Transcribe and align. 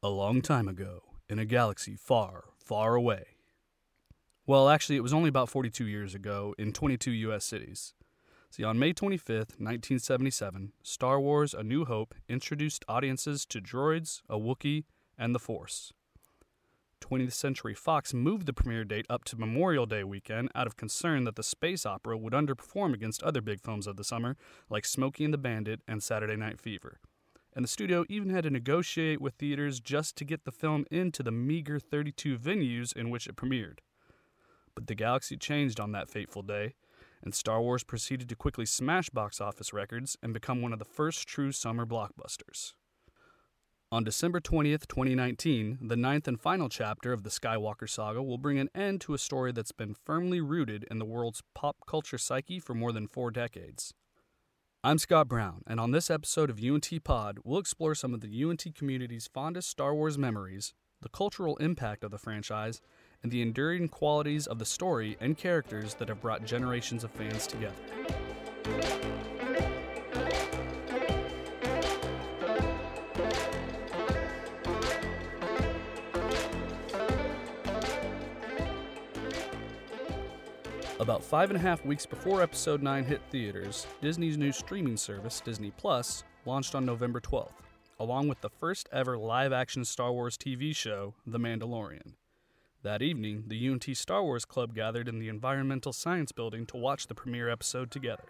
A 0.00 0.08
long 0.08 0.42
time 0.42 0.68
ago, 0.68 1.02
in 1.28 1.40
a 1.40 1.44
galaxy 1.44 1.96
far, 1.96 2.44
far 2.56 2.94
away. 2.94 3.24
Well, 4.46 4.68
actually, 4.68 4.94
it 4.94 5.02
was 5.02 5.12
only 5.12 5.28
about 5.28 5.48
42 5.48 5.88
years 5.88 6.14
ago 6.14 6.54
in 6.56 6.72
22 6.72 7.10
U.S. 7.10 7.44
cities. 7.44 7.94
See, 8.48 8.62
on 8.62 8.78
May 8.78 8.92
25th, 8.92 9.58
1977, 9.58 10.72
Star 10.84 11.20
Wars 11.20 11.52
A 11.52 11.64
New 11.64 11.84
Hope 11.84 12.14
introduced 12.28 12.84
audiences 12.86 13.44
to 13.46 13.60
droids, 13.60 14.22
a 14.28 14.38
Wookiee, 14.38 14.84
and 15.18 15.34
the 15.34 15.40
Force. 15.40 15.92
20th 17.00 17.32
Century 17.32 17.74
Fox 17.74 18.14
moved 18.14 18.46
the 18.46 18.52
premiere 18.52 18.84
date 18.84 19.06
up 19.10 19.24
to 19.24 19.36
Memorial 19.36 19.84
Day 19.84 20.04
weekend 20.04 20.48
out 20.54 20.68
of 20.68 20.76
concern 20.76 21.24
that 21.24 21.34
the 21.34 21.42
space 21.42 21.84
opera 21.84 22.16
would 22.16 22.34
underperform 22.34 22.94
against 22.94 23.24
other 23.24 23.40
big 23.40 23.60
films 23.60 23.88
of 23.88 23.96
the 23.96 24.04
summer, 24.04 24.36
like 24.70 24.84
Smokey 24.84 25.24
and 25.24 25.34
the 25.34 25.38
Bandit 25.38 25.80
and 25.88 26.04
Saturday 26.04 26.36
Night 26.36 26.60
Fever. 26.60 27.00
And 27.54 27.64
the 27.64 27.68
studio 27.68 28.04
even 28.08 28.30
had 28.30 28.44
to 28.44 28.50
negotiate 28.50 29.20
with 29.20 29.34
theaters 29.34 29.80
just 29.80 30.16
to 30.16 30.24
get 30.24 30.44
the 30.44 30.52
film 30.52 30.84
into 30.90 31.22
the 31.22 31.32
meager 31.32 31.80
32 31.80 32.38
venues 32.38 32.94
in 32.94 33.10
which 33.10 33.26
it 33.26 33.36
premiered. 33.36 33.78
But 34.74 34.86
the 34.86 34.94
galaxy 34.94 35.36
changed 35.36 35.80
on 35.80 35.92
that 35.92 36.10
fateful 36.10 36.42
day, 36.42 36.74
and 37.22 37.34
Star 37.34 37.60
Wars 37.60 37.82
proceeded 37.82 38.28
to 38.28 38.36
quickly 38.36 38.66
smash 38.66 39.10
box 39.10 39.40
office 39.40 39.72
records 39.72 40.16
and 40.22 40.32
become 40.32 40.62
one 40.62 40.72
of 40.72 40.78
the 40.78 40.84
first 40.84 41.26
true 41.26 41.50
summer 41.50 41.84
blockbusters. 41.84 42.74
On 43.90 44.04
December 44.04 44.38
20th, 44.38 44.86
2019, 44.86 45.78
the 45.80 45.96
ninth 45.96 46.28
and 46.28 46.38
final 46.38 46.68
chapter 46.68 47.10
of 47.10 47.22
the 47.22 47.30
Skywalker 47.30 47.88
saga 47.88 48.22
will 48.22 48.36
bring 48.36 48.58
an 48.58 48.68
end 48.74 49.00
to 49.00 49.14
a 49.14 49.18
story 49.18 49.50
that's 49.50 49.72
been 49.72 49.94
firmly 49.94 50.42
rooted 50.42 50.84
in 50.90 50.98
the 50.98 51.06
world's 51.06 51.42
pop 51.54 51.76
culture 51.86 52.18
psyche 52.18 52.60
for 52.60 52.74
more 52.74 52.92
than 52.92 53.08
four 53.08 53.30
decades. 53.30 53.94
I'm 54.84 54.98
Scott 54.98 55.26
Brown, 55.26 55.62
and 55.66 55.80
on 55.80 55.90
this 55.90 56.08
episode 56.08 56.50
of 56.50 56.62
UNT 56.62 56.88
Pod, 57.02 57.38
we'll 57.42 57.58
explore 57.58 57.96
some 57.96 58.14
of 58.14 58.20
the 58.20 58.44
UNT 58.44 58.64
community's 58.76 59.26
fondest 59.26 59.68
Star 59.68 59.92
Wars 59.92 60.16
memories, 60.16 60.72
the 61.02 61.08
cultural 61.08 61.56
impact 61.56 62.04
of 62.04 62.12
the 62.12 62.18
franchise, 62.18 62.80
and 63.20 63.32
the 63.32 63.42
enduring 63.42 63.88
qualities 63.88 64.46
of 64.46 64.60
the 64.60 64.64
story 64.64 65.16
and 65.20 65.36
characters 65.36 65.94
that 65.94 66.08
have 66.08 66.20
brought 66.20 66.44
generations 66.44 67.02
of 67.02 67.10
fans 67.10 67.48
together. 67.48 67.74
About 81.08 81.24
five 81.24 81.48
and 81.48 81.56
a 81.56 81.62
half 81.62 81.86
weeks 81.86 82.04
before 82.04 82.42
Episode 82.42 82.82
9 82.82 83.02
hit 83.02 83.22
theaters, 83.30 83.86
Disney's 84.02 84.36
new 84.36 84.52
streaming 84.52 84.98
service, 84.98 85.40
Disney 85.40 85.70
Plus, 85.70 86.22
launched 86.44 86.74
on 86.74 86.84
November 86.84 87.18
12th, 87.18 87.48
along 87.98 88.28
with 88.28 88.42
the 88.42 88.50
first 88.50 88.90
ever 88.92 89.16
live 89.16 89.50
action 89.50 89.86
Star 89.86 90.12
Wars 90.12 90.36
TV 90.36 90.76
show, 90.76 91.14
The 91.26 91.38
Mandalorian. 91.38 92.12
That 92.82 93.00
evening, 93.00 93.44
the 93.46 93.68
UNT 93.70 93.86
Star 93.96 94.22
Wars 94.22 94.44
Club 94.44 94.74
gathered 94.74 95.08
in 95.08 95.18
the 95.18 95.30
Environmental 95.30 95.94
Science 95.94 96.30
Building 96.30 96.66
to 96.66 96.76
watch 96.76 97.06
the 97.06 97.14
premiere 97.14 97.48
episode 97.48 97.90
together. 97.90 98.28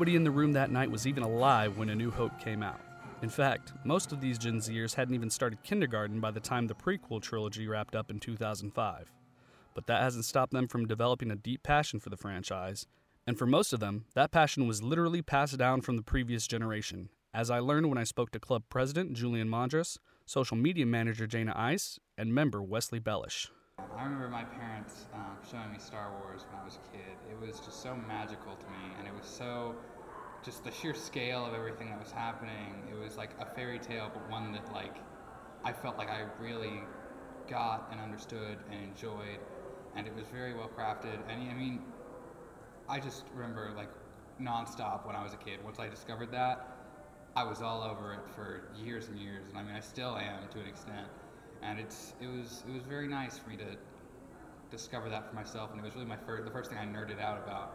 Nobody 0.00 0.16
in 0.16 0.24
the 0.24 0.30
room 0.30 0.52
that 0.52 0.70
night 0.70 0.90
was 0.90 1.06
even 1.06 1.22
alive 1.22 1.76
when 1.76 1.90
A 1.90 1.94
New 1.94 2.10
Hope 2.10 2.40
came 2.40 2.62
out. 2.62 2.80
In 3.20 3.28
fact, 3.28 3.74
most 3.84 4.12
of 4.12 4.20
these 4.22 4.38
Gen 4.38 4.56
Zers 4.56 4.94
hadn't 4.94 5.14
even 5.14 5.28
started 5.28 5.62
kindergarten 5.62 6.20
by 6.20 6.30
the 6.30 6.40
time 6.40 6.66
the 6.66 6.74
prequel 6.74 7.20
trilogy 7.20 7.68
wrapped 7.68 7.94
up 7.94 8.10
in 8.10 8.18
2005. 8.18 9.12
But 9.74 9.86
that 9.88 10.00
hasn't 10.00 10.24
stopped 10.24 10.54
them 10.54 10.68
from 10.68 10.86
developing 10.86 11.30
a 11.30 11.36
deep 11.36 11.62
passion 11.62 12.00
for 12.00 12.08
the 12.08 12.16
franchise, 12.16 12.86
and 13.26 13.38
for 13.38 13.44
most 13.44 13.74
of 13.74 13.80
them, 13.80 14.06
that 14.14 14.30
passion 14.30 14.66
was 14.66 14.82
literally 14.82 15.20
passed 15.20 15.58
down 15.58 15.82
from 15.82 15.96
the 15.96 16.02
previous 16.02 16.46
generation, 16.46 17.10
as 17.34 17.50
I 17.50 17.58
learned 17.58 17.90
when 17.90 17.98
I 17.98 18.04
spoke 18.04 18.30
to 18.30 18.40
club 18.40 18.62
president 18.70 19.12
Julian 19.12 19.50
Mondras, 19.50 19.98
social 20.24 20.56
media 20.56 20.86
manager 20.86 21.26
Jana 21.26 21.52
Ice, 21.54 22.00
and 22.16 22.34
member 22.34 22.62
Wesley 22.62 23.00
Bellish. 23.00 23.50
I 23.96 24.04
remember 24.04 24.28
my 24.28 24.44
parents 24.44 25.06
um, 25.14 25.36
showing 25.50 25.72
me 25.72 25.78
Star 25.78 26.10
Wars 26.20 26.42
when 26.50 26.60
I 26.60 26.64
was 26.64 26.76
a 26.76 26.96
kid. 26.96 27.16
It 27.30 27.38
was 27.38 27.60
just 27.60 27.82
so 27.82 27.94
magical 27.94 28.56
to 28.56 28.66
me, 28.66 28.94
and 28.98 29.06
it 29.06 29.14
was 29.14 29.26
so 29.26 29.74
just 30.42 30.64
the 30.64 30.70
sheer 30.70 30.94
scale 30.94 31.44
of 31.44 31.54
everything 31.54 31.90
that 31.90 31.98
was 32.00 32.10
happening. 32.10 32.82
It 32.90 32.98
was 32.98 33.16
like 33.16 33.30
a 33.40 33.44
fairy 33.44 33.78
tale, 33.78 34.10
but 34.12 34.28
one 34.30 34.52
that 34.52 34.72
like 34.72 34.96
I 35.64 35.72
felt 35.72 35.98
like 35.98 36.08
I 36.08 36.24
really 36.40 36.80
got 37.48 37.88
and 37.90 38.00
understood 38.00 38.58
and 38.70 38.82
enjoyed, 38.82 39.38
and 39.96 40.06
it 40.06 40.14
was 40.14 40.24
very 40.32 40.54
well 40.54 40.70
crafted. 40.76 41.18
And 41.28 41.50
I 41.50 41.54
mean, 41.54 41.82
I 42.88 43.00
just 43.00 43.24
remember 43.34 43.70
like 43.76 43.90
nonstop 44.40 45.06
when 45.06 45.14
I 45.14 45.22
was 45.22 45.34
a 45.34 45.36
kid. 45.36 45.58
Once 45.64 45.78
I 45.78 45.88
discovered 45.88 46.32
that, 46.32 46.76
I 47.36 47.44
was 47.44 47.60
all 47.60 47.82
over 47.82 48.14
it 48.14 48.20
for 48.34 48.62
years 48.82 49.08
and 49.08 49.18
years, 49.18 49.44
and 49.48 49.58
I 49.58 49.62
mean, 49.62 49.74
I 49.74 49.80
still 49.80 50.16
am 50.16 50.48
to 50.52 50.60
an 50.60 50.66
extent. 50.66 51.06
And 51.62 51.78
it's 51.78 52.14
it 52.20 52.26
was 52.26 52.62
it 52.68 52.72
was 52.72 52.82
very 52.84 53.06
nice 53.08 53.38
for 53.38 53.50
me 53.50 53.56
to 53.56 53.76
discover 54.70 55.08
that 55.10 55.28
for 55.28 55.34
myself, 55.34 55.70
and 55.70 55.80
it 55.80 55.84
was 55.84 55.94
really 55.94 56.06
my 56.06 56.16
first 56.16 56.44
the 56.44 56.50
first 56.50 56.70
thing 56.70 56.78
I 56.78 56.86
nerded 56.86 57.20
out 57.20 57.38
about. 57.44 57.74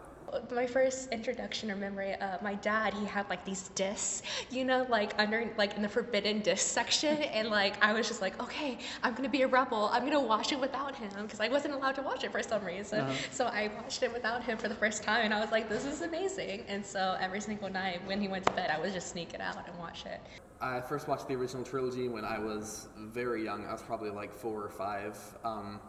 My 0.51 0.65
first 0.65 1.11
introduction 1.11 1.69
or 1.69 1.75
memory, 1.75 2.15
uh, 2.15 2.37
my 2.41 2.55
dad, 2.55 2.95
he 2.95 3.05
had 3.05 3.29
like 3.29 3.45
these 3.45 3.67
discs, 3.69 4.23
you 4.49 4.65
know, 4.65 4.85
like 4.89 5.13
under, 5.19 5.47
like 5.55 5.75
in 5.75 5.83
the 5.83 5.87
forbidden 5.87 6.39
disc 6.39 6.65
section. 6.67 7.17
And 7.35 7.49
like, 7.49 7.81
I 7.83 7.93
was 7.93 8.07
just 8.07 8.21
like, 8.21 8.41
okay, 8.41 8.79
I'm 9.03 9.11
going 9.11 9.23
to 9.23 9.29
be 9.29 9.43
a 9.43 9.47
rebel. 9.47 9.89
I'm 9.93 10.01
going 10.01 10.13
to 10.13 10.19
watch 10.19 10.51
it 10.51 10.59
without 10.59 10.95
him 10.95 11.11
because 11.21 11.39
I 11.39 11.47
wasn't 11.47 11.75
allowed 11.75 11.93
to 11.95 12.01
watch 12.01 12.23
it 12.23 12.31
for 12.31 12.41
some 12.41 12.65
reason. 12.65 13.05
So 13.31 13.45
I 13.45 13.69
watched 13.77 14.01
it 14.01 14.11
without 14.11 14.43
him 14.43 14.57
for 14.57 14.67
the 14.67 14.75
first 14.75 15.03
time. 15.03 15.25
And 15.25 15.33
I 15.33 15.39
was 15.39 15.51
like, 15.51 15.69
this 15.69 15.85
is 15.85 16.01
amazing. 16.01 16.63
And 16.67 16.83
so 16.83 17.15
every 17.19 17.39
single 17.39 17.69
night 17.69 18.01
when 18.07 18.19
he 18.19 18.27
went 18.27 18.45
to 18.47 18.53
bed, 18.53 18.71
I 18.71 18.79
would 18.79 18.93
just 18.93 19.09
sneak 19.11 19.35
it 19.35 19.41
out 19.41 19.57
and 19.67 19.77
watch 19.77 20.05
it. 20.07 20.21
I 20.61 20.81
first 20.81 21.07
watched 21.07 21.27
the 21.27 21.35
original 21.35 21.63
trilogy 21.63 22.07
when 22.07 22.23
I 22.23 22.39
was 22.39 22.87
very 22.97 23.43
young. 23.43 23.65
I 23.65 23.73
was 23.73 23.81
probably 23.81 24.09
like 24.09 24.33
four 24.33 24.63
or 24.63 24.69
five. 24.69 25.17
Um, 25.43 25.79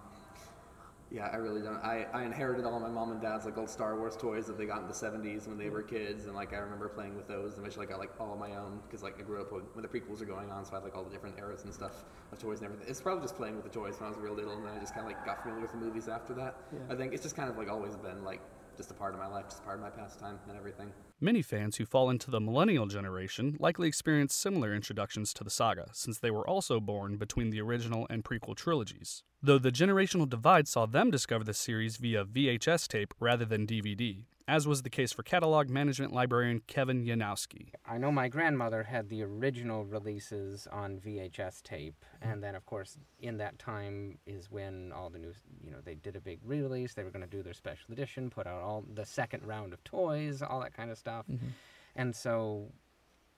yeah, 1.09 1.29
I 1.33 1.37
really 1.37 1.63
don't. 1.63 1.77
I, 1.85 2.07
I 2.13 2.25
inherited 2.25 2.65
all 2.65 2.81
my 2.81 2.89
mom 2.89 3.13
and 3.13 3.21
dad's 3.21 3.45
like 3.45 3.57
old 3.57 3.71
Star 3.71 3.97
Wars 3.97 4.17
toys 4.17 4.47
that 4.47 4.59
they 4.59 4.67
got 4.67 4.83
in 4.83 4.89
the 4.89 4.93
70s 4.93 5.47
when 5.47 5.57
they 5.57 5.71
were 5.71 5.83
kids, 5.83 6.27
and 6.27 6.35
like 6.35 6.53
I 6.53 6.57
remember 6.57 6.89
playing 6.89 7.17
with 7.17 7.29
those. 7.29 7.53
And 7.53 7.61
eventually, 7.61 7.87
I 7.87 7.91
got 7.91 8.01
like 8.01 8.11
all 8.19 8.33
of 8.33 8.41
my 8.41 8.57
own 8.57 8.81
because 8.87 9.05
like 9.05 9.19
I 9.21 9.23
grew 9.23 9.41
up 9.41 9.53
when, 9.53 9.63
when 9.75 9.83
the 9.83 9.89
prequels 9.89 10.21
are 10.21 10.25
going 10.25 10.51
on, 10.51 10.65
so 10.65 10.73
I 10.73 10.75
had 10.77 10.85
like 10.85 10.97
all 10.97 11.05
the 11.05 11.11
different 11.11 11.39
eras 11.39 11.63
and 11.63 11.73
stuff 11.73 12.05
of 12.33 12.41
toys 12.41 12.59
and 12.59 12.67
everything. 12.67 12.89
It's 12.89 13.01
probably 13.01 13.23
just 13.23 13.37
playing 13.37 13.55
with 13.55 13.65
the 13.65 13.71
toys 13.71 13.95
when 14.01 14.07
I 14.07 14.11
was 14.11 14.19
real 14.19 14.35
little, 14.35 14.55
and 14.55 14.67
then 14.67 14.75
I 14.75 14.81
just 14.81 14.95
kind 14.95 15.07
of 15.07 15.13
like 15.13 15.25
got 15.25 15.43
familiar 15.43 15.63
with 15.63 15.71
the 15.71 15.79
movies 15.79 16.09
after 16.09 16.35
that. 16.35 16.57
I 16.91 16.97
think 16.97 17.15
it's 17.15 17.23
just 17.23 17.37
kind 17.37 17.49
of 17.49 17.57
like 17.57 17.71
always 17.71 17.95
been 17.97 18.25
like 18.25 18.41
just 18.77 18.91
a 18.91 18.95
part 18.95 19.15
of 19.15 19.21
my 19.21 19.27
life, 19.27 19.45
just 19.47 19.61
a 19.61 19.63
part 19.63 19.77
of 19.77 19.83
my 19.83 19.91
pastime 19.91 20.39
and 20.49 20.57
everything. 20.57 20.93
Many 21.21 21.41
fans 21.43 21.77
who 21.77 21.87
fall 21.87 22.11
into 22.11 22.31
the 22.31 22.41
millennial 22.41 22.87
generation 22.87 23.57
likely 23.59 23.89
experienced 23.89 24.39
similar 24.39 24.75
introductions 24.75 25.33
to 25.35 25.45
the 25.45 25.51
saga, 25.51 25.89
since 25.93 26.19
they 26.19 26.31
were 26.31 26.47
also 26.47 26.79
born 26.79 27.17
between 27.17 27.51
the 27.51 27.61
original 27.61 28.07
and 28.11 28.23
prequel 28.23 28.55
trilogies. 28.55 29.23
Though 29.43 29.59
the 29.59 29.73
generational 29.73 30.29
divide 30.29 30.69
saw 30.69 30.87
them 30.87 31.11
discover 31.11 31.45
the 31.45 31.55
series 31.55 31.97
via 31.97 32.25
VHS 32.25 32.89
tape 32.89 33.15
rather 33.19 33.45
than 33.45 33.67
DVD, 33.67 34.25
as 34.49 34.67
was 34.67 34.83
the 34.83 34.91
case 34.91 35.13
for 35.13 35.23
catalog 35.23 35.69
management 35.69 36.13
librarian 36.13 36.61
Kevin 36.67 37.05
Yanowski. 37.05 37.71
I 37.85 37.99
know 37.99 38.13
my 38.13 38.29
grandmother 38.29 38.85
had 38.85 39.09
the 39.09 39.23
original 39.23 39.85
releases 39.85 40.67
on 40.69 40.99
VHS 40.99 41.63
tape, 41.63 42.05
mm-hmm. 42.17 42.33
and 42.33 42.43
then, 42.43 42.55
of 42.55 42.65
course, 42.65 42.97
in 43.19 43.39
that 43.39 43.59
time 43.59 44.19
is 44.27 44.51
when 44.51 44.93
all 44.93 45.11
the 45.11 45.19
new, 45.19 45.33
you 45.63 45.71
know, 45.71 45.79
they 45.85 45.95
did 45.95 46.17
a 46.17 46.21
big 46.21 46.41
re 46.45 46.61
release. 46.61 46.95
They 46.95 47.05
were 47.05 47.11
going 47.11 47.25
to 47.25 47.31
do 47.31 47.43
their 47.43 47.55
special 47.55 47.93
edition, 47.93 48.31
put 48.31 48.47
out 48.47 48.63
all 48.63 48.85
the 48.95 49.05
second 49.07 49.45
round 49.47 49.73
of 49.73 49.83
toys, 49.85 50.43
all 50.43 50.61
that 50.61 50.77
kind 50.77 50.91
of 50.91 50.99
stuff. 50.99 51.27
Mm-hmm. 51.31 51.49
And 51.97 52.15
so 52.15 52.71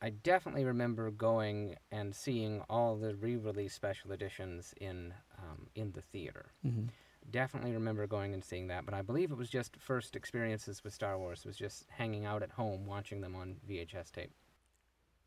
I 0.03 0.11
definitely 0.11 0.65
remember 0.65 1.11
going 1.11 1.77
and 1.91 2.15
seeing 2.15 2.63
all 2.69 2.97
the 2.97 3.15
re-release 3.15 3.75
special 3.75 4.13
editions 4.13 4.75
in 4.81 5.15
um, 5.39 5.69
in 5.75 5.93
the 5.93 6.03
theater. 6.03 6.53
Mm-hmm. 6.67 6.87
Definitely 7.31 7.73
remember 7.73 8.07
going 8.07 8.33
and 8.33 8.45
seeing 8.45 8.69
that, 8.69 8.85
but 8.85 8.95
I 8.95 9.03
believe 9.03 9.31
it 9.31 9.37
was 9.37 9.51
just 9.51 9.77
first 9.79 10.17
experiences 10.17 10.83
with 10.83 10.95
Star 10.95 11.19
Wars 11.19 11.45
was 11.45 11.57
just 11.57 11.85
hanging 11.91 12.25
out 12.25 12.43
at 12.43 12.53
home 12.53 12.87
watching 12.87 13.21
them 13.21 13.35
on 13.35 13.57
VHS 13.69 14.11
tape. 14.13 14.33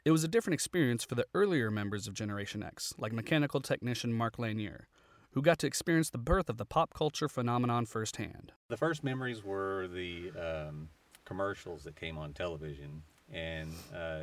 It 0.03 0.11
was 0.11 0.23
a 0.23 0.27
different 0.27 0.55
experience 0.55 1.03
for 1.03 1.13
the 1.13 1.27
earlier 1.35 1.69
members 1.69 2.07
of 2.07 2.15
Generation 2.15 2.63
X, 2.63 2.95
like 2.97 3.13
mechanical 3.13 3.61
technician 3.61 4.13
Mark 4.13 4.39
Lanier, 4.39 4.87
who 5.31 5.43
got 5.43 5.59
to 5.59 5.67
experience 5.67 6.09
the 6.09 6.17
birth 6.17 6.49
of 6.49 6.57
the 6.57 6.65
pop 6.65 6.93
culture 6.95 7.29
phenomenon 7.29 7.85
firsthand. 7.85 8.51
The 8.67 8.77
first 8.77 9.03
memories 9.03 9.43
were 9.43 9.87
the 9.87 10.31
um, 10.31 10.89
commercials 11.25 11.83
that 11.83 11.95
came 11.95 12.17
on 12.17 12.33
television, 12.33 13.03
and 13.31 13.71
uh, 13.95 14.21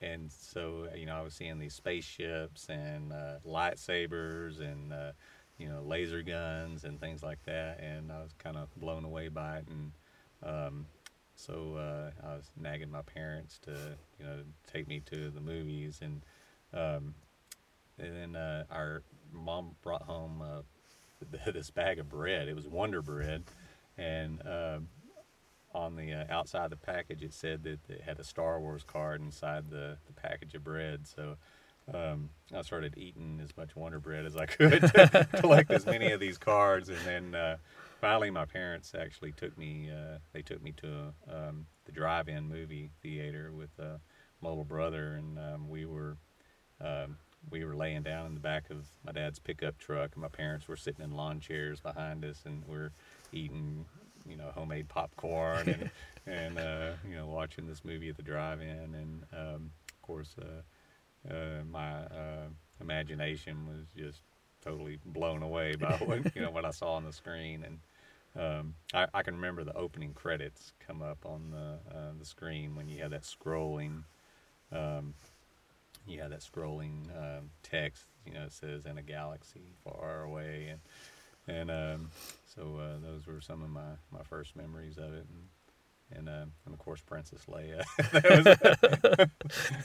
and 0.00 0.32
so 0.32 0.88
you 0.96 1.04
know 1.04 1.16
I 1.16 1.20
was 1.20 1.34
seeing 1.34 1.58
these 1.58 1.74
spaceships 1.74 2.68
and 2.70 3.12
uh, 3.12 3.34
lightsabers 3.46 4.60
and 4.60 4.94
uh, 4.94 5.12
you 5.62 5.68
know 5.68 5.80
laser 5.82 6.22
guns 6.22 6.82
and 6.84 7.00
things 7.00 7.22
like 7.22 7.42
that, 7.44 7.78
and 7.80 8.10
I 8.10 8.20
was 8.20 8.34
kind 8.38 8.56
of 8.56 8.68
blown 8.76 9.04
away 9.04 9.28
by 9.28 9.58
it, 9.58 9.66
and 9.68 9.92
um, 10.42 10.86
so 11.36 11.76
uh, 11.76 12.10
I 12.26 12.34
was 12.34 12.50
nagging 12.60 12.90
my 12.90 13.02
parents 13.02 13.60
to 13.62 13.70
you 14.18 14.26
know 14.26 14.38
take 14.72 14.88
me 14.88 15.00
to 15.06 15.30
the 15.30 15.40
movies, 15.40 16.00
and 16.02 16.22
um, 16.74 17.14
and 17.96 18.16
then 18.16 18.36
uh, 18.36 18.64
our 18.72 19.02
mom 19.32 19.76
brought 19.82 20.02
home 20.02 20.42
uh, 20.42 20.62
this 21.52 21.70
bag 21.70 22.00
of 22.00 22.08
bread. 22.08 22.48
It 22.48 22.56
was 22.56 22.66
Wonder 22.66 23.00
Bread, 23.00 23.44
and 23.96 24.42
um, 24.44 24.88
on 25.72 25.94
the 25.94 26.12
uh, 26.12 26.24
outside 26.28 26.64
of 26.64 26.70
the 26.70 26.76
package 26.76 27.22
it 27.22 27.32
said 27.32 27.62
that 27.62 27.78
it 27.88 28.02
had 28.04 28.18
a 28.18 28.24
Star 28.24 28.60
Wars 28.60 28.82
card 28.82 29.20
inside 29.20 29.70
the, 29.70 29.96
the 30.06 30.12
package 30.12 30.54
of 30.54 30.64
bread. 30.64 31.06
So 31.06 31.36
um, 31.94 32.30
I 32.54 32.62
started 32.62 32.94
eating 32.96 33.40
as 33.42 33.56
much 33.56 33.74
Wonder 33.76 33.98
Bread 33.98 34.26
as 34.26 34.36
I 34.36 34.46
could 34.46 34.82
to 34.82 35.28
collect 35.36 35.70
as 35.70 35.86
many 35.86 36.10
of 36.12 36.20
these 36.20 36.38
cards, 36.38 36.88
and 36.88 36.98
then 37.04 37.34
uh, 37.34 37.56
finally 38.00 38.30
my 38.30 38.44
parents 38.44 38.92
actually 38.98 39.32
took 39.32 39.56
me. 39.56 39.90
Uh, 39.90 40.18
they 40.32 40.42
took 40.42 40.62
me 40.62 40.72
to 40.78 41.12
um, 41.30 41.66
the 41.84 41.92
drive-in 41.92 42.48
movie 42.48 42.90
theater 43.02 43.52
with 43.52 43.70
uh, 43.78 43.98
my 44.40 44.48
little 44.48 44.64
brother, 44.64 45.14
and 45.14 45.38
um, 45.38 45.68
we 45.68 45.84
were. 45.84 46.16
Um, 46.80 47.16
we 47.50 47.64
were 47.64 47.74
laying 47.74 48.02
down 48.02 48.26
in 48.26 48.34
the 48.34 48.40
back 48.40 48.70
of 48.70 48.86
my 49.04 49.10
dad's 49.10 49.40
pickup 49.40 49.76
truck, 49.76 50.12
and 50.14 50.22
my 50.22 50.28
parents 50.28 50.68
were 50.68 50.76
sitting 50.76 51.04
in 51.04 51.10
lawn 51.10 51.40
chairs 51.40 51.80
behind 51.80 52.24
us, 52.24 52.42
and 52.44 52.62
we're 52.68 52.92
eating, 53.32 53.84
you 54.28 54.36
know, 54.36 54.52
homemade 54.54 54.88
popcorn 54.88 55.68
and 55.68 55.90
and 56.26 56.58
uh, 56.58 56.92
you 57.08 57.16
know 57.16 57.26
watching 57.26 57.66
this 57.66 57.84
movie 57.84 58.08
at 58.08 58.16
the 58.16 58.22
drive-in, 58.22 58.94
and 58.94 59.24
um, 59.32 59.70
of 59.88 60.02
course, 60.02 60.36
uh, 61.30 61.64
my 61.70 62.02
uh, 62.04 62.48
imagination 62.80 63.66
was 63.66 63.86
just 63.96 64.20
totally 64.64 64.98
blown 65.04 65.42
away 65.42 65.74
by 65.76 65.96
what 65.96 66.34
you 66.34 66.42
know 66.42 66.50
what 66.50 66.64
I 66.64 66.70
saw 66.70 66.94
on 66.94 67.04
the 67.04 67.12
screen, 67.12 67.64
and 67.64 67.78
um, 68.34 68.74
I, 68.94 69.06
I 69.12 69.22
can 69.22 69.34
remember 69.34 69.64
the 69.64 69.76
opening 69.76 70.14
credits 70.14 70.72
come 70.86 71.02
up 71.02 71.24
on 71.24 71.50
the 71.50 71.96
uh, 71.96 72.12
the 72.18 72.24
screen 72.24 72.74
when 72.74 72.88
you 72.88 73.02
had 73.02 73.12
that 73.12 73.22
scrolling. 73.22 74.04
Um, 74.70 75.14
you 76.06 76.20
have 76.20 76.30
that 76.30 76.40
scrolling 76.40 77.10
um, 77.16 77.50
text, 77.62 78.06
you 78.26 78.34
know, 78.34 78.44
it 78.44 78.52
says 78.52 78.86
in 78.86 78.98
a 78.98 79.02
galaxy 79.02 79.74
far 79.84 80.22
away, 80.24 80.68
and 80.70 80.80
and 81.48 81.70
um, 81.70 82.10
so 82.54 82.78
uh, 82.78 82.98
those 83.02 83.26
were 83.26 83.40
some 83.40 83.62
of 83.62 83.70
my, 83.70 83.96
my 84.10 84.22
first 84.22 84.56
memories 84.56 84.98
of 84.98 85.12
it, 85.12 85.26
and 85.28 85.48
and, 86.16 86.28
uh, 86.28 86.46
and 86.64 86.74
of 86.74 86.78
course 86.78 87.00
Princess 87.00 87.42
Leia. 87.48 87.84
that 88.12 89.28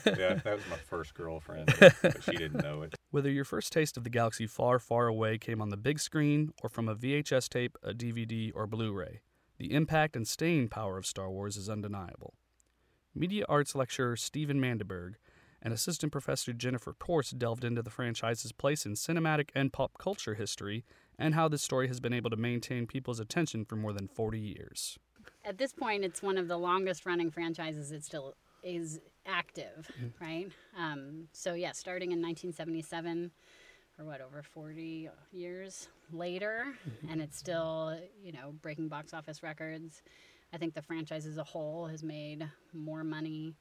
was, 0.04 0.16
yeah, 0.18 0.34
that 0.34 0.54
was 0.54 0.64
my 0.70 0.76
first 0.76 1.14
girlfriend, 1.14 1.72
but, 1.78 2.22
she 2.22 2.32
didn't 2.32 2.62
know 2.62 2.82
it. 2.82 2.94
Whether 3.10 3.30
your 3.30 3.44
first 3.44 3.72
taste 3.72 3.96
of 3.96 4.04
the 4.04 4.10
galaxy 4.10 4.46
far, 4.46 4.78
far 4.78 5.06
away 5.06 5.38
came 5.38 5.62
on 5.62 5.70
the 5.70 5.76
big 5.76 5.98
screen 5.98 6.52
or 6.62 6.68
from 6.68 6.88
a 6.88 6.94
VHS 6.94 7.48
tape, 7.48 7.76
a 7.82 7.92
DVD, 7.92 8.52
or 8.54 8.66
Blu 8.66 8.92
ray, 8.92 9.22
the 9.58 9.72
impact 9.72 10.14
and 10.14 10.26
staying 10.26 10.68
power 10.68 10.98
of 10.98 11.06
Star 11.06 11.30
Wars 11.30 11.56
is 11.56 11.68
undeniable. 11.68 12.34
Media 13.14 13.44
arts 13.48 13.74
lecturer 13.74 14.16
Stephen 14.16 14.60
Mandiberg 14.60 15.14
and 15.60 15.74
assistant 15.74 16.12
professor 16.12 16.52
Jennifer 16.52 16.92
Porst 16.92 17.38
delved 17.38 17.64
into 17.64 17.82
the 17.82 17.90
franchise's 17.90 18.52
place 18.52 18.86
in 18.86 18.94
cinematic 18.94 19.50
and 19.54 19.72
pop 19.72 19.98
culture 19.98 20.34
history 20.34 20.84
and 21.18 21.34
how 21.34 21.48
this 21.48 21.62
story 21.62 21.88
has 21.88 22.00
been 22.00 22.12
able 22.12 22.30
to 22.30 22.36
maintain 22.36 22.86
people's 22.86 23.18
attention 23.18 23.64
for 23.64 23.74
more 23.74 23.92
than 23.92 24.06
40 24.06 24.38
years. 24.38 24.98
At 25.48 25.56
this 25.56 25.72
point, 25.72 26.04
it's 26.04 26.22
one 26.22 26.36
of 26.36 26.46
the 26.46 26.58
longest 26.58 27.06
running 27.06 27.30
franchises 27.30 27.88
that 27.88 28.04
still 28.04 28.34
is 28.62 29.00
active, 29.24 29.90
right? 30.20 30.52
Um, 30.78 31.26
so, 31.32 31.54
yeah, 31.54 31.72
starting 31.72 32.12
in 32.12 32.20
1977, 32.20 33.30
or 33.98 34.04
what, 34.04 34.20
over 34.20 34.42
40 34.42 35.08
years 35.32 35.88
later, 36.12 36.66
and 37.10 37.22
it's 37.22 37.38
still, 37.38 37.98
you 38.22 38.30
know, 38.30 38.52
breaking 38.60 38.88
box 38.88 39.14
office 39.14 39.42
records. 39.42 40.02
I 40.52 40.58
think 40.58 40.74
the 40.74 40.82
franchise 40.82 41.24
as 41.24 41.38
a 41.38 41.44
whole 41.44 41.86
has 41.86 42.02
made 42.02 42.46
more 42.74 43.02
money 43.02 43.54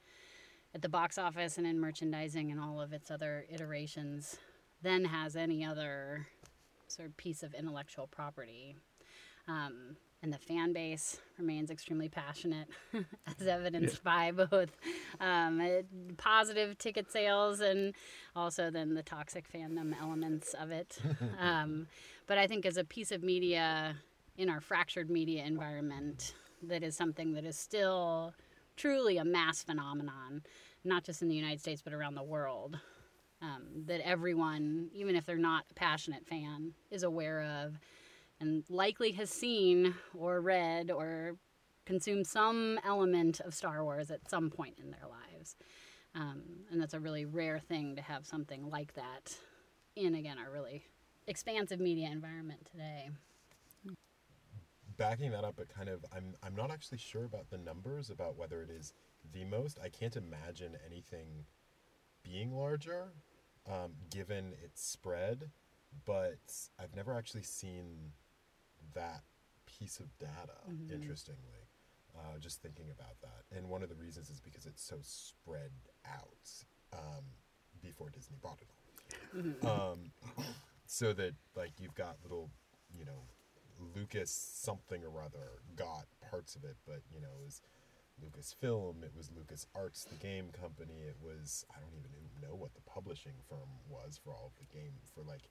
at 0.75 0.81
the 0.81 0.89
box 0.89 1.17
office 1.17 1.57
and 1.57 1.65
in 1.65 1.79
merchandising 1.79 2.51
and 2.51 2.59
all 2.59 2.81
of 2.81 2.91
its 2.91 3.09
other 3.09 3.45
iterations 3.49 4.35
than 4.81 5.05
has 5.05 5.37
any 5.37 5.63
other 5.63 6.27
sort 6.89 7.07
of 7.07 7.15
piece 7.15 7.43
of 7.43 7.53
intellectual 7.53 8.07
property. 8.07 8.75
Um, 9.47 9.95
and 10.23 10.33
the 10.33 10.37
fan 10.37 10.73
base 10.73 11.19
remains 11.37 11.69
extremely 11.69 12.09
passionate, 12.09 12.67
as 13.39 13.47
evidenced 13.47 14.03
by 14.03 14.31
both 14.31 14.71
um, 15.19 15.61
uh, 15.61 15.81
positive 16.17 16.77
ticket 16.77 17.11
sales 17.11 17.59
and 17.59 17.93
also 18.35 18.71
then 18.71 18.95
the 18.95 19.03
toxic 19.03 19.45
fandom 19.51 19.93
elements 19.99 20.53
of 20.55 20.71
it. 20.71 20.97
um, 21.39 21.87
but 22.25 22.37
I 22.37 22.47
think 22.47 22.65
as 22.65 22.77
a 22.77 22.83
piece 22.83 23.11
of 23.11 23.23
media 23.23 23.95
in 24.37 24.49
our 24.49 24.59
fractured 24.61 25.09
media 25.09 25.43
environment, 25.43 26.33
that 26.63 26.83
is 26.83 26.95
something 26.95 27.33
that 27.33 27.45
is 27.45 27.57
still 27.57 28.33
truly 28.75 29.17
a 29.17 29.25
mass 29.25 29.63
phenomenon, 29.63 30.43
not 30.83 31.03
just 31.03 31.21
in 31.21 31.27
the 31.27 31.35
United 31.35 31.59
States, 31.59 31.81
but 31.81 31.93
around 31.93 32.15
the 32.15 32.23
world. 32.23 32.79
Um, 33.39 33.83
that 33.85 34.01
everyone, 34.01 34.89
even 34.93 35.15
if 35.15 35.27
they're 35.27 35.37
not 35.37 35.65
a 35.69 35.73
passionate 35.75 36.25
fan, 36.25 36.73
is 36.89 37.03
aware 37.03 37.43
of 37.63 37.77
and 38.39 38.63
likely 38.69 39.11
has 39.13 39.29
seen 39.29 39.95
or 40.17 40.41
read 40.41 40.91
or 40.91 41.35
consumed 41.85 42.27
some 42.27 42.79
element 42.85 43.39
of 43.41 43.53
Star 43.53 43.83
Wars 43.83 44.11
at 44.11 44.29
some 44.29 44.49
point 44.49 44.77
in 44.79 44.91
their 44.91 45.07
lives. 45.09 45.55
Um, 46.15 46.43
and 46.71 46.81
that's 46.81 46.93
a 46.93 46.99
really 46.99 47.25
rare 47.25 47.59
thing 47.59 47.95
to 47.95 48.01
have 48.01 48.25
something 48.25 48.69
like 48.69 48.93
that 48.95 49.35
in, 49.95 50.15
again, 50.15 50.37
our 50.39 50.51
really 50.51 50.85
expansive 51.27 51.79
media 51.79 52.09
environment 52.11 52.67
today. 52.71 53.09
backing 54.97 55.31
that 55.31 55.43
up, 55.43 55.59
it 55.59 55.69
kind 55.69 55.89
of 55.89 56.03
I'm 56.15 56.35
I'm 56.43 56.55
not 56.55 56.71
actually 56.71 56.97
sure 56.97 57.25
about 57.25 57.49
the 57.49 57.57
numbers 57.57 58.09
about 58.09 58.37
whether 58.37 58.61
it 58.61 58.69
is 58.69 58.93
the 59.33 59.45
most. 59.45 59.79
I 59.83 59.89
can't 59.89 60.15
imagine 60.15 60.77
anything 60.85 61.45
being 62.23 62.53
larger, 62.53 63.09
um, 63.67 63.93
given 64.09 64.53
its 64.63 64.83
spread. 64.83 65.51
But 66.05 66.39
I've 66.79 66.95
never 66.95 67.15
actually 67.15 67.43
seen 67.43 68.11
that 68.93 69.23
piece 69.65 69.99
of 69.99 70.17
data. 70.17 70.57
Interestingly, 70.93 71.67
uh, 72.17 72.39
just 72.39 72.61
thinking 72.61 72.89
about 72.91 73.19
that, 73.21 73.55
and 73.55 73.69
one 73.69 73.83
of 73.83 73.89
the 73.89 73.95
reasons 73.95 74.29
is 74.29 74.39
because 74.39 74.65
it's 74.65 74.81
so 74.83 74.97
spread 75.01 75.71
out 76.05 76.49
um, 76.93 77.23
before 77.81 78.09
Disney 78.09 78.37
bought 78.41 78.59
it 78.61 78.67
all. 78.69 79.91
Um, 79.91 80.11
so 80.85 81.13
that 81.13 81.33
like 81.55 81.71
you've 81.79 81.95
got 81.95 82.17
little, 82.23 82.49
you 82.97 83.05
know, 83.05 83.23
Lucas 83.95 84.31
something 84.31 85.03
or 85.03 85.21
other 85.21 85.61
got 85.75 86.05
parts 86.29 86.55
of 86.55 86.63
it, 86.63 86.77
but 86.85 87.01
you 87.13 87.21
know, 87.21 87.29
it 87.39 87.45
was 87.45 87.61
Lucasfilm, 88.23 89.03
it 89.03 89.11
was 89.15 89.29
Lucas 89.35 89.67
Arts, 89.75 90.05
the 90.05 90.15
game 90.15 90.49
company, 90.49 91.01
it 91.07 91.17
was 91.21 91.65
I 91.75 91.79
don't 91.79 91.93
even 91.93 92.09
know 92.41 92.55
what 92.55 92.73
the 92.73 92.81
publishing 92.81 93.33
firm 93.47 93.69
was 93.87 94.19
for 94.23 94.31
all 94.33 94.51
of 94.53 94.57
the 94.57 94.73
game 94.73 94.93
for 95.13 95.23
like 95.23 95.49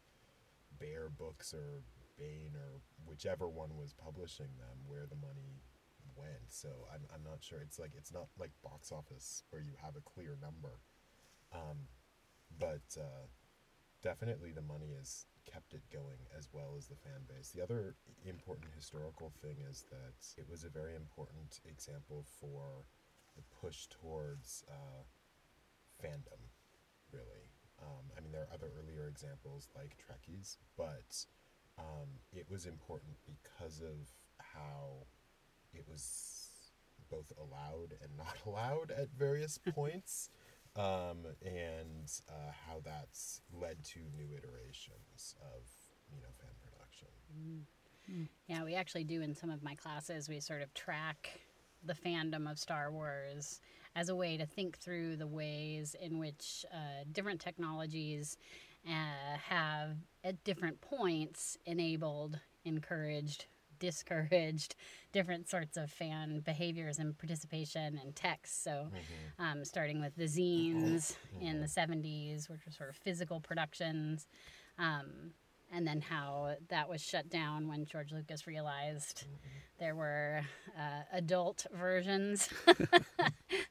Bear 0.78 1.08
Books 1.08 1.54
or 1.54 1.82
Bane 2.18 2.54
or 2.56 2.80
whichever 3.04 3.48
one 3.48 3.76
was 3.76 3.92
publishing 3.92 4.50
them, 4.58 4.76
where 4.86 5.06
the 5.06 5.16
money 5.16 5.62
went. 6.16 6.48
So 6.48 6.68
I'm 6.92 7.02
I'm 7.14 7.22
not 7.22 7.42
sure. 7.42 7.60
It's 7.62 7.78
like 7.78 7.92
it's 7.96 8.12
not 8.12 8.28
like 8.38 8.50
box 8.62 8.92
office 8.92 9.42
where 9.50 9.62
you 9.62 9.72
have 9.82 9.96
a 9.96 10.00
clear 10.00 10.36
number. 10.40 10.80
Um, 11.52 11.88
but 12.58 12.96
uh, 12.98 13.26
definitely 14.02 14.52
the 14.52 14.62
money 14.62 14.94
has 14.96 15.26
kept 15.50 15.74
it 15.74 15.82
going 15.92 16.18
as 16.36 16.48
well 16.52 16.74
as 16.76 16.86
the 16.86 16.96
fan 16.96 17.22
base. 17.28 17.50
The 17.54 17.62
other 17.62 17.94
important 18.24 18.68
historical 18.74 19.32
thing 19.42 19.56
is 19.70 19.84
that 19.90 20.18
it 20.36 20.48
was 20.50 20.64
a 20.64 20.68
very 20.68 20.94
important 20.96 21.60
example 21.64 22.24
for 22.40 22.84
the 23.36 23.42
push 23.60 23.86
towards 23.86 24.64
uh, 24.68 25.02
fandom, 26.02 26.40
really. 27.12 27.50
Um, 27.80 28.10
I 28.16 28.20
mean, 28.20 28.32
there 28.32 28.42
are 28.42 28.54
other 28.54 28.72
earlier 28.78 29.06
examples 29.08 29.68
like 29.76 29.96
Trekkies, 30.00 30.56
but 30.76 31.26
um, 31.78 32.08
it 32.32 32.46
was 32.50 32.66
important 32.66 33.16
because 33.26 33.80
of 33.80 34.08
how 34.38 35.06
it 35.74 35.84
was 35.88 36.48
both 37.10 37.32
allowed 37.38 37.94
and 38.02 38.16
not 38.16 38.36
allowed 38.46 38.90
at 38.90 39.08
various 39.16 39.58
points, 39.74 40.30
um, 40.76 41.26
and 41.44 42.10
uh, 42.28 42.52
how 42.66 42.80
that's 42.84 43.40
led 43.52 43.82
to 43.84 44.00
new 44.16 44.28
iterations 44.36 45.34
of 45.40 45.62
you 46.12 46.20
know 46.20 46.28
fan 46.38 46.50
production. 46.62 47.66
Yeah, 48.46 48.64
we 48.64 48.74
actually 48.74 49.04
do 49.04 49.22
in 49.22 49.34
some 49.34 49.50
of 49.50 49.62
my 49.62 49.74
classes. 49.74 50.28
We 50.28 50.38
sort 50.40 50.62
of 50.62 50.72
track 50.74 51.40
the 51.84 51.94
fandom 51.94 52.50
of 52.50 52.58
Star 52.58 52.90
Wars 52.92 53.60
as 53.96 54.08
a 54.10 54.14
way 54.14 54.36
to 54.36 54.46
think 54.46 54.78
through 54.78 55.16
the 55.16 55.26
ways 55.26 55.96
in 56.00 56.18
which 56.18 56.64
uh, 56.72 57.04
different 57.12 57.40
technologies 57.40 58.36
uh, 58.86 59.38
have 59.48 59.96
at 60.24 60.42
different 60.44 60.80
points 60.80 61.58
enabled, 61.66 62.38
encouraged, 62.64 63.46
discouraged 63.78 64.74
different 65.12 65.48
sorts 65.50 65.76
of 65.76 65.90
fan 65.90 66.40
behaviors 66.40 66.98
and 66.98 67.16
participation 67.18 67.98
and 68.02 68.16
texts. 68.16 68.62
So, 68.62 68.88
um, 69.38 69.64
starting 69.64 70.00
with 70.00 70.16
the 70.16 70.24
zines 70.24 71.14
in 71.42 71.60
the 71.60 71.66
70s, 71.66 72.48
which 72.48 72.60
were 72.64 72.72
sort 72.72 72.88
of 72.88 72.96
physical 72.96 73.38
productions, 73.40 74.26
um, 74.78 75.32
and 75.72 75.86
then 75.86 76.00
how 76.00 76.54
that 76.68 76.88
was 76.88 77.00
shut 77.00 77.28
down 77.28 77.68
when 77.68 77.84
George 77.84 78.12
Lucas 78.12 78.46
realized 78.46 79.24
there 79.78 79.94
were 79.94 80.40
uh, 80.78 81.02
adult 81.12 81.66
versions 81.74 82.48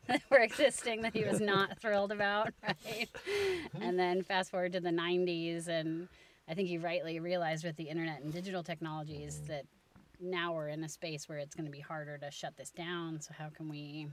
that 0.07 0.21
were 0.29 0.39
existing 0.39 1.01
that 1.01 1.13
he 1.13 1.23
was 1.23 1.39
not 1.39 1.79
thrilled 1.79 2.11
about, 2.11 2.53
right? 2.63 3.09
And 3.81 3.97
then 3.97 4.21
fast 4.21 4.51
forward 4.51 4.73
to 4.73 4.79
the 4.79 4.91
90s, 4.91 5.67
and 5.67 6.07
I 6.47 6.53
think 6.53 6.67
he 6.67 6.77
rightly 6.77 7.19
realized 7.19 7.65
with 7.65 7.75
the 7.75 7.85
internet 7.85 8.21
and 8.21 8.31
digital 8.31 8.61
technologies 8.61 9.41
that 9.47 9.65
now 10.19 10.53
we're 10.53 10.69
in 10.69 10.83
a 10.83 10.89
space 10.89 11.27
where 11.27 11.39
it's 11.39 11.55
going 11.55 11.65
to 11.65 11.71
be 11.71 11.79
harder 11.79 12.17
to 12.17 12.31
shut 12.31 12.55
this 12.55 12.69
down. 12.69 13.19
So 13.19 13.33
how 13.37 13.49
can 13.49 13.67
we 13.67 14.07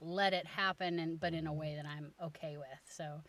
let 0.00 0.32
it 0.32 0.46
happen, 0.46 0.98
and 0.98 1.20
but 1.20 1.34
in 1.34 1.46
a 1.46 1.52
way 1.52 1.76
that 1.76 1.86
I'm 1.86 2.12
okay 2.22 2.56
with? 2.56 2.80
So 2.88 3.20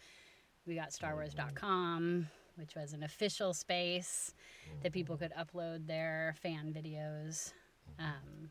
we 0.65 0.75
got 0.75 0.91
StarWars.com, 0.91 2.27
which 2.55 2.75
was 2.75 2.93
an 2.93 3.03
official 3.03 3.53
space 3.53 4.33
that 4.81 4.91
people 4.91 5.17
could 5.17 5.33
upload 5.33 5.87
their 5.87 6.35
fan 6.41 6.73
videos. 6.75 7.53
Um, 7.99 8.49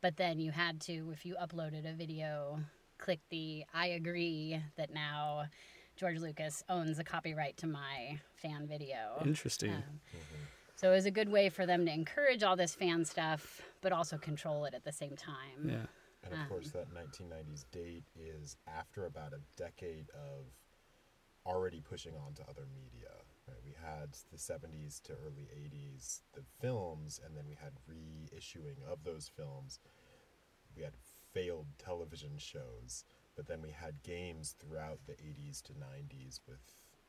but 0.00 0.16
then 0.16 0.38
you 0.38 0.50
had 0.50 0.80
to, 0.82 1.10
if 1.12 1.24
you 1.24 1.36
uploaded 1.40 1.90
a 1.90 1.94
video, 1.94 2.60
click 2.98 3.20
the 3.30 3.64
I 3.72 3.86
agree 3.88 4.60
that 4.76 4.92
now 4.92 5.44
George 5.96 6.18
Lucas 6.18 6.62
owns 6.68 6.96
the 6.96 7.04
copyright 7.04 7.56
to 7.58 7.66
my 7.66 8.18
fan 8.36 8.66
video. 8.66 9.22
Interesting. 9.24 9.72
Um, 9.72 10.00
so 10.76 10.90
it 10.90 10.94
was 10.94 11.06
a 11.06 11.10
good 11.10 11.30
way 11.30 11.48
for 11.48 11.66
them 11.66 11.86
to 11.86 11.92
encourage 11.92 12.42
all 12.42 12.56
this 12.56 12.74
fan 12.74 13.04
stuff, 13.04 13.62
but 13.80 13.92
also 13.92 14.18
control 14.18 14.64
it 14.64 14.74
at 14.74 14.84
the 14.84 14.92
same 14.92 15.16
time. 15.16 15.68
yeah. 15.68 15.86
And 16.24 16.40
of 16.40 16.48
course, 16.48 16.70
that 16.70 16.86
1990s 16.94 17.66
date 17.70 18.04
is 18.16 18.56
after 18.66 19.04
about 19.04 19.32
a 19.34 19.40
decade 19.56 20.06
of 20.14 20.46
already 21.46 21.80
pushing 21.80 22.14
on 22.16 22.32
to 22.34 22.42
other 22.48 22.66
media. 22.74 23.10
Right? 23.46 23.58
We 23.64 23.74
had 23.82 24.16
the 24.32 24.38
70s 24.38 25.02
to 25.02 25.12
early 25.12 25.48
80s, 25.54 26.20
the 26.32 26.42
films, 26.60 27.20
and 27.24 27.36
then 27.36 27.44
we 27.46 27.56
had 27.60 27.72
reissuing 27.90 28.82
of 28.90 29.04
those 29.04 29.30
films. 29.36 29.80
We 30.76 30.82
had 30.82 30.94
failed 31.32 31.66
television 31.78 32.38
shows, 32.38 33.04
but 33.36 33.46
then 33.46 33.60
we 33.60 33.70
had 33.70 34.02
games 34.02 34.54
throughout 34.58 35.00
the 35.06 35.12
80s 35.14 35.62
to 35.64 35.72
90s 35.72 36.40
with, 36.48 36.60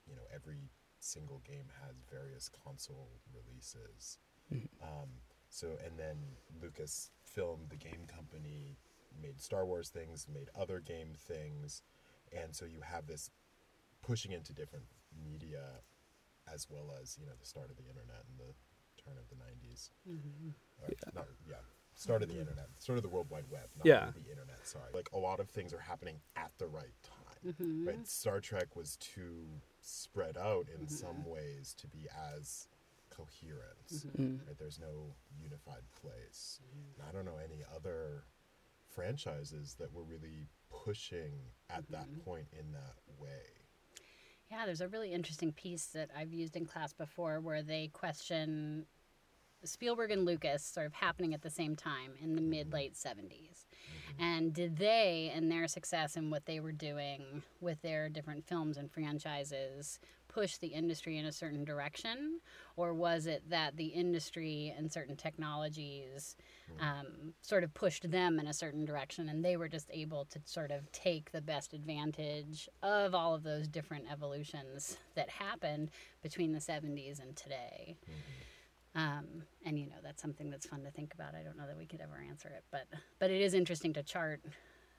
you 0.08 0.16
know, 0.16 0.24
every 0.34 0.70
single 1.00 1.42
game 1.48 1.68
has 1.82 1.96
various 2.12 2.50
console 2.50 3.10
releases. 3.34 4.18
Um, 4.84 5.10
so, 5.50 5.78
and 5.84 5.98
then 5.98 6.18
Lucas 6.62 7.12
filmed 7.24 7.70
the 7.70 7.78
game 7.78 8.06
company, 8.08 8.78
made 9.22 9.42
Star 9.42 9.66
Wars 9.66 9.90
things, 9.90 10.28
made 10.32 10.50
other 10.56 10.80
game 10.80 11.14
things, 11.16 11.82
and 12.32 12.56
so 12.56 12.66
you 12.66 12.82
have 12.82 13.08
this 13.08 13.30
pushing 14.04 14.32
into 14.32 14.54
different 14.54 14.86
media, 15.24 15.64
as 16.54 16.68
well 16.70 16.94
as 17.02 17.18
you 17.20 17.26
know 17.26 17.34
the 17.40 17.46
start 17.46 17.70
of 17.70 17.78
the 17.78 17.88
internet 17.88 18.24
and 18.30 18.38
the 18.40 18.54
turn 19.02 19.18
of 19.18 19.28
the 19.30 19.36
90s. 19.36 19.90
Mm-hmm. 20.10 20.50
Or, 20.82 20.90
not, 21.14 21.28
yeah, 21.48 21.56
start 21.94 22.22
of 22.22 22.28
the 22.28 22.34
mm-hmm. 22.34 22.42
internet, 22.42 22.68
start 22.80 22.98
of 22.98 23.04
the 23.04 23.10
World 23.10 23.28
Wide 23.30 23.46
Web, 23.50 23.70
not 23.78 23.86
Yeah. 23.86 24.12
the 24.14 24.30
internet. 24.30 24.66
Sorry, 24.68 24.92
like 24.94 25.10
a 25.14 25.18
lot 25.18 25.40
of 25.40 25.50
things 25.50 25.74
are 25.74 25.80
happening 25.80 26.20
at 26.36 26.52
the 26.58 26.68
right 26.68 26.96
time. 27.04 27.54
Mm-hmm. 27.54 27.88
Right, 27.88 28.08
Star 28.08 28.40
Trek 28.40 28.76
was 28.76 28.98
too 28.98 29.46
spread 29.82 30.38
out 30.38 30.68
in 30.80 30.88
some 30.88 31.24
ways 31.26 31.76
to 31.78 31.88
be 31.88 32.08
as 32.34 32.68
coherent. 33.10 34.18
Mm. 34.18 34.40
Right? 34.46 34.58
There's 34.58 34.80
no 34.80 35.14
unified 35.42 35.84
place. 36.02 36.60
And 36.98 37.08
I 37.08 37.12
don't 37.12 37.26
know 37.26 37.40
any 37.44 37.64
other 37.74 38.24
franchises 38.90 39.76
that 39.80 39.94
were 39.94 40.04
really 40.04 40.48
pushing 40.70 41.34
at 41.70 41.90
that 41.92 42.08
point 42.24 42.48
in 42.58 42.72
that 42.72 42.96
way. 43.20 43.65
Yeah, 44.52 44.66
there's 44.66 44.82
a 44.82 44.88
really 44.88 45.12
interesting 45.12 45.52
piece 45.52 45.88
that 45.88 46.10
I've 46.18 46.34
used 46.34 46.56
in 46.56 46.66
class 46.66 46.94
before 46.94 47.40
where 47.40 47.64
they 47.64 47.90
question 47.92 48.86
Spielberg 49.64 50.12
and 50.12 50.26
Lucas 50.26 50.64
sort 50.64 50.86
of 50.86 50.94
happening 50.94 51.34
at 51.34 51.42
the 51.42 51.50
same 51.50 51.76
time 51.76 52.12
in 52.22 52.36
the 52.36 52.42
mid 52.42 52.68
mm-hmm. 52.68 52.76
late 52.76 52.94
70s. 52.94 53.26
Mm-hmm. 53.26 54.24
And 54.24 54.54
did 54.54 54.78
they 54.78 55.32
and 55.34 55.52
their 55.52 55.68
success 55.68 56.16
and 56.16 56.32
what 56.32 56.46
they 56.46 56.60
were 56.60 56.72
doing 56.72 57.42
with 57.60 57.82
their 57.82 58.08
different 58.08 58.46
films 58.48 58.78
and 58.78 58.92
franchises 58.92 60.00
push 60.36 60.58
the 60.58 60.68
industry 60.68 61.18
in 61.18 61.26
a 61.26 61.32
certain 61.32 61.64
direction? 61.64 62.42
Or 62.76 62.94
was 62.94 63.26
it 63.26 63.50
that 63.50 63.78
the 63.78 63.86
industry 63.86 64.74
and 64.78 64.92
certain 64.92 65.16
technologies 65.16 66.36
um, 66.82 67.34
sort 67.42 67.64
of 67.64 67.74
pushed 67.74 68.12
them 68.12 68.38
in 68.38 68.48
a 68.48 68.54
certain 68.54 68.84
direction 68.84 69.30
and 69.30 69.46
they 69.46 69.56
were 69.56 69.70
just 69.70 69.90
able 69.94 70.26
to 70.26 70.40
sort 70.44 70.72
of 70.72 70.92
take 70.92 71.32
the 71.32 71.42
best 71.42 71.74
advantage 71.74 72.68
of 72.84 73.16
all 73.16 73.34
of 73.34 73.44
those 73.44 73.70
different 73.70 74.04
evolutions 74.12 74.98
that 75.16 75.30
happened 75.30 75.90
between 76.22 76.52
the 76.52 76.60
70s 76.60 77.22
and 77.22 77.34
today? 77.38 77.96
Um, 78.94 79.44
and 79.66 79.80
you 79.80 79.88
know 79.88 79.98
that's 80.04 80.22
something 80.22 80.50
that's 80.50 80.66
fun 80.66 80.84
to 80.84 80.92
think 80.92 81.14
about. 81.14 81.36
I 81.36 81.44
don't 81.44 81.58
know 81.58 81.68
that 81.68 81.78
we 81.78 81.86
could 81.86 82.00
ever 82.00 82.24
answer 82.30 82.48
it, 82.48 82.64
but 82.72 82.88
but 83.20 83.30
it 83.30 83.42
is 83.42 83.54
interesting 83.54 83.92
to 83.94 84.04
chart 84.04 84.40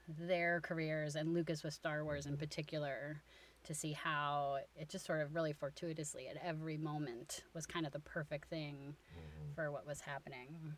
their 0.06 0.60
careers 0.60 1.16
and 1.16 1.32
Lucas 1.32 1.62
with 1.62 1.72
Star 1.72 2.04
Wars 2.04 2.26
in 2.26 2.36
particular 2.36 3.22
to 3.66 3.74
see 3.74 3.92
how 3.92 4.58
it 4.74 4.88
just 4.88 5.04
sort 5.06 5.20
of 5.20 5.34
really 5.34 5.52
fortuitously 5.52 6.28
at 6.28 6.36
every 6.42 6.76
moment 6.76 7.44
was 7.54 7.66
kind 7.66 7.86
of 7.86 7.92
the 7.92 8.00
perfect 8.00 8.48
thing 8.48 8.94
for 9.54 9.70
what 9.70 9.86
was 9.86 10.00
happening. 10.00 10.74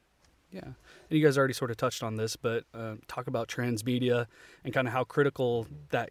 Yeah, 0.51 0.63
and 0.65 0.75
you 1.11 1.23
guys 1.23 1.37
already 1.37 1.53
sort 1.53 1.71
of 1.71 1.77
touched 1.77 2.03
on 2.03 2.17
this, 2.17 2.35
but 2.35 2.65
uh, 2.73 2.95
talk 3.07 3.27
about 3.27 3.49
transmedia 3.49 4.27
and 4.65 4.73
kind 4.73 4.89
of 4.89 4.95
how 4.95 5.05
critical 5.05 5.67
that 5.91 6.11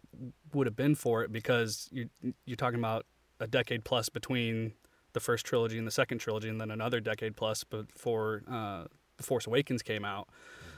would 0.54 0.66
have 0.66 0.76
been 0.76 0.94
for 0.94 1.24
it 1.24 1.32
because 1.32 1.88
you 1.90 2.08
you're 2.44 2.56
talking 2.56 2.78
about 2.78 3.04
a 3.40 3.48
decade 3.48 3.84
plus 3.84 4.08
between 4.08 4.74
the 5.12 5.20
first 5.20 5.44
trilogy 5.44 5.78
and 5.78 5.86
the 5.86 5.92
second 5.92 6.18
trilogy, 6.18 6.48
and 6.48 6.60
then 6.60 6.70
another 6.70 7.00
decade 7.00 7.34
plus 7.34 7.64
before 7.64 8.42
uh, 8.48 8.84
the 9.16 9.22
Force 9.24 9.46
Awakens 9.46 9.82
came 9.82 10.04
out. 10.04 10.28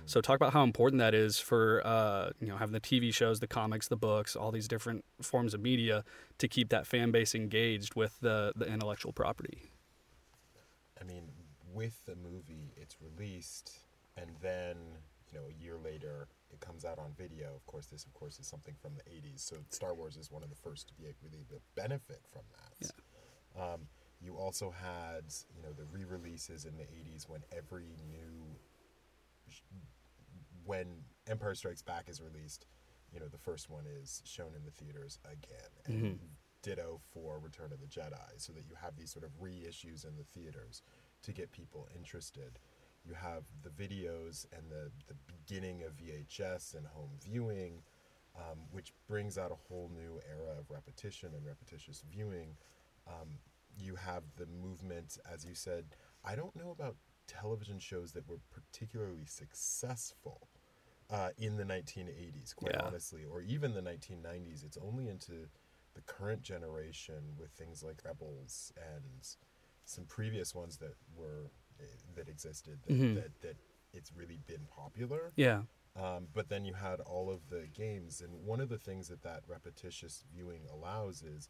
So 0.07 0.21
talk 0.21 0.37
about 0.37 0.53
how 0.53 0.65
important 0.65 0.99
that 1.01 1.15
is 1.15 1.39
for 1.39 1.83
uh, 1.85 2.31
you 2.41 2.49
know 2.49 2.57
having 2.57 2.73
the 2.73 2.81
TV 2.81 3.13
shows, 3.13 3.41
the 3.41 3.47
comics, 3.47 3.89
the 3.89 3.97
books, 3.97 4.35
all 4.37 4.51
these 4.51 4.69
different 4.69 5.05
forms 5.23 5.55
of 5.55 5.61
media 5.61 6.05
to 6.39 6.49
keep 6.49 6.69
that 6.71 6.87
fan 6.87 7.11
base 7.11 7.35
engaged 7.35 7.95
with 7.95 8.19
the 8.21 8.53
the 8.57 8.67
intellectual 8.67 9.13
property. 9.13 9.71
I 11.01 11.05
mean, 11.05 11.29
with 11.73 12.05
the 12.07 12.17
movie, 12.17 12.73
it's 12.77 12.97
released, 13.01 13.79
and 14.17 14.31
then 14.43 14.77
you 15.33 15.39
know 15.39 15.45
a 15.47 15.63
year 15.63 15.77
later 15.83 16.29
it 16.53 16.61
comes 16.61 16.85
out 16.85 16.99
on 16.99 17.13
video. 17.17 17.55
Of 17.55 17.65
course, 17.67 17.87
this 17.87 18.05
of 18.05 18.13
course 18.15 18.39
is 18.39 18.47
something 18.47 18.75
from 18.81 18.93
the 18.97 19.03
'80s, 19.11 19.41
so 19.41 19.57
Star 19.71 19.95
Wars 19.95 20.17
is 20.17 20.31
one 20.31 20.43
of 20.43 20.51
the 20.51 20.57
first 20.57 20.89
to 20.89 20.95
be 20.95 21.05
able 21.05 21.19
really 21.23 21.45
to 21.51 21.57
benefit 21.75 22.21
from 22.33 22.43
that. 22.53 22.91
Um, 23.61 23.81
you 24.21 24.37
also 24.37 24.71
had 24.71 25.25
you 25.57 25.63
know 25.63 25.73
the 25.77 25.85
re-releases 25.93 26.65
in 26.65 26.77
the 26.77 26.85
'80s 26.85 27.29
when 27.29 27.43
every 27.57 27.95
new 28.11 28.57
when 30.71 30.87
Empire 31.29 31.57
Strikes 31.57 31.83
Back 31.83 32.09
is 32.09 32.23
released, 32.23 32.67
you 33.13 33.19
know, 33.19 33.27
the 33.27 33.39
first 33.39 33.69
one 33.69 33.87
is 34.01 34.23
shown 34.25 34.53
in 34.55 34.65
the 34.65 34.71
theaters 34.71 35.19
again. 35.25 35.73
And 35.85 36.19
ditto 36.63 37.01
for 37.13 37.41
Return 37.41 37.73
of 37.73 37.81
the 37.81 37.87
Jedi, 37.87 38.31
so 38.37 38.53
that 38.53 38.65
you 38.69 38.77
have 38.81 38.97
these 38.97 39.11
sort 39.11 39.25
of 39.25 39.33
reissues 39.43 40.07
in 40.07 40.15
the 40.17 40.23
theaters 40.23 40.83
to 41.23 41.33
get 41.33 41.51
people 41.51 41.89
interested. 41.97 42.61
You 43.05 43.15
have 43.15 43.43
the 43.63 43.71
videos 43.71 44.47
and 44.57 44.71
the, 44.71 44.93
the 45.09 45.17
beginning 45.27 45.83
of 45.83 45.97
VHS 45.97 46.77
and 46.77 46.87
home 46.87 47.11
viewing, 47.21 47.83
um, 48.37 48.59
which 48.71 48.93
brings 49.09 49.39
out 49.39 49.51
a 49.51 49.57
whole 49.69 49.91
new 49.93 50.21
era 50.31 50.57
of 50.57 50.71
repetition 50.71 51.31
and 51.35 51.45
repetitious 51.45 52.05
viewing. 52.09 52.57
Um, 53.09 53.41
you 53.77 53.97
have 53.97 54.23
the 54.37 54.47
movement, 54.47 55.19
as 55.29 55.45
you 55.45 55.57
said. 55.57 55.87
I 56.25 56.37
don't 56.37 56.55
know 56.55 56.71
about 56.71 56.95
television 57.27 57.81
shows 57.81 58.13
that 58.13 58.29
were 58.29 58.41
particularly 58.53 59.25
successful 59.25 60.49
uh, 61.11 61.31
in 61.39 61.57
the 61.57 61.65
1980s, 61.65 62.55
quite 62.55 62.75
Yeah. 62.75 62.83
honestly, 62.87 63.25
or 63.25 63.43
even 63.43 63.75
the 63.75 63.83
1990s. 63.83 64.65
It's 64.65 64.79
only 64.79 65.09
into 65.09 65.49
the 65.95 66.01
current 66.03 66.43
generation 66.43 67.35
with 67.37 67.51
things 67.53 67.83
like 67.83 68.05
Rebels 68.05 68.73
and 68.77 69.37
some 69.85 70.05
previous 70.05 70.55
ones 70.55 70.77
that 70.79 70.95
were 71.17 71.51
eh, 71.81 71.85
that 72.15 72.29
existed 72.29 72.79
that, 72.87 73.15
that, 73.15 73.41
that 73.41 73.57
it's 73.93 74.13
really 74.15 74.39
been 74.47 74.67
popular. 74.69 75.33
Yeah, 75.35 75.63
Um, 75.97 76.29
but 76.33 76.49
then 76.49 76.65
you 76.65 76.75
had 76.75 77.01
all 77.01 77.29
of 77.31 77.49
the 77.51 77.67
games, 77.75 78.21
and 78.21 78.47
one 78.47 78.61
of 78.61 78.69
the 78.69 78.79
things 78.79 79.09
that 79.09 79.23
that 79.23 79.43
repetitious 79.49 80.25
viewing 80.33 80.63
allows 80.73 81.23
is 81.23 81.49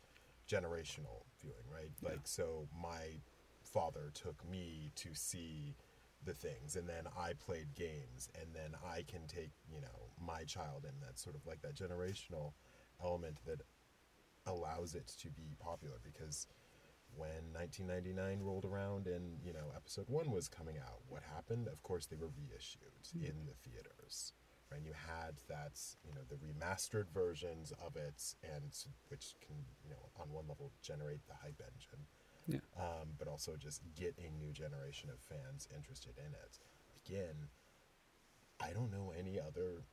generational 0.48 1.24
viewing, 1.40 1.66
right? 1.70 1.90
Like, 2.02 2.20
so 2.24 2.66
my 2.82 3.20
father 3.62 4.10
took 4.14 4.48
me 4.48 4.90
to 4.96 5.14
see 5.14 5.76
the 6.24 6.34
things 6.34 6.76
and 6.76 6.88
then 6.88 7.04
I 7.18 7.32
played 7.32 7.74
games 7.74 8.28
and 8.38 8.54
then 8.54 8.74
I 8.86 9.02
can 9.08 9.26
take, 9.26 9.52
you 9.72 9.80
know, 9.80 10.12
my 10.20 10.44
child 10.44 10.84
and 10.84 10.94
that's 11.00 11.22
sort 11.22 11.36
of 11.36 11.46
like 11.46 11.62
that 11.62 11.76
generational 11.76 12.52
element 13.02 13.38
that 13.46 13.62
allows 14.46 14.94
it 14.94 15.12
to 15.20 15.28
be 15.30 15.56
popular 15.58 15.96
because 16.02 16.46
when 17.16 17.52
1999 17.52 18.40
rolled 18.40 18.64
around 18.64 19.06
and, 19.06 19.38
you 19.44 19.52
know, 19.52 19.72
episode 19.74 20.08
1 20.08 20.30
was 20.30 20.48
coming 20.48 20.76
out, 20.78 21.00
what 21.08 21.22
happened? 21.34 21.66
Of 21.68 21.82
course 21.82 22.06
they 22.06 22.16
were 22.16 22.30
reissued 22.36 23.08
hmm. 23.12 23.24
in 23.24 23.46
the 23.46 23.54
theaters. 23.68 24.32
Right? 24.70 24.78
And 24.78 24.86
you 24.86 24.92
had 24.92 25.34
that, 25.48 25.80
you 26.06 26.14
know, 26.14 26.22
the 26.28 26.36
remastered 26.36 27.10
versions 27.12 27.72
of 27.84 27.96
it 27.96 28.22
and 28.44 28.70
which 29.08 29.34
can, 29.44 29.56
you 29.82 29.90
know, 29.90 30.10
on 30.20 30.30
one 30.30 30.46
level 30.48 30.70
generate 30.82 31.26
the 31.26 31.34
hype 31.34 31.60
engine 31.60 32.06
Yeah. 32.46 32.58
um, 32.78 33.08
but 33.18 33.28
also 33.28 33.56
just 33.56 33.82
get 33.94 34.14
a 34.18 34.30
new 34.38 34.52
generation 34.52 35.10
of 35.10 35.20
fans 35.20 35.68
interested 35.74 36.14
in 36.18 36.32
it. 36.32 36.58
Again, 37.06 37.48
I 38.60 38.72
don't 38.72 38.90
know 38.90 39.12
any 39.16 39.38
other 39.38 39.84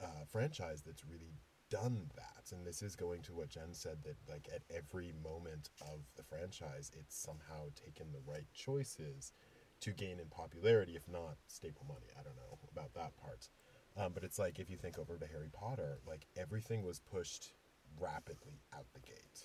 uh, 0.00 0.24
franchise 0.30 0.82
that's 0.84 1.04
really 1.04 1.32
done 1.70 2.10
that. 2.16 2.52
And 2.52 2.66
this 2.66 2.82
is 2.82 2.96
going 2.96 3.22
to 3.22 3.34
what 3.34 3.50
Jen 3.50 3.72
said 3.72 3.98
that, 4.04 4.16
like, 4.28 4.48
at 4.54 4.62
every 4.74 5.12
moment 5.22 5.70
of 5.82 6.00
the 6.16 6.22
franchise, 6.22 6.90
it's 6.98 7.16
somehow 7.16 7.68
taken 7.74 8.12
the 8.12 8.20
right 8.30 8.46
choices 8.54 9.32
to 9.80 9.92
gain 9.92 10.18
in 10.18 10.26
popularity, 10.26 10.96
if 10.96 11.08
not 11.08 11.36
staple 11.46 11.84
money. 11.86 12.06
I 12.18 12.22
don't 12.22 12.36
know 12.36 12.58
about 12.72 12.94
that 12.94 13.16
part. 13.16 13.48
Um, 13.96 14.12
but 14.14 14.24
it's 14.24 14.38
like 14.38 14.58
if 14.58 14.70
you 14.70 14.76
think 14.76 14.98
over 14.98 15.16
to 15.18 15.26
Harry 15.26 15.50
Potter, 15.52 15.98
like 16.06 16.26
everything 16.36 16.84
was 16.84 17.00
pushed 17.00 17.52
rapidly 18.00 18.60
out 18.76 18.86
the 18.94 19.00
gate 19.00 19.42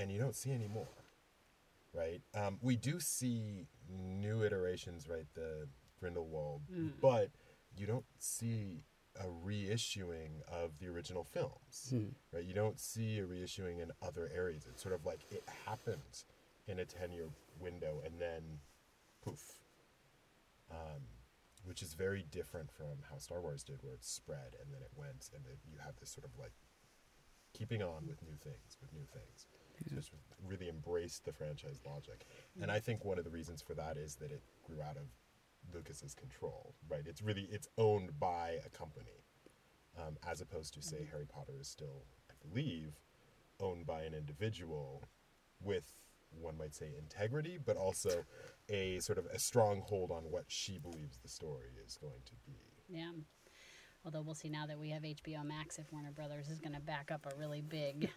and 0.00 0.10
you 0.10 0.18
don't 0.18 0.34
see 0.36 0.50
any 0.52 0.68
more 0.68 0.88
right? 1.92 2.20
Um, 2.34 2.58
we 2.62 2.76
do 2.76 3.00
see 3.00 3.66
new 3.88 4.42
iterations 4.44 5.08
right? 5.08 5.26
The 5.34 5.66
grindelwald 5.98 6.62
but 7.00 7.30
you 7.76 7.86
don't 7.86 8.04
see 8.18 8.82
a 9.20 9.26
reissuing 9.26 10.40
of 10.50 10.78
the 10.78 10.86
original 10.86 11.24
films 11.24 11.88
right? 12.32 12.44
You 12.44 12.54
don't 12.54 12.78
see 12.80 13.18
a 13.18 13.24
reissuing 13.24 13.82
in 13.82 13.90
other 14.02 14.30
areas. 14.34 14.66
It's 14.70 14.82
sort 14.82 14.94
of 14.94 15.04
like 15.04 15.20
it 15.30 15.42
happens 15.66 16.24
in 16.68 16.78
a 16.78 16.84
10 16.84 17.12
year 17.12 17.28
window 17.58 18.00
and 18.04 18.20
then 18.20 18.60
poof. 19.24 19.58
Um, 20.70 21.02
which 21.64 21.82
is 21.82 21.94
very 21.94 22.22
different 22.30 22.70
from 22.70 23.02
how 23.10 23.18
star 23.18 23.40
wars 23.40 23.62
did 23.64 23.82
where 23.82 23.92
it 23.94 24.04
spread 24.04 24.54
and 24.62 24.72
then 24.72 24.80
it 24.80 24.90
went 24.96 25.28
and 25.34 25.44
it, 25.46 25.58
you 25.70 25.78
have 25.84 25.94
this 26.00 26.08
sort 26.10 26.24
of 26.24 26.30
like 26.38 26.52
keeping 27.52 27.82
on 27.82 28.06
with 28.06 28.22
new 28.22 28.36
things 28.42 28.78
with 28.80 28.92
new 28.92 29.04
things 29.12 29.46
just 29.88 30.10
really 30.46 30.68
embraced 30.68 31.24
the 31.24 31.32
franchise 31.32 31.80
logic. 31.86 32.26
And 32.60 32.70
i 32.70 32.78
think 32.78 33.04
one 33.04 33.18
of 33.18 33.24
the 33.24 33.30
reasons 33.30 33.62
for 33.62 33.74
that 33.74 33.96
is 33.96 34.16
that 34.16 34.30
it 34.30 34.42
grew 34.64 34.80
out 34.82 34.96
of 34.96 35.06
lucas's 35.74 36.14
control 36.14 36.74
right? 36.88 37.02
It's 37.06 37.22
really 37.22 37.48
it's 37.50 37.68
owned 37.78 38.18
by 38.18 38.58
a 38.64 38.70
company 38.70 39.24
um, 39.98 40.16
as 40.28 40.40
opposed 40.40 40.74
to 40.74 40.82
say 40.82 41.06
harry 41.10 41.26
potter 41.26 41.52
is 41.60 41.68
still 41.68 42.04
i 42.30 42.34
believe 42.48 42.98
owned 43.60 43.86
by 43.86 44.02
an 44.02 44.14
individual 44.14 45.02
with 45.62 45.92
one 46.30 46.56
might 46.56 46.74
say 46.74 46.92
integrity 46.98 47.58
but 47.64 47.76
also 47.76 48.24
a 48.70 48.98
sort 49.00 49.18
of 49.18 49.26
a 49.26 49.38
strong 49.38 49.82
hold 49.84 50.10
on 50.10 50.24
what 50.30 50.44
she 50.48 50.78
believes 50.78 51.18
the 51.18 51.28
story 51.28 51.70
is 51.84 51.98
going 52.00 52.22
to 52.24 52.32
be. 52.46 52.56
Yeah. 52.88 53.10
Although 54.04 54.22
we'll 54.22 54.34
see 54.34 54.48
now 54.48 54.66
that 54.66 54.78
we 54.78 54.90
have 54.90 55.02
HBO 55.02 55.44
Max 55.44 55.78
if 55.78 55.92
Warner 55.92 56.10
Brothers 56.10 56.48
is 56.48 56.58
going 56.58 56.72
to 56.74 56.80
back 56.80 57.10
up 57.12 57.26
a 57.26 57.36
really 57.38 57.60
big 57.60 58.10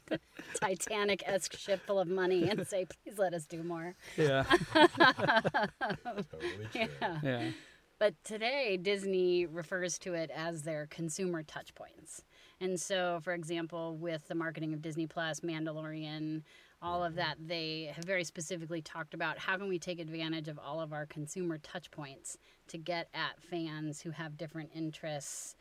Titanic 0.60 1.22
esque 1.26 1.56
ship 1.56 1.80
full 1.86 1.98
of 1.98 2.08
money 2.08 2.48
and 2.48 2.66
say, 2.66 2.84
please 2.84 3.18
let 3.18 3.32
us 3.32 3.46
do 3.46 3.62
more. 3.62 3.94
Yeah. 4.18 4.44
totally 4.74 6.68
true 6.72 6.86
Yeah. 7.02 7.18
yeah. 7.22 7.50
But 7.98 8.14
today, 8.24 8.76
Disney 8.76 9.46
refers 9.46 9.98
to 10.00 10.12
it 10.14 10.30
as 10.34 10.62
their 10.62 10.86
consumer 10.90 11.42
touch 11.42 11.74
points. 11.74 12.24
And 12.60 12.78
so, 12.78 13.20
for 13.22 13.32
example, 13.32 13.96
with 13.96 14.26
the 14.28 14.34
marketing 14.34 14.74
of 14.74 14.82
Disney 14.82 15.06
Plus, 15.06 15.40
Mandalorian, 15.40 16.42
all 16.84 17.02
of 17.02 17.14
that, 17.14 17.36
they 17.40 17.90
have 17.94 18.04
very 18.04 18.24
specifically 18.24 18.82
talked 18.82 19.14
about. 19.14 19.38
How 19.38 19.56
can 19.56 19.68
we 19.68 19.78
take 19.78 19.98
advantage 19.98 20.48
of 20.48 20.58
all 20.58 20.80
of 20.80 20.92
our 20.92 21.06
consumer 21.06 21.58
touch 21.58 21.90
points 21.90 22.36
to 22.68 22.78
get 22.78 23.08
at 23.14 23.42
fans 23.50 24.02
who 24.02 24.10
have 24.10 24.36
different 24.36 24.70
interests 24.74 25.56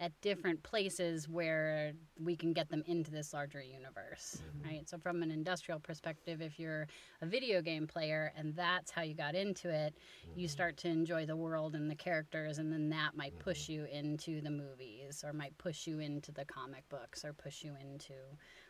at 0.00 0.12
different 0.20 0.62
places 0.62 1.28
where 1.28 1.92
we 2.22 2.36
can 2.36 2.52
get 2.52 2.68
them 2.68 2.84
into 2.86 3.10
this 3.10 3.32
larger 3.34 3.60
universe, 3.60 4.40
mm-hmm. 4.40 4.68
right? 4.68 4.88
So, 4.88 4.96
from 4.96 5.22
an 5.24 5.32
industrial 5.32 5.80
perspective, 5.80 6.40
if 6.40 6.58
you're 6.58 6.86
a 7.20 7.26
video 7.26 7.60
game 7.60 7.86
player 7.86 8.32
and 8.36 8.54
that's 8.54 8.92
how 8.92 9.02
you 9.02 9.14
got 9.14 9.34
into 9.34 9.68
it, 9.68 9.94
you 10.36 10.46
mm-hmm. 10.46 10.52
start 10.52 10.76
to 10.78 10.88
enjoy 10.88 11.26
the 11.26 11.34
world 11.34 11.74
and 11.74 11.90
the 11.90 11.96
characters, 11.96 12.58
and 12.58 12.72
then 12.72 12.88
that 12.90 13.16
might 13.16 13.36
push 13.40 13.64
mm-hmm. 13.64 13.72
you 13.72 13.84
into 13.86 14.40
the 14.40 14.50
movies 14.50 15.24
or 15.26 15.32
might 15.32 15.56
push 15.58 15.86
you 15.86 15.98
into 15.98 16.30
the 16.30 16.44
comic 16.44 16.88
books 16.88 17.24
or 17.24 17.32
push 17.32 17.64
you 17.64 17.74
into 17.80 18.14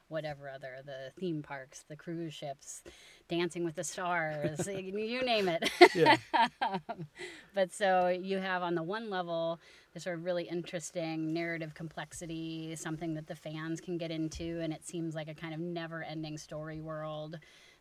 whatever 0.08 0.48
other 0.48 0.76
the 0.84 1.12
theme 1.18 1.42
parks, 1.42 1.84
the 1.88 1.96
cruise 1.96 2.34
ships, 2.34 2.82
Dancing 3.28 3.64
with 3.64 3.74
the 3.74 3.84
Stars, 3.84 4.66
you 4.68 5.22
name 5.22 5.48
it. 5.48 5.70
Yeah. 5.94 6.16
but 7.54 7.72
so 7.72 8.08
you 8.08 8.38
have 8.38 8.62
on 8.62 8.74
the 8.74 8.82
one 8.82 9.10
level 9.10 9.60
this 9.94 10.04
sort 10.04 10.18
of 10.18 10.24
really 10.24 10.44
interesting 10.44 11.32
narrative 11.32 11.74
complexity, 11.74 12.74
something 12.76 13.14
that 13.14 13.26
the 13.26 13.34
fans 13.34 13.80
can 13.80 13.98
get 13.98 14.10
into, 14.10 14.60
and 14.60 14.72
it 14.72 14.86
seems 14.86 15.14
like 15.14 15.28
a 15.28 15.34
kind 15.34 15.54
of 15.54 15.60
never 15.60 16.02
ending 16.02 16.38
story 16.38 16.80
world 16.80 17.38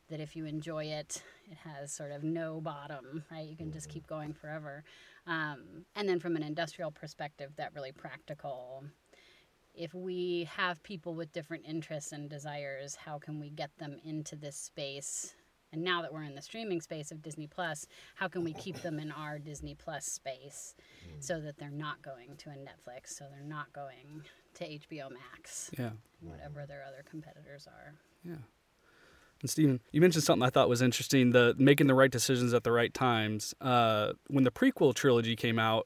that 0.10 0.20
if 0.20 0.36
you 0.36 0.46
enjoy 0.46 0.86
it, 0.86 1.22
it 1.52 1.58
has 1.58 1.92
sort 1.92 2.12
of 2.12 2.24
no 2.24 2.62
bottom, 2.62 3.24
right? 3.32 3.48
You 3.48 3.58
can 3.58 3.72
just 3.72 3.90
keep 3.90 4.08
going 4.08 4.34
forever. 4.34 4.84
Um, 5.26 5.86
and 5.96 6.08
then 6.08 6.20
from 6.20 6.36
an 6.36 6.44
industrial 6.44 6.92
perspective, 6.92 7.52
that 7.58 7.74
really 7.76 7.92
practical. 7.92 8.86
If 9.78 9.94
we 9.94 10.50
have 10.56 10.82
people 10.82 11.14
with 11.14 11.32
different 11.32 11.64
interests 11.68 12.12
and 12.12 12.28
desires, 12.28 12.96
how 12.96 13.20
can 13.20 13.40
we 13.40 13.52
get 13.52 13.70
them 13.78 13.98
into 14.04 14.36
this 14.36 14.56
space? 14.56 15.36
And 15.72 15.84
now 15.84 16.02
that 16.02 16.12
we're 16.12 16.24
in 16.24 16.34
the 16.34 16.42
streaming 16.42 16.82
space 16.82 17.12
of 17.12 17.22
Disney 17.22 17.46
Plus, 17.46 17.86
how 18.16 18.28
can 18.28 18.44
we 18.44 18.54
keep 18.54 18.82
them 18.82 18.98
in 19.00 19.12
our 19.12 19.38
Disney 19.38 19.76
Plus 19.76 20.06
space 20.06 20.74
so 21.20 21.40
that 21.42 21.58
they're 21.60 21.70
not 21.70 22.02
going 22.02 22.38
to 22.38 22.50
a 22.50 22.54
Netflix, 22.54 23.10
so 23.10 23.26
they're 23.30 23.48
not 23.48 23.72
going 23.74 24.24
to 24.56 24.64
HBO 24.66 25.10
Max, 25.12 25.70
Yeah. 25.78 25.92
and 26.22 26.30
whatever 26.32 26.66
their 26.66 26.84
other 26.88 27.04
competitors 27.08 27.68
are? 27.68 27.94
Yeah. 28.24 28.38
And 29.42 29.50
Stephen, 29.50 29.82
you 29.92 30.02
mentioned 30.02 30.24
something 30.24 30.44
I 30.46 30.50
thought 30.50 30.70
was 30.70 30.82
interesting: 30.82 31.30
the 31.32 31.54
making 31.60 31.86
the 31.86 31.94
right 31.94 32.10
decisions 32.10 32.54
at 32.56 32.64
the 32.64 32.72
right 32.72 32.92
times. 32.92 33.54
Uh, 33.62 34.14
when 34.30 34.44
the 34.46 34.52
prequel 34.52 34.96
trilogy 34.96 35.36
came 35.36 35.60
out, 35.60 35.86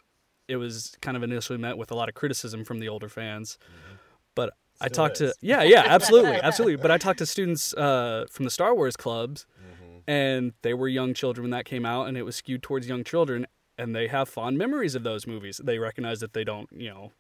it 0.51 0.57
was 0.57 0.97
kind 1.01 1.15
of 1.15 1.23
initially 1.23 1.57
met 1.57 1.77
with 1.77 1.91
a 1.91 1.95
lot 1.95 2.09
of 2.09 2.15
criticism 2.15 2.65
from 2.65 2.79
the 2.79 2.89
older 2.89 3.07
fans. 3.07 3.57
Mm-hmm. 3.63 3.95
But 4.35 4.51
I 4.81 4.87
Still 4.87 5.05
talked 5.05 5.15
to 5.17 5.33
yeah, 5.41 5.63
yeah, 5.63 5.83
absolutely, 5.87 6.35
absolutely. 6.43 6.75
But 6.75 6.91
I 6.91 6.97
talked 6.97 7.19
to 7.19 7.25
students 7.25 7.73
uh, 7.73 8.25
from 8.29 8.43
the 8.43 8.51
Star 8.51 8.75
Wars 8.75 8.97
clubs, 8.97 9.45
mm-hmm. 9.57 9.99
and 10.07 10.53
they 10.61 10.73
were 10.73 10.89
young 10.89 11.13
children 11.13 11.43
when 11.43 11.51
that 11.51 11.65
came 11.65 11.85
out, 11.85 12.07
and 12.07 12.17
it 12.17 12.23
was 12.23 12.35
skewed 12.35 12.61
towards 12.61 12.89
young 12.89 13.05
children, 13.05 13.47
and 13.77 13.95
they 13.95 14.07
have 14.07 14.27
fond 14.27 14.57
memories 14.57 14.93
of 14.93 15.03
those 15.03 15.25
movies. 15.25 15.61
They 15.63 15.79
recognize 15.79 16.19
that 16.19 16.33
they 16.33 16.43
don't, 16.43 16.67
you 16.71 16.89
know, 16.89 17.11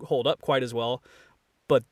hold 0.00 0.26
up 0.26 0.40
quite 0.40 0.64
as 0.64 0.74
well, 0.74 1.02
but 1.68 1.84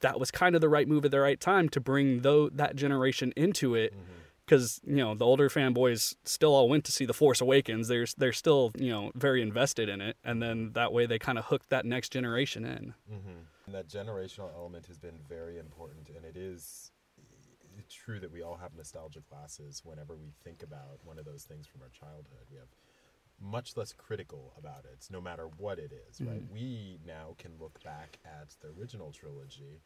that 0.00 0.20
was 0.20 0.30
kind 0.30 0.54
of 0.54 0.60
the 0.60 0.68
right 0.68 0.86
move 0.86 1.04
at 1.04 1.10
the 1.10 1.20
right 1.20 1.40
time 1.40 1.68
to 1.70 1.80
bring 1.80 2.20
though 2.20 2.48
that 2.50 2.76
generation 2.76 3.32
into 3.36 3.74
it 3.74 3.92
mm-hmm. 3.92 4.12
Because 4.46 4.80
you 4.86 4.96
know 4.96 5.14
the 5.14 5.24
older 5.24 5.48
fanboys 5.48 6.14
still 6.24 6.54
all 6.54 6.68
went 6.68 6.84
to 6.84 6.92
see 6.92 7.04
the 7.04 7.14
force 7.14 7.40
awakens 7.40 7.88
they're, 7.88 8.06
they're 8.18 8.32
still 8.32 8.72
you 8.76 8.90
know 8.90 9.10
very 9.14 9.40
invested 9.40 9.88
in 9.88 10.00
it 10.00 10.16
and 10.24 10.42
then 10.42 10.72
that 10.74 10.92
way 10.92 11.06
they 11.06 11.18
kind 11.18 11.38
of 11.38 11.46
hooked 11.46 11.70
that 11.70 11.84
next 11.84 12.10
generation 12.10 12.64
in 12.64 12.94
mm-hmm. 13.10 13.40
And 13.66 13.74
that 13.74 13.88
generational 13.88 14.52
element 14.54 14.86
has 14.86 14.98
been 14.98 15.18
very 15.28 15.58
important, 15.58 16.10
and 16.14 16.24
it 16.24 16.36
is 16.36 16.90
true 17.88 18.18
that 18.20 18.32
we 18.32 18.42
all 18.42 18.56
have 18.56 18.74
nostalgia 18.74 19.20
glasses 19.30 19.82
whenever 19.84 20.16
we 20.16 20.32
think 20.42 20.62
about 20.62 20.98
one 21.04 21.18
of 21.18 21.24
those 21.24 21.44
things 21.44 21.66
from 21.66 21.82
our 21.82 21.88
childhood. 21.88 22.46
We 22.50 22.56
have 22.58 22.68
much 23.40 23.76
less 23.76 23.92
critical 23.92 24.52
about 24.58 24.84
it, 24.84 25.06
no 25.10 25.20
matter 25.20 25.48
what 25.58 25.78
it 25.78 25.92
is, 26.08 26.20
right? 26.20 26.42
Mm. 26.42 26.52
We 26.52 26.98
now 27.06 27.34
can 27.38 27.52
look 27.60 27.82
back 27.82 28.18
at 28.24 28.54
the 28.60 28.68
original 28.78 29.12
trilogy 29.12 29.82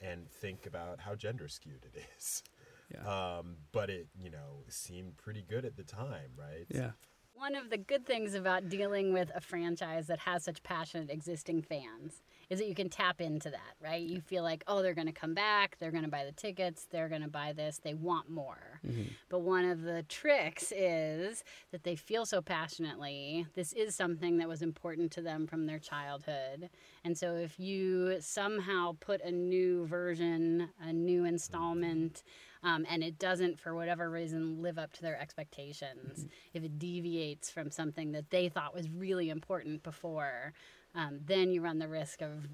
and 0.00 0.30
think 0.30 0.66
about 0.66 1.00
how 1.00 1.14
gender 1.14 1.48
skewed 1.48 1.86
it 1.94 2.02
is. 2.16 2.42
yeah 2.92 3.38
Um, 3.38 3.56
but 3.72 3.90
it, 3.90 4.08
you 4.18 4.30
know, 4.30 4.64
seemed 4.68 5.16
pretty 5.16 5.42
good 5.42 5.64
at 5.64 5.76
the 5.76 5.84
time, 5.84 6.30
right? 6.36 6.66
yeah 6.68 6.92
One 7.34 7.54
of 7.54 7.70
the 7.70 7.78
good 7.78 8.04
things 8.04 8.34
about 8.34 8.68
dealing 8.68 9.12
with 9.12 9.30
a 9.34 9.40
franchise 9.40 10.06
that 10.08 10.18
has 10.20 10.44
such 10.44 10.62
passionate 10.62 11.10
existing 11.10 11.62
fans 11.62 12.22
is 12.50 12.58
that 12.58 12.68
you 12.68 12.74
can 12.74 12.90
tap 12.90 13.20
into 13.20 13.48
that, 13.48 13.74
right? 13.80 14.02
You 14.02 14.20
feel 14.20 14.42
like, 14.42 14.62
oh, 14.66 14.82
they're 14.82 14.92
going 14.92 15.06
to 15.06 15.12
come 15.12 15.34
back, 15.34 15.76
they're 15.78 15.92
going 15.92 16.02
to 16.04 16.10
buy 16.10 16.24
the 16.24 16.32
tickets, 16.32 16.86
they're 16.90 17.08
going 17.08 17.22
to 17.22 17.28
buy 17.28 17.52
this, 17.52 17.78
they 17.82 17.94
want 17.94 18.28
more. 18.28 18.80
But 19.28 19.40
one 19.40 19.64
of 19.64 19.82
the 19.82 20.02
tricks 20.08 20.72
is 20.76 21.44
that 21.70 21.84
they 21.84 21.94
feel 21.96 22.26
so 22.26 22.42
passionately. 22.42 23.46
This 23.54 23.72
is 23.72 23.94
something 23.94 24.38
that 24.38 24.48
was 24.48 24.62
important 24.62 25.12
to 25.12 25.22
them 25.22 25.46
from 25.46 25.66
their 25.66 25.78
childhood. 25.78 26.68
And 27.04 27.16
so 27.16 27.36
if 27.36 27.58
you 27.60 28.16
somehow 28.20 28.96
put 29.00 29.22
a 29.22 29.30
new 29.30 29.86
version, 29.86 30.68
a 30.82 30.92
new 30.92 31.24
installment, 31.24 32.22
um, 32.62 32.86
and 32.88 33.02
it 33.02 33.18
doesn't, 33.18 33.58
for 33.58 33.74
whatever 33.74 34.10
reason, 34.10 34.62
live 34.62 34.78
up 34.78 34.92
to 34.94 35.02
their 35.02 35.18
expectations, 35.20 36.26
if 36.52 36.62
it 36.62 36.78
deviates 36.78 37.50
from 37.50 37.70
something 37.70 38.12
that 38.12 38.30
they 38.30 38.48
thought 38.48 38.74
was 38.74 38.88
really 38.90 39.30
important 39.30 39.82
before, 39.82 40.52
um, 40.94 41.20
then 41.24 41.50
you 41.52 41.62
run 41.62 41.78
the 41.78 41.88
risk 41.88 42.20
of 42.22 42.48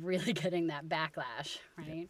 really 0.00 0.32
getting 0.32 0.68
that 0.68 0.88
backlash, 0.88 1.58
right? 1.78 2.08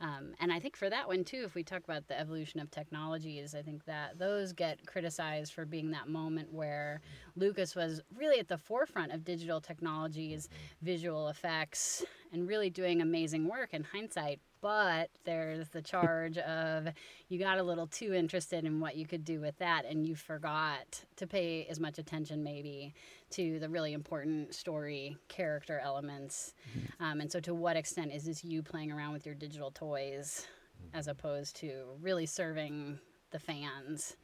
Um, 0.00 0.34
and 0.40 0.52
I 0.52 0.58
think 0.58 0.76
for 0.76 0.90
that 0.90 1.06
one 1.06 1.22
too, 1.22 1.42
if 1.44 1.54
we 1.54 1.62
talk 1.62 1.84
about 1.84 2.08
the 2.08 2.18
evolution 2.18 2.58
of 2.58 2.70
technologies, 2.72 3.54
I 3.54 3.62
think 3.62 3.84
that 3.84 4.18
those 4.18 4.52
get 4.52 4.84
criticized 4.84 5.52
for 5.52 5.64
being 5.64 5.92
that 5.92 6.08
moment 6.08 6.52
where 6.52 7.00
Lucas 7.36 7.76
was 7.76 8.00
really 8.16 8.40
at 8.40 8.48
the 8.48 8.58
forefront 8.58 9.12
of 9.12 9.24
digital 9.24 9.60
technologies, 9.60 10.48
visual 10.82 11.28
effects, 11.28 12.04
and 12.32 12.48
really 12.48 12.68
doing 12.68 13.00
amazing 13.00 13.46
work 13.46 13.74
in 13.74 13.84
hindsight. 13.84 14.40
But 14.62 15.10
there's 15.24 15.68
the 15.70 15.82
charge 15.82 16.38
of 16.38 16.86
you 17.28 17.38
got 17.40 17.58
a 17.58 17.62
little 17.62 17.88
too 17.88 18.14
interested 18.14 18.64
in 18.64 18.78
what 18.78 18.96
you 18.96 19.06
could 19.06 19.24
do 19.24 19.40
with 19.40 19.58
that, 19.58 19.84
and 19.84 20.06
you 20.06 20.14
forgot 20.14 21.04
to 21.16 21.26
pay 21.26 21.66
as 21.68 21.80
much 21.80 21.98
attention 21.98 22.44
maybe 22.44 22.94
to 23.30 23.58
the 23.58 23.68
really 23.68 23.92
important 23.92 24.54
story 24.54 25.16
character 25.28 25.80
elements. 25.80 26.54
Um, 27.00 27.20
and 27.20 27.30
so, 27.30 27.40
to 27.40 27.54
what 27.54 27.76
extent 27.76 28.12
is 28.12 28.24
this 28.24 28.44
you 28.44 28.62
playing 28.62 28.92
around 28.92 29.12
with 29.12 29.26
your 29.26 29.34
digital 29.34 29.72
toys 29.72 30.46
as 30.94 31.08
opposed 31.08 31.56
to 31.56 31.84
really 32.00 32.26
serving 32.26 33.00
the 33.32 33.40
fans 33.40 34.16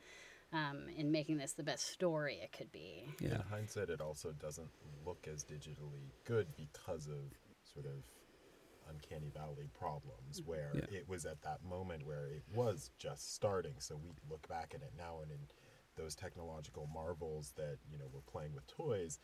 um, 0.53 0.85
in 0.96 1.11
making 1.11 1.38
this 1.38 1.53
the 1.53 1.64
best 1.64 1.88
story 1.88 2.38
it 2.42 2.53
could 2.57 2.70
be? 2.70 3.07
Yeah. 3.20 3.35
In 3.35 3.42
hindsight, 3.51 3.90
it 3.90 4.01
also 4.01 4.33
doesn't 4.33 4.70
look 5.05 5.27
as 5.33 5.42
digitally 5.42 6.12
good 6.24 6.46
because 6.57 7.09
of 7.09 7.35
sort 7.74 7.87
of 7.87 8.05
uncanny 8.90 9.31
valley 9.31 9.68
problems 9.79 10.42
where 10.44 10.72
Yeah. 10.74 10.98
it 10.98 11.09
was 11.09 11.24
at 11.27 11.42
that 11.42 11.62
moment 11.64 12.07
where 12.07 12.27
it 12.29 12.42
was 12.55 12.90
just 12.98 13.35
starting. 13.35 13.74
So 13.79 13.96
we 13.96 14.11
look 14.31 14.46
back 14.48 14.72
at 14.74 14.83
it 14.83 14.92
now 14.96 15.20
and 15.22 15.31
in 15.31 15.38
those 15.96 16.14
technological 16.14 16.87
marvels 16.92 17.53
that 17.57 17.79
you 17.90 17.98
know 17.98 18.07
we're 18.12 18.20
playing 18.20 18.55
with 18.55 18.66
toys 18.66 19.18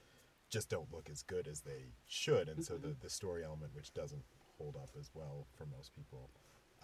just 0.51 0.69
don't 0.69 0.93
look 0.93 1.09
as 1.11 1.23
good 1.23 1.49
as 1.49 1.61
they 1.61 1.93
should. 2.07 2.49
And 2.49 2.65
so 2.65 2.77
the, 2.77 2.95
the 3.01 3.11
story 3.11 3.45
element 3.45 3.75
which 3.75 3.93
doesn't 3.95 4.23
hold 4.59 4.77
up 4.77 4.91
as 4.99 5.11
well 5.15 5.47
for 5.57 5.67
most 5.67 5.95
people 5.95 6.31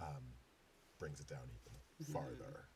um, 0.00 0.22
brings 0.98 1.20
it 1.20 1.28
down 1.28 1.48
even 1.48 2.12
farther 2.12 2.68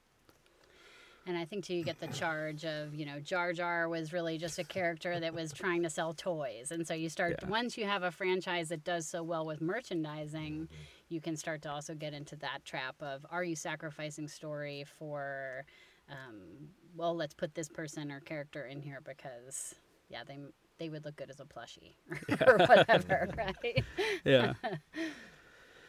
And 1.27 1.39
I 1.39 1.45
think 1.47 1.65
too, 1.65 1.75
you 1.75 1.85
get 1.85 2.01
the 2.01 2.09
charge 2.09 2.65
of, 2.67 2.95
you 2.95 3.07
know, 3.07 3.19
Jar 3.19 3.53
Jar 3.55 3.89
was 3.89 4.13
really 4.13 4.37
just 4.37 4.59
a 4.59 4.65
character 4.65 5.19
that 5.19 5.33
was 5.33 5.53
trying 5.53 5.83
to 5.85 5.89
sell 5.91 6.13
toys. 6.13 6.71
And 6.71 6.87
so 6.87 6.93
you 6.93 7.09
start, 7.09 7.37
Yeah. 7.43 7.49
once 7.49 7.79
you 7.79 7.87
have 7.87 8.03
a 8.03 8.11
franchise 8.11 8.69
that 8.69 8.85
does 8.85 9.09
so 9.09 9.23
well 9.23 9.47
with 9.47 9.63
merchandising, 9.63 10.69
you 11.09 11.21
can 11.23 11.37
start 11.37 11.63
to 11.63 11.71
also 11.71 11.95
get 11.95 12.13
into 12.13 12.37
that 12.37 12.65
trap 12.67 12.97
of 13.01 13.25
are 13.31 13.43
you 13.43 13.57
sacrificing 13.57 14.29
story 14.29 14.85
for, 14.99 15.65
um, 16.11 16.69
well, 16.95 17.17
let's 17.17 17.33
put 17.35 17.55
this 17.55 17.69
person 17.71 18.13
or 18.13 18.21
character 18.21 18.67
in 18.67 18.81
here 18.83 19.01
because, 19.03 19.75
yeah, 20.11 20.25
they, 20.27 20.39
they 20.79 20.91
would 20.91 21.07
look 21.07 21.17
good 21.17 21.31
as 21.31 21.41
a 21.41 21.45
plushie 21.47 21.95
or 22.47 22.59
whatever, 22.67 23.29
right? 23.37 23.83
Yeah. 24.25 24.53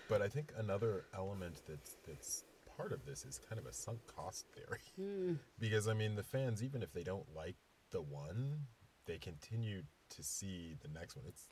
But 0.08 0.21
I 0.21 0.28
think 0.28 0.52
another 0.60 1.06
element 1.15 1.63
that's 1.67 1.98
that's 2.08 2.43
part 2.75 2.91
of 2.91 3.05
this 3.05 3.25
is 3.25 3.39
kind 3.49 3.59
of 3.59 3.65
a 3.65 3.73
sunk 3.73 3.99
cost 4.07 4.45
theory. 4.55 5.17
because 5.59 5.88
I 5.88 5.93
mean 5.93 6.15
the 6.15 6.23
fans, 6.23 6.63
even 6.63 6.81
if 6.83 6.93
they 6.93 7.03
don't 7.03 7.33
like 7.35 7.55
the 7.91 8.01
one, 8.01 8.67
they 9.05 9.17
continue 9.17 9.83
to 10.09 10.23
see 10.23 10.75
the 10.81 10.88
next 10.89 11.15
one. 11.15 11.25
It's 11.27 11.49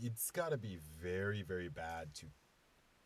it's 0.00 0.30
gotta 0.30 0.56
be 0.56 0.78
very, 1.02 1.42
very 1.42 1.68
bad 1.68 2.14
to 2.14 2.26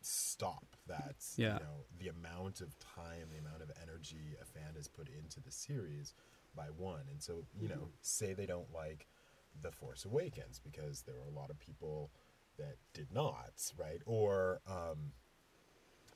stop 0.01 0.75
that 0.87 1.15
Yeah. 1.35 1.53
you 1.55 1.59
know, 1.59 1.85
the 1.99 2.07
amount 2.07 2.61
of 2.61 2.77
time, 2.79 3.29
the 3.31 3.39
amount 3.39 3.61
of 3.61 3.71
energy 3.81 4.35
a 4.41 4.45
fan 4.45 4.75
has 4.75 4.87
put 4.87 5.09
into 5.09 5.41
the 5.41 5.51
series 5.51 6.13
by 6.55 6.67
one. 6.67 7.03
And 7.11 7.21
so, 7.21 7.43
you 7.59 7.67
know, 7.67 7.89
say 8.01 8.33
they 8.33 8.45
don't 8.45 8.71
like 8.73 9.07
The 9.61 9.71
Force 9.71 10.05
Awakens 10.05 10.59
because 10.59 11.01
there 11.01 11.15
were 11.15 11.25
a 11.29 11.39
lot 11.39 11.49
of 11.49 11.59
people 11.59 12.11
that 12.57 12.77
did 12.93 13.11
not, 13.11 13.53
right? 13.77 14.01
Or 14.05 14.61
um 14.67 15.11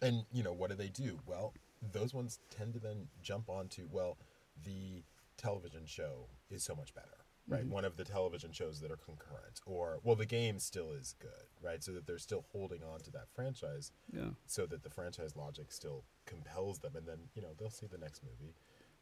and 0.01 0.23
you 0.31 0.43
know, 0.43 0.53
what 0.53 0.69
do 0.69 0.75
they 0.75 0.89
do? 0.89 1.19
Well, 1.25 1.53
those 1.91 2.13
ones 2.13 2.39
tend 2.49 2.73
to 2.73 2.79
then 2.79 3.07
jump 3.21 3.49
onto, 3.49 3.87
well, 3.91 4.17
the 4.63 5.03
television 5.37 5.85
show 5.85 6.27
is 6.49 6.63
so 6.63 6.75
much 6.75 6.93
better. 6.93 7.07
Right, 7.47 7.61
mm-hmm. 7.61 7.71
one 7.71 7.85
of 7.85 7.97
the 7.97 8.05
television 8.05 8.51
shows 8.51 8.79
that 8.81 8.91
are 8.91 8.97
concurrent, 8.97 9.61
or 9.65 9.97
well, 10.03 10.15
the 10.15 10.27
game 10.27 10.59
still 10.59 10.91
is 10.91 11.15
good, 11.19 11.49
right? 11.59 11.83
So 11.83 11.91
that 11.93 12.05
they're 12.05 12.19
still 12.19 12.45
holding 12.51 12.83
on 12.83 12.99
to 12.99 13.11
that 13.11 13.29
franchise, 13.33 13.91
Yeah. 14.13 14.29
so 14.45 14.67
that 14.67 14.83
the 14.83 14.91
franchise 14.91 15.35
logic 15.35 15.71
still 15.71 16.03
compels 16.25 16.79
them 16.79 16.95
and 16.95 17.07
then 17.07 17.17
you 17.35 17.41
know 17.41 17.49
they'll 17.57 17.69
see 17.69 17.87
the 17.87 17.97
next 17.97 18.21
movie 18.23 18.53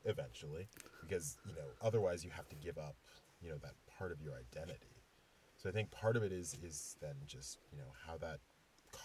eventually 0.05 0.67
because 1.01 1.37
you 1.45 1.53
know 1.53 1.67
otherwise 1.81 2.23
you 2.23 2.31
have 2.31 2.47
to 2.49 2.55
give 2.55 2.77
up 2.77 2.95
you 3.41 3.49
know 3.49 3.57
that 3.57 3.73
part 3.97 4.11
of 4.11 4.21
your 4.21 4.33
identity 4.33 5.03
so 5.57 5.69
i 5.69 5.71
think 5.71 5.91
part 5.91 6.15
of 6.15 6.23
it 6.23 6.31
is 6.31 6.57
is 6.63 6.95
then 7.01 7.15
just 7.27 7.57
you 7.71 7.77
know 7.77 7.91
how 8.07 8.17
that 8.17 8.39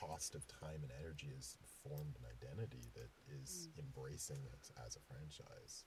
cost 0.06 0.34
of 0.34 0.46
time 0.46 0.80
and 0.82 0.90
energy 1.00 1.30
has 1.36 1.56
formed 1.82 2.16
an 2.18 2.26
identity 2.40 2.90
that 2.94 3.10
is 3.40 3.68
embracing 3.78 4.40
it 4.52 4.70
as 4.86 4.96
a 4.96 5.00
franchise 5.00 5.84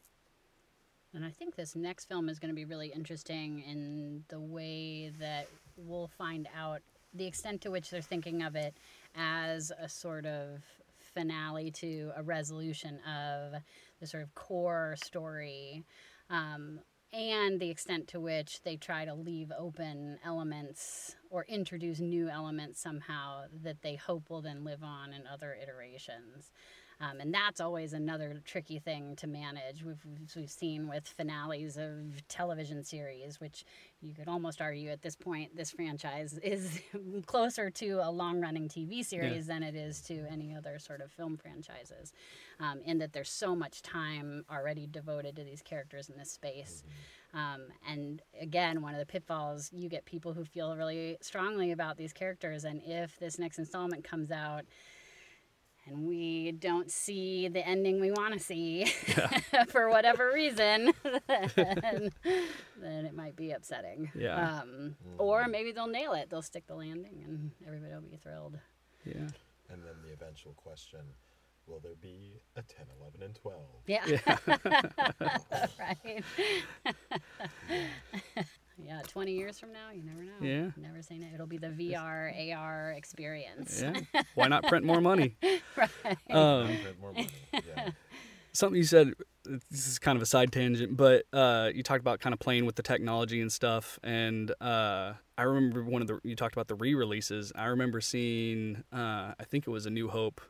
And 1.13 1.23
I 1.25 1.30
think 1.30 1.56
this 1.56 1.75
next 1.75 2.06
film 2.06 2.30
is 2.30 2.39
going 2.39 2.49
to 2.51 2.56
be 2.56 2.65
really 2.65 2.91
interesting 2.93 3.63
in 3.67 4.23
the 4.27 4.39
way 4.39 5.12
that 5.19 5.47
we'll 5.77 6.10
find 6.17 6.47
out 6.56 6.82
the 7.13 7.25
extent 7.25 7.62
to 7.62 7.71
which 7.71 7.89
they're 7.89 8.01
thinking 8.01 8.43
of 8.43 8.56
it 8.56 8.75
as 9.15 9.71
a 9.80 9.88
sort 9.88 10.25
of 10.25 10.62
finale 10.99 11.71
to 11.71 12.12
a 12.15 12.23
resolution 12.23 12.99
of 13.08 13.53
the 13.99 14.08
sort 14.08 14.21
of 14.23 14.36
core 14.36 14.95
story. 15.01 15.84
Um, 16.30 16.80
and 17.13 17.60
the 17.60 17.70
extent 17.70 18.08
to 18.10 18.20
which 18.20 18.62
they 18.63 18.76
try 18.76 19.06
to 19.06 19.13
leave 19.13 19.52
open 19.58 20.20
elements 20.24 21.15
or 21.30 21.46
introduce 21.46 22.00
new 22.00 22.30
elements 22.30 22.82
somehow 22.82 23.43
that 23.63 23.82
they 23.82 23.96
hope 23.96 24.30
will 24.30 24.41
then 24.41 24.63
live 24.63 24.84
on 24.84 25.13
in 25.13 25.26
other 25.26 25.58
iterations. 25.62 26.52
Um, 27.00 27.20
and 27.20 27.34
that's 27.34 27.62
always 27.62 27.94
another 27.94 28.42
tricky 28.44 28.80
thing 28.80 29.16
to 29.18 29.28
manage. 29.28 29.84
We've, 29.84 30.04
we've 30.36 30.50
seen 30.50 30.88
with 30.88 31.08
finales 31.08 31.78
of 31.78 32.28
television 32.28 32.84
series, 32.84 33.40
which 33.40 33.66
you 34.02 34.16
could 34.16 34.28
almost 34.28 34.62
argue 34.62 34.90
at 34.90 35.04
this 35.04 35.16
point, 35.16 35.56
this 35.56 35.72
franchise 35.72 36.40
is 36.44 36.82
closer 37.28 37.70
to 37.70 38.00
a 38.04 38.10
long 38.10 38.42
running 38.42 38.68
TV 38.68 39.06
series 39.06 39.46
than 39.46 39.62
it 39.62 39.76
is 39.76 40.02
to 40.02 40.26
any 40.32 40.56
other 40.56 40.80
sort 40.80 41.02
of 41.02 41.12
film 41.12 41.38
franchises, 41.38 42.14
um, 42.60 42.80
in 42.84 42.98
that 42.98 43.14
there's 43.14 43.30
so 43.30 43.56
much 43.56 43.84
time 43.84 44.44
already 44.52 44.88
devoted 44.88 45.36
to 45.36 45.44
these 45.44 45.62
characters 45.62 46.10
in 46.10 46.18
this 46.18 46.32
space. 46.32 46.84
Um, 47.34 47.66
and 47.88 48.22
again, 48.42 48.82
one 48.82 48.94
of 48.94 49.00
the 49.00 49.06
pitfalls, 49.06 49.70
you 49.72 49.90
get 49.90 50.06
people 50.06 50.34
who 50.34 50.44
feel 50.44 50.76
really 50.76 51.18
strongly 51.22 51.72
about 51.72 51.98
these 51.98 52.14
characters. 52.14 52.64
And 52.64 52.82
if 52.84 53.20
this 53.20 53.38
next 53.38 53.60
installment 53.60 54.04
comes 54.04 54.32
out, 54.32 54.66
and 55.88 56.06
we 56.08 56.52
don't 56.52 56.91
see 56.91 57.47
the 57.47 57.65
ending 57.67 58.00
we 58.00 58.12
want 58.12 58.34
to 58.34 58.39
see 58.39 58.86
for 59.69 59.89
whatever 59.89 60.32
reason, 60.34 60.91
then, 61.56 62.12
then 62.82 63.06
it 63.06 63.15
might 63.15 63.36
be 63.36 63.52
upsetting. 63.52 64.12
Yeah. 64.15 64.60
Um, 64.62 64.95
Or 65.17 65.47
maybe 65.47 65.71
they'll 65.71 65.88
nail 65.88 66.13
it. 66.13 66.30
They'll 66.30 66.41
stick 66.41 66.67
the 66.67 66.76
landing 66.76 67.23
and 67.26 67.52
everybody 67.65 67.93
will 67.93 68.02
be 68.02 68.17
thrilled. 68.17 68.60
Yeah. 69.06 69.28
and 69.69 69.84
then 69.84 69.95
the 70.06 70.12
eventual 70.13 70.54
question 70.54 71.00
will 71.65 71.80
there 71.80 71.95
be 72.02 72.41
a 72.56 72.62
10 72.62 72.86
11 73.00 73.21
and 73.23 73.36
12 73.36 73.62
Yeah. 73.88 74.06
right. 75.80 76.23
yeah, 76.86 76.91
20 76.91 76.97
years 79.38 79.60
from 79.60 79.71
now, 79.71 79.91
you 79.93 80.04
never 80.04 80.23
know. 80.23 80.32
Yeah. 80.41 80.71
Never 80.78 81.02
say 81.02 81.17
no. 81.17 81.28
It'll 81.34 81.47
be 81.47 81.58
the 81.58 81.67
VR, 81.67 82.56
AR 82.56 82.93
experience. 82.97 83.82
Yeah. 83.82 84.21
Why 84.36 84.47
not 84.47 84.63
print 84.67 84.86
more 84.86 85.02
money? 85.02 85.38
right. 85.78 86.17
Um, 86.30 86.67
Print 86.67 87.00
more 87.02 87.13
money. 87.13 87.30
yeah 87.54 87.89
something 88.58 88.78
you 88.78 88.84
said 88.84 89.13
this 89.45 89.88
is 89.88 90.00
kind 90.00 90.15
of 90.15 90.21
a 90.21 90.26
side 90.26 90.52
tangent 90.52 90.97
but 90.97 91.26
uh, 91.32 91.69
you 91.73 91.84
talked 91.84 92.02
about 92.02 92.19
kind 92.19 92.34
of 92.34 92.39
playing 92.39 92.65
with 92.65 92.76
the 92.76 92.82
technology 92.82 93.39
and 93.39 93.52
stuff 93.52 94.00
and 94.04 94.52
uh, 94.60 95.13
i 95.38 95.43
remember 95.43 95.84
one 95.84 96.02
of 96.02 96.08
the 96.08 96.19
you 96.23 96.36
talked 96.36 96.56
about 96.56 96.67
the 96.67 96.76
re-releases 96.76 97.52
i 97.56 97.65
remember 97.65 98.02
seeing 98.02 98.84
uh, 98.91 99.34
i 99.39 99.43
think 99.45 99.67
it 99.67 99.69
was 99.69 99.86
a 99.86 99.89
new 99.89 100.10
hope 100.10 100.41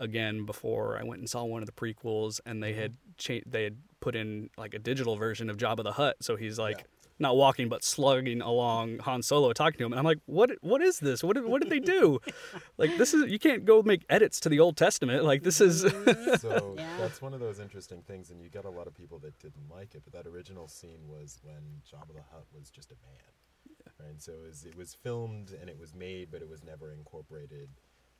again 0.00 0.44
before 0.44 0.98
i 0.98 1.04
went 1.04 1.20
and 1.20 1.30
saw 1.30 1.44
one 1.44 1.62
of 1.62 1.66
the 1.66 1.72
prequels 1.72 2.40
and 2.44 2.62
they 2.62 2.72
had 2.72 2.96
cha- 3.16 3.40
they 3.46 3.62
had 3.62 3.78
put 4.00 4.16
in 4.16 4.50
like 4.58 4.74
a 4.74 4.78
digital 4.78 5.16
version 5.16 5.48
of 5.48 5.56
Jabba 5.56 5.82
the 5.82 5.92
Hutt 5.92 6.16
so 6.20 6.36
he's 6.36 6.58
like 6.58 6.84
not 7.18 7.36
walking 7.36 7.68
but 7.68 7.82
slugging 7.84 8.40
along 8.40 8.98
Han 9.00 9.22
Solo 9.22 9.52
talking 9.52 9.78
to 9.78 9.84
him 9.84 9.92
and 9.92 9.98
I'm 9.98 10.04
like 10.04 10.20
what 10.26 10.50
what 10.60 10.82
is 10.82 10.98
this 10.98 11.22
what 11.22 11.34
did, 11.36 11.44
what 11.44 11.60
did 11.62 11.70
they 11.70 11.80
do 11.80 12.20
like 12.78 12.96
this 12.96 13.14
is 13.14 13.30
you 13.30 13.38
can't 13.38 13.64
go 13.64 13.82
make 13.82 14.04
edits 14.08 14.40
to 14.40 14.48
the 14.48 14.60
Old 14.60 14.76
Testament 14.76 15.24
like 15.24 15.42
this 15.42 15.60
is 15.60 15.84
mm-hmm. 15.84 16.34
so 16.36 16.74
Yeah. 16.86 16.86
that's 16.98 17.22
one 17.22 17.34
of 17.34 17.40
those 17.40 17.60
interesting 17.60 18.02
things, 18.02 18.30
and 18.30 18.40
you 18.40 18.48
get 18.48 18.64
a 18.64 18.70
lot 18.70 18.86
of 18.86 18.94
people 18.94 19.18
that 19.20 19.38
didn't 19.38 19.68
like 19.70 19.94
it. 19.94 20.02
But 20.04 20.12
that 20.12 20.28
original 20.28 20.68
scene 20.68 21.00
was 21.06 21.38
when 21.42 21.82
Jabba 21.90 22.14
the 22.14 22.22
Hutt 22.30 22.46
was 22.56 22.70
just 22.70 22.90
a 22.92 22.96
man, 23.06 24.06
right? 24.08 24.20
So 24.20 24.32
it 24.32 24.48
was, 24.48 24.64
it 24.64 24.76
was 24.76 24.94
filmed 24.94 25.54
and 25.58 25.68
it 25.70 25.78
was 25.78 25.94
made, 25.94 26.30
but 26.30 26.42
it 26.42 26.48
was 26.48 26.62
never 26.62 26.92
incorporated 26.92 27.68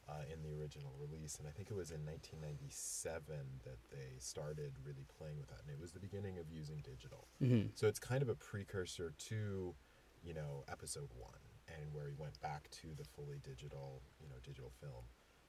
uh, 0.08 0.22
in 0.32 0.42
the 0.42 0.54
original 0.60 0.92
release. 1.00 1.38
And 1.38 1.48
I 1.48 1.50
think 1.50 1.70
it 1.70 1.76
was 1.76 1.90
in 1.90 2.04
1997 2.06 3.36
that 3.64 3.78
they 3.90 4.18
started 4.18 4.72
really 4.84 5.04
playing 5.18 5.38
with 5.38 5.48
that, 5.48 5.60
and 5.62 5.70
it 5.70 5.80
was 5.80 5.92
the 5.92 6.00
beginning 6.00 6.38
of 6.38 6.50
using 6.50 6.82
digital. 6.84 7.26
So 7.74 7.86
it's 7.88 7.98
kind 7.98 8.22
of 8.22 8.28
a 8.28 8.34
precursor 8.34 9.12
to, 9.30 9.74
you 10.22 10.34
know, 10.34 10.64
Episode 10.70 11.10
One, 11.18 11.42
and 11.68 11.92
where 11.92 12.08
he 12.08 12.14
went 12.16 12.40
back 12.40 12.70
to 12.82 12.88
the 12.96 13.04
fully 13.04 13.38
digital, 13.42 14.02
you 14.20 14.28
know, 14.28 14.36
digital 14.44 14.72
film 14.80 15.04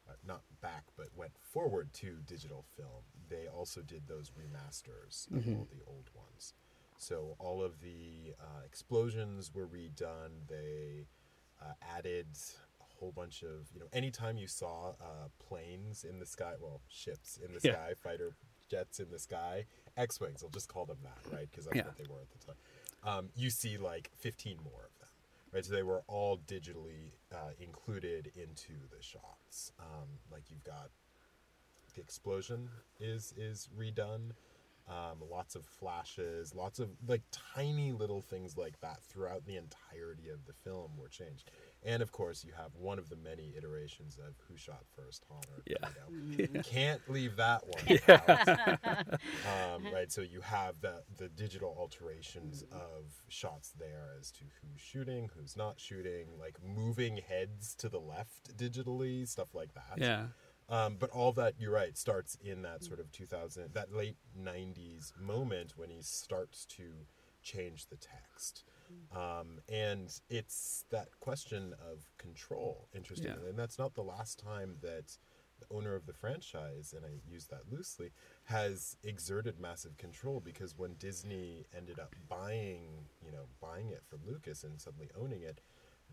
uh, 0.09 0.13
not 0.25 0.41
back, 0.61 0.85
but 0.95 1.07
went 1.15 1.33
forward 1.37 1.93
to 1.93 2.17
digital 2.25 2.63
film. 2.75 3.03
They 3.29 3.47
also 3.47 3.81
did 3.81 4.07
those 4.07 4.31
remasters 4.31 5.27
of 5.35 5.47
all 5.47 5.67
the 5.71 5.83
old 5.85 6.09
ones. 6.15 6.53
So 6.97 7.35
all 7.39 7.61
of 7.61 7.81
the 7.81 8.33
uh, 8.39 8.61
explosions 8.65 9.53
were 9.53 9.67
redone. 9.67 10.47
They 10.47 11.07
uh, 11.61 11.73
added 11.95 12.27
whole 12.99 13.11
bunch 13.11 13.43
of, 13.43 13.67
you 13.73 13.79
know, 13.79 13.87
anytime 13.93 14.37
you 14.37 14.47
saw 14.47 14.89
uh, 15.01 15.27
planes 15.39 16.03
in 16.03 16.19
the 16.19 16.25
sky, 16.25 16.53
well, 16.59 16.81
ships 16.87 17.37
in 17.37 17.53
the 17.53 17.59
Yeah. 17.63 17.73
sky, 17.73 17.93
fighter 18.01 18.35
jets 18.69 18.99
in 18.99 19.09
the 19.11 19.19
sky, 19.19 19.65
X 19.95 20.19
Wings, 20.19 20.43
I'll 20.43 20.49
just 20.49 20.67
call 20.67 20.85
them 20.85 20.97
that, 21.03 21.17
right? 21.31 21.49
Because 21.49 21.65
that's 21.65 21.77
Yeah. 21.77 21.83
what 21.83 21.97
they 21.97 22.05
were 22.09 22.21
at 22.21 22.31
the 22.31 22.45
time. 22.45 22.55
Um, 23.03 23.29
you 23.35 23.49
see 23.49 23.77
like 23.77 24.11
15 24.17 24.57
more 24.63 24.85
of 24.85 24.97
them 24.99 25.09
right? 25.53 25.63
So 25.65 25.73
they 25.73 25.83
were 25.83 26.03
all 26.07 26.37
digitally 26.37 27.13
uh, 27.33 27.51
included 27.57 28.31
into 28.35 28.73
the 28.95 29.01
shots. 29.01 29.71
Um, 29.79 30.19
like 30.29 30.43
you've 30.49 30.63
got 30.65 30.89
the 31.95 32.01
explosion 32.01 32.69
is 32.99 33.33
is 33.37 33.69
redone. 33.77 34.31
Um, 34.89 35.17
lots 35.29 35.55
of 35.55 35.65
flashes, 35.65 36.55
lots 36.55 36.79
of 36.79 36.89
like 37.05 37.23
tiny 37.31 37.91
little 37.91 38.21
things 38.21 38.55
like 38.57 38.79
that 38.81 39.03
throughout 39.03 39.45
the 39.45 39.57
entirety 39.57 40.29
of 40.29 40.45
the 40.45 40.53
film 40.53 40.91
were 40.97 41.09
changed. 41.09 41.49
And 41.83 42.01
of 42.01 42.11
course, 42.11 42.43
you 42.43 42.53
have 42.57 42.71
one 42.75 42.99
of 42.99 43.09
the 43.09 43.15
many 43.15 43.53
iterations 43.57 44.17
of 44.17 44.33
who 44.47 44.57
shot 44.57 44.83
first, 44.95 45.23
Han 45.29 45.41
or 45.55 45.63
Yeah. 45.65 45.77
Greedo. 46.35 46.63
Can't 46.65 47.01
leave 47.09 47.35
that 47.37 47.63
one 47.65 47.99
out. 48.09 49.07
um, 49.75 49.85
right, 49.93 50.11
so 50.11 50.21
you 50.21 50.41
have 50.41 50.81
the 50.81 51.03
the 51.17 51.29
digital 51.29 51.75
alterations 51.77 52.63
of 52.71 53.05
shots 53.29 53.71
there 53.77 54.09
as 54.19 54.31
to 54.31 54.43
who's 54.61 54.81
shooting, 54.81 55.29
who's 55.37 55.55
not 55.55 55.79
shooting, 55.79 56.27
like 56.39 56.57
moving 56.63 57.17
heads 57.17 57.75
to 57.75 57.89
the 57.89 57.99
left 57.99 58.57
digitally, 58.57 59.27
stuff 59.27 59.53
like 59.53 59.73
that. 59.73 59.99
yeah 59.99 60.25
Um, 60.69 60.97
but 60.99 61.09
all 61.11 61.31
that, 61.33 61.53
you're 61.57 61.71
right, 61.71 61.97
starts 61.97 62.37
in 62.43 62.61
that 62.63 62.83
sort 62.83 62.99
of 62.99 63.11
2000, 63.11 63.73
that 63.73 63.93
late 63.93 64.17
90s 64.37 65.13
moment 65.17 65.73
when 65.77 65.89
he 65.89 66.01
starts 66.01 66.65
to 66.65 67.05
change 67.41 67.87
the 67.87 67.95
text. 67.95 68.63
Um, 69.15 69.59
and 69.69 70.13
it's 70.29 70.85
that 70.91 71.07
question 71.19 71.73
of 71.91 72.09
control, 72.17 72.87
interestingly. 72.93 73.39
Yeah. 73.43 73.49
And 73.49 73.59
that's 73.59 73.79
not 73.79 73.95
the 73.95 74.03
last 74.03 74.39
time 74.39 74.75
that 74.81 75.17
the 75.59 75.75
owner 75.75 75.95
of 75.95 76.05
the 76.05 76.13
franchise, 76.13 76.93
and 76.95 77.05
I 77.05 77.19
use 77.29 77.47
that 77.47 77.61
loosely, 77.71 78.11
has 78.45 78.95
exerted 79.03 79.59
massive 79.59 79.97
control 79.97 80.39
because 80.39 80.77
when 80.77 80.93
Disney 80.99 81.65
ended 81.75 81.99
up 81.99 82.15
buying, 82.29 83.07
you 83.25 83.31
know, 83.31 83.47
buying 83.59 83.89
it 83.89 84.03
from 84.07 84.19
Lucas 84.25 84.63
and 84.63 84.79
suddenly 84.79 85.09
owning 85.19 85.41
it, 85.41 85.61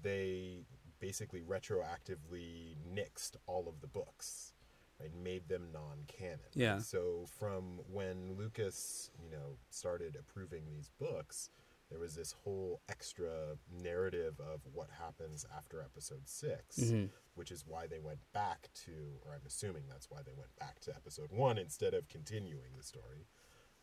they 0.00 0.64
basically 0.98 1.42
retroactively 1.42 2.76
nixed 2.92 3.36
all 3.46 3.68
of 3.68 3.80
the 3.80 3.86
books 3.86 4.54
right 5.00 5.10
and 5.12 5.24
made 5.24 5.48
them 5.48 5.68
non-canon 5.72 6.38
Yeah. 6.54 6.78
So 6.78 7.26
from 7.38 7.80
when 7.92 8.36
lucas 8.36 9.10
you 9.22 9.30
know 9.30 9.56
started 9.70 10.16
approving 10.18 10.62
these 10.66 10.90
books 10.98 11.50
there 11.94 12.00
was 12.00 12.16
this 12.16 12.34
whole 12.42 12.80
extra 12.88 13.30
narrative 13.72 14.40
of 14.40 14.60
what 14.72 14.88
happens 15.00 15.46
after 15.56 15.80
episode 15.80 16.22
6 16.28 16.76
Mm-hmm. 16.80 17.04
which 17.36 17.52
is 17.52 17.62
why 17.64 17.86
they 17.86 18.00
went 18.00 18.18
back 18.32 18.68
to 18.84 18.90
or 19.24 19.32
i'm 19.32 19.46
assuming 19.46 19.84
that's 19.88 20.10
why 20.10 20.18
they 20.26 20.32
went 20.36 20.50
back 20.58 20.80
to 20.80 20.90
episode 20.90 21.28
one 21.30 21.56
instead 21.56 21.94
of 21.94 22.08
continuing 22.08 22.72
the 22.76 22.82
story 22.82 23.28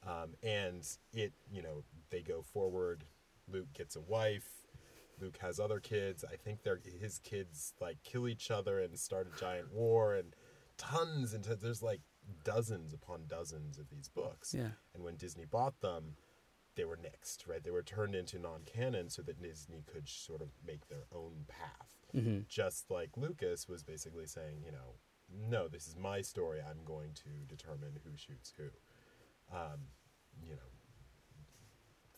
um, 0.05 0.33
and 0.43 0.85
it 1.13 1.31
you 1.49 1.61
know 1.61 1.83
they 2.09 2.21
go 2.21 2.41
forward 2.41 3.05
luke 3.49 3.71
gets 3.73 3.95
a 3.95 4.01
wife 4.01 4.49
Luke 5.19 5.37
has 5.39 5.59
other 5.59 5.79
kids. 5.79 6.25
I 6.27 6.35
think 6.35 6.63
they're 6.63 6.79
his 6.99 7.19
kids 7.19 7.73
like 7.79 7.97
kill 8.03 8.27
each 8.27 8.49
other 8.49 8.79
and 8.79 8.97
start 8.97 9.27
a 9.31 9.39
giant 9.39 9.71
war 9.71 10.15
and 10.15 10.33
tons 10.79 11.35
and 11.35 11.43
tons. 11.43 11.61
There's 11.61 11.83
like 11.83 12.01
dozens 12.43 12.91
upon 12.91 13.25
dozens 13.27 13.77
of 13.77 13.87
these 13.91 14.09
books. 14.09 14.51
Yeah. 14.51 14.69
And 14.95 15.03
when 15.03 15.17
Disney 15.17 15.45
bought 15.45 15.79
them, 15.81 16.15
they 16.75 16.85
were 16.85 16.97
nixed, 16.97 17.47
right? 17.47 17.63
They 17.63 17.71
were 17.71 17.83
turned 17.83 18.15
into 18.15 18.39
non-canon 18.39 19.09
so 19.09 19.21
that 19.23 19.41
Disney 19.41 19.83
could 19.91 20.07
sort 20.07 20.41
of 20.41 20.49
make 20.65 20.87
their 20.87 21.05
own 21.13 21.45
path. 21.47 21.97
Just 22.47 22.89
like 22.89 23.09
Lucas 23.17 23.67
was 23.67 23.83
basically 23.83 24.25
saying, 24.25 24.63
you 24.65 24.71
know, 24.71 24.95
no, 25.49 25.67
this 25.67 25.87
is 25.87 25.95
my 25.95 26.21
story. 26.21 26.59
I'm 26.61 26.83
going 26.85 27.13
to 27.15 27.29
determine 27.47 27.99
who 28.03 28.11
shoots 28.15 28.53
who. 28.55 28.63
Um, 29.55 29.79
you 30.45 30.55
know, 30.55 30.69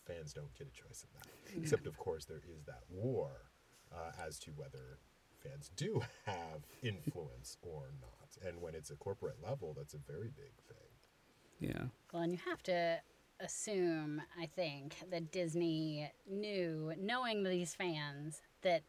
fans 0.06 0.32
don't 0.32 0.52
get 0.56 0.68
a 0.68 0.70
choice 0.70 1.04
in 1.04 1.08
that. 1.18 1.58
Except, 1.62 1.86
of 1.86 1.96
course, 1.98 2.24
there 2.24 2.40
is 2.56 2.64
that 2.64 2.82
war 2.88 3.50
uh, 3.92 4.10
as 4.26 4.38
to 4.40 4.50
whether 4.52 4.98
fans 5.42 5.70
do 5.76 6.00
have 6.26 6.66
influence 6.82 7.56
or 7.62 7.92
not. 8.00 8.48
And 8.48 8.60
when 8.60 8.74
it's 8.74 8.90
a 8.90 8.96
corporate 8.96 9.36
level, 9.42 9.74
that's 9.76 9.94
a 9.94 9.98
very 9.98 10.28
big 10.28 10.52
thing. 10.68 11.70
yeah 11.70 11.84
Well, 12.12 12.22
and 12.22 12.32
you 12.32 12.38
have 12.44 12.62
to 12.64 12.98
assume, 13.40 14.22
I 14.40 14.46
think, 14.46 14.96
that 15.10 15.30
Disney 15.32 16.10
knew, 16.28 16.92
knowing 16.98 17.42
these 17.42 17.74
fans, 17.74 18.40
that 18.62 18.82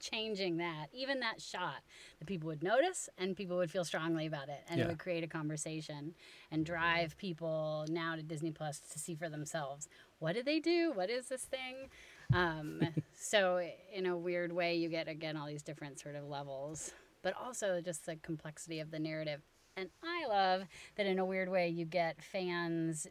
changing 0.00 0.58
that, 0.58 0.86
even 0.92 1.20
that 1.20 1.40
shot, 1.40 1.82
that 2.20 2.26
people 2.26 2.46
would 2.46 2.62
notice 2.62 3.08
and 3.18 3.36
people 3.36 3.56
would 3.56 3.70
feel 3.70 3.84
strongly 3.84 4.26
about 4.26 4.48
it, 4.48 4.60
and 4.68 4.78
Yeah. 4.78 4.84
it 4.84 4.88
would 4.88 4.98
create 4.98 5.24
a 5.24 5.26
conversation 5.26 6.14
and 6.52 6.64
drive 6.64 7.16
people 7.16 7.84
now 7.88 8.14
to 8.14 8.22
Disney 8.22 8.52
Plus 8.52 8.78
to 8.78 8.98
see 8.98 9.14
for 9.14 9.28
themselves 9.28 9.88
what 10.20 10.32
did 10.34 10.46
they 10.46 10.58
do? 10.58 10.92
What 10.92 11.10
is 11.10 11.28
this 11.28 11.44
thing? 11.44 11.90
Um, 12.32 12.82
so, 13.14 13.60
in 13.92 14.06
a 14.06 14.16
weird 14.16 14.52
way, 14.52 14.74
you 14.76 14.88
get 14.88 15.06
again 15.08 15.36
all 15.36 15.46
these 15.46 15.62
different 15.62 15.98
sort 16.00 16.16
of 16.16 16.24
levels, 16.24 16.92
but 17.22 17.34
also 17.36 17.80
just 17.80 18.04
the 18.06 18.16
complexity 18.16 18.80
of 18.80 18.90
the 18.90 18.98
narrative. 18.98 19.42
And 19.78 19.90
I 20.02 20.26
love 20.26 20.64
that 20.96 21.06
in 21.06 21.18
a 21.18 21.24
weird 21.24 21.48
way, 21.48 21.68
you 21.68 21.84
get 21.84 22.22
fans 22.22 23.06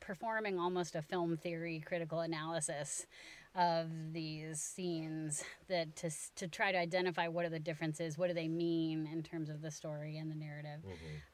performing 0.00 0.58
almost 0.58 0.94
a 0.94 1.02
film 1.02 1.36
theory 1.36 1.82
critical 1.84 2.20
analysis 2.20 3.06
of 3.54 3.88
these 4.12 4.60
scenes 4.60 5.42
that 5.68 5.94
to, 5.96 6.10
to 6.36 6.48
try 6.48 6.72
to 6.72 6.78
identify 6.78 7.28
what 7.28 7.44
are 7.44 7.50
the 7.50 7.58
differences, 7.58 8.16
what 8.16 8.28
do 8.28 8.34
they 8.34 8.48
mean 8.48 9.08
in 9.12 9.22
terms 9.22 9.50
of 9.50 9.60
the 9.60 9.70
story 9.70 10.16
and 10.16 10.30
the 10.30 10.36
narrative. 10.36 10.80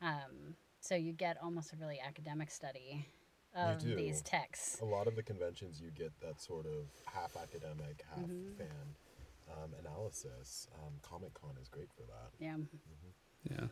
Um, 0.03 0.55
so 0.81 0.95
you 0.95 1.13
get 1.13 1.37
almost 1.43 1.73
a 1.73 1.77
really 1.77 2.01
academic 2.01 2.51
study 2.51 3.07
of 3.55 3.83
these 3.85 4.23
texts. 4.23 4.81
A 4.81 4.85
lot 4.85 5.07
of 5.07 5.17
the 5.17 5.23
conventions, 5.23 5.81
you 5.81 5.91
get 5.91 6.13
that 6.21 6.41
sort 6.41 6.67
of 6.67 6.87
half 7.05 7.37
academic, 7.37 8.05
half 8.11 8.29
fan 8.57 8.97
um, 9.53 9.71
analysis. 9.81 10.69
Um, 10.75 10.95
Comic 11.03 11.35
Con 11.35 11.57
is 11.61 11.69
great 11.69 11.89
for 11.93 12.03
that. 12.03 12.31
Yeah. 12.39 12.57
Yeah. 13.51 13.67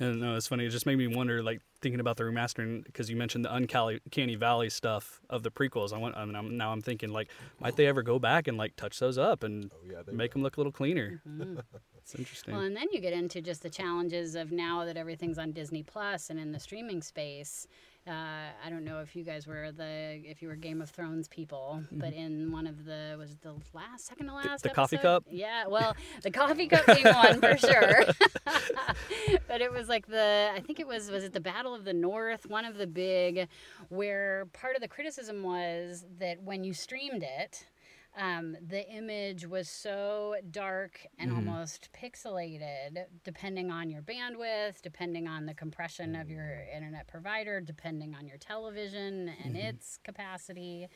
And 0.00 0.20
no, 0.20 0.36
it's 0.36 0.46
funny. 0.46 0.64
It 0.64 0.70
just 0.70 0.86
made 0.86 0.96
me 0.96 1.06
wonder, 1.06 1.42
like 1.42 1.60
thinking 1.80 2.00
about 2.00 2.16
the 2.16 2.24
remastering, 2.24 2.84
because 2.84 3.10
you 3.10 3.16
mentioned 3.16 3.44
the 3.44 3.54
uncanny 3.54 4.34
valley 4.34 4.70
stuff 4.70 5.20
of 5.30 5.42
the 5.42 5.50
prequels. 5.50 5.92
I 5.92 5.98
want, 5.98 6.16
I 6.16 6.24
mean, 6.24 6.34
I'm, 6.34 6.56
now 6.56 6.72
I'm 6.72 6.80
thinking, 6.80 7.10
like, 7.10 7.30
might 7.60 7.76
they 7.76 7.86
ever 7.86 8.02
go 8.02 8.18
back 8.18 8.48
and 8.48 8.56
like 8.56 8.74
touch 8.76 8.98
those 8.98 9.18
up 9.18 9.42
and 9.44 9.70
Oh, 9.72 9.76
yeah, 9.84 9.98
make 10.12 10.30
will. 10.32 10.38
them 10.38 10.42
look 10.42 10.56
a 10.56 10.60
little 10.60 10.72
cleaner? 10.72 11.20
Mm-hmm. 11.28 11.58
It's 12.04 12.16
interesting. 12.16 12.52
Well, 12.54 12.64
and 12.64 12.74
then 12.76 12.88
you 12.90 12.98
get 13.00 13.12
into 13.12 13.40
just 13.40 13.62
the 13.62 13.70
challenges 13.70 14.34
of 14.34 14.50
now 14.50 14.84
that 14.86 14.96
everything's 14.96 15.38
on 15.38 15.52
Disney 15.52 15.84
Plus 15.84 16.30
and 16.30 16.40
in 16.40 16.50
the 16.50 16.58
streaming 16.58 17.00
space. 17.00 17.68
Uh, 18.04 18.50
I 18.64 18.68
don't 18.68 18.84
know 18.84 18.98
if 18.98 19.14
you 19.14 19.22
guys 19.22 19.46
were 19.46 19.70
the 19.70 20.20
if 20.24 20.42
you 20.42 20.48
were 20.48 20.56
Game 20.56 20.82
of 20.82 20.90
Thrones 20.90 21.28
people, 21.28 21.84
but 21.92 22.12
in 22.12 22.50
one 22.50 22.66
of 22.66 22.84
the 22.84 23.14
was 23.16 23.30
it 23.30 23.42
the 23.42 23.54
last 23.72 24.06
second 24.06 24.26
to 24.26 24.34
last 24.34 24.64
the 24.64 24.70
coffee 24.70 24.98
cup? 24.98 25.24
Yeah, 25.30 25.68
well, 25.68 25.94
the 26.22 26.30
coffee 26.32 26.66
cup 26.66 26.84
being 26.86 27.04
one 27.14 27.40
for 27.40 27.56
sure. 27.56 28.04
but 29.46 29.60
it 29.60 29.70
was 29.70 29.88
like 29.88 30.08
the 30.08 30.50
I 30.52 30.58
think 30.58 30.80
it 30.80 30.86
was 30.88 31.12
was 31.12 31.22
it 31.22 31.32
the 31.32 31.40
Battle 31.40 31.76
of 31.76 31.84
the 31.84 31.92
North, 31.92 32.46
one 32.46 32.64
of 32.64 32.76
the 32.76 32.88
big, 32.88 33.46
where 33.88 34.46
part 34.52 34.74
of 34.74 34.82
the 34.82 34.88
criticism 34.88 35.44
was 35.44 36.04
that 36.18 36.42
when 36.42 36.64
you 36.64 36.74
streamed 36.74 37.22
it, 37.22 37.66
um, 38.16 38.56
the 38.68 38.86
image 38.90 39.46
was 39.46 39.70
so 39.70 40.36
dark 40.50 41.06
and 41.18 41.32
almost 41.32 41.88
pixelated, 41.94 43.04
depending 43.24 43.70
on 43.70 43.88
your 43.88 44.02
bandwidth, 44.02 44.82
depending 44.82 45.26
on 45.26 45.46
the 45.46 45.54
compression 45.54 46.14
of 46.14 46.28
your 46.28 46.66
internet 46.74 47.06
provider, 47.08 47.60
depending 47.60 48.14
on 48.14 48.26
your 48.26 48.36
television 48.36 49.30
and 49.42 49.56
its 49.56 49.98
capacity, 50.04 50.88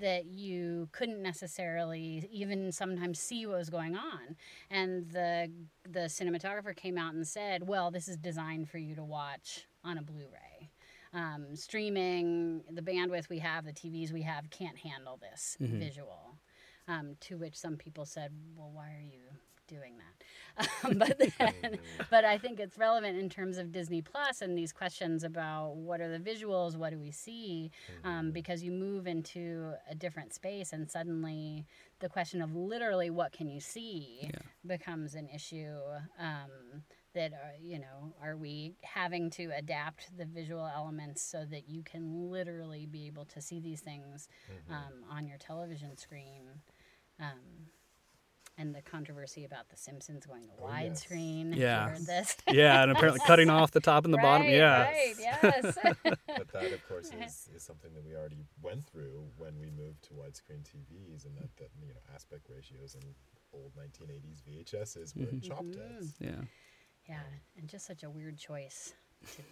that 0.00 0.24
you 0.24 0.88
couldn't 0.92 1.22
necessarily 1.22 2.26
even 2.32 2.72
sometimes 2.72 3.20
see 3.20 3.46
what 3.46 3.58
was 3.58 3.70
going 3.70 3.94
on. 3.94 4.34
And 4.70 5.10
the 5.10 5.50
the 5.88 6.00
cinematographer 6.00 6.74
came 6.74 6.96
out 6.96 7.12
and 7.14 7.26
said, 7.26 7.68
"Well, 7.68 7.90
this 7.90 8.08
is 8.08 8.16
designed 8.16 8.70
for 8.70 8.78
you 8.78 8.94
to 8.94 9.04
watch 9.04 9.66
on 9.84 9.98
a 9.98 10.02
Blu-ray." 10.02 10.70
Um, 11.12 11.54
streaming, 11.54 12.64
the 12.68 12.82
bandwidth 12.82 13.28
we 13.28 13.38
have, 13.38 13.64
the 13.64 13.72
TVs 13.72 14.10
we 14.12 14.22
have, 14.22 14.50
can't 14.50 14.76
handle 14.76 15.16
this 15.16 15.56
visual. 15.60 16.38
Um, 16.86 17.16
to 17.20 17.38
which 17.38 17.56
some 17.56 17.76
people 17.76 18.04
said, 18.04 18.32
"Well, 18.56 18.70
why 18.72 18.88
are 18.88 19.02
you 19.02 19.22
doing 19.66 19.94
that?" 19.96 20.14
Um, 20.84 20.98
but 20.98 21.18
then, 21.38 21.78
but 22.10 22.24
I 22.24 22.38
think 22.38 22.60
it's 22.60 22.78
relevant 22.78 23.18
in 23.18 23.28
terms 23.28 23.58
of 23.58 23.72
Disney 23.72 24.02
Plus 24.02 24.42
and 24.42 24.56
these 24.56 24.72
questions 24.72 25.24
about 25.24 25.76
what 25.76 26.00
are 26.00 26.10
the 26.10 26.18
visuals, 26.18 26.76
what 26.76 26.90
do 26.90 26.98
we 26.98 27.10
see, 27.10 27.70
um, 28.04 28.30
because 28.30 28.62
you 28.62 28.70
move 28.70 29.06
into 29.06 29.72
a 29.90 29.94
different 29.94 30.34
space 30.34 30.72
and 30.72 30.90
suddenly 30.90 31.66
the 32.00 32.08
question 32.08 32.42
of 32.42 32.54
literally 32.54 33.10
what 33.10 33.32
can 33.32 33.48
you 33.48 33.60
see 33.60 34.30
becomes 34.66 35.14
an 35.14 35.28
issue. 35.28 35.76
Um, 36.18 36.82
that 37.14 37.32
are, 37.32 37.54
you 37.62 37.78
know, 37.78 38.12
are 38.22 38.36
we 38.36 38.74
having 38.82 39.30
to 39.30 39.50
adapt 39.56 40.16
the 40.18 40.24
visual 40.24 40.66
elements 40.66 41.22
so 41.22 41.44
that 41.48 41.68
you 41.68 41.82
can 41.82 42.30
literally 42.30 42.86
be 42.86 43.06
able 43.06 43.24
to 43.24 43.40
see 43.40 43.60
these 43.60 43.80
things 43.80 44.28
um, 44.68 45.04
on 45.08 45.26
your 45.26 45.38
television 45.38 45.96
screen? 45.96 46.42
Um, 47.20 47.68
and 48.56 48.72
the 48.72 48.82
controversy 48.82 49.44
about 49.44 49.68
The 49.68 49.76
Simpsons 49.76 50.26
going 50.26 50.46
to 50.46 50.52
Oh, 50.62 50.68
yes. 50.68 51.04
widescreen. 51.04 51.48
Have 51.50 51.58
Yeah. 51.58 51.96
this? 52.06 52.36
Yeah, 52.48 52.82
and 52.82 52.92
apparently 52.92 53.20
cutting 53.26 53.50
off 53.50 53.72
the 53.72 53.80
top 53.80 54.04
and 54.04 54.14
the 54.14 54.18
bottom. 54.18 54.46
Yeah. 54.48 54.82
Right, 54.84 55.14
yes. 55.18 55.76
but 56.04 56.52
that, 56.52 56.72
of 56.72 56.88
course, 56.88 57.10
is, 57.10 57.48
is 57.54 57.62
something 57.64 57.92
that 57.94 58.04
we 58.04 58.14
already 58.14 58.44
went 58.62 58.84
through 58.86 59.24
when 59.36 59.58
we 59.58 59.70
moved 59.70 60.02
to 60.04 60.10
widescreen 60.14 60.62
TVs, 60.62 61.24
and 61.26 61.36
that, 61.36 61.48
that 61.56 61.70
you 61.80 61.88
know 61.88 62.00
aspect 62.14 62.46
ratios 62.48 62.94
and 62.94 63.04
old 63.52 63.72
1980s 63.74 64.42
VHSs 64.48 65.16
were 65.16 65.40
chopped 65.40 65.74
heads. 65.74 66.14
Yeah. 66.20 66.30
yeah, 67.08 67.20
and 67.58 67.68
just 67.68 67.86
such 67.86 68.04
a 68.04 68.10
weird 68.10 68.38
choice 68.38 68.94
to 69.34 69.42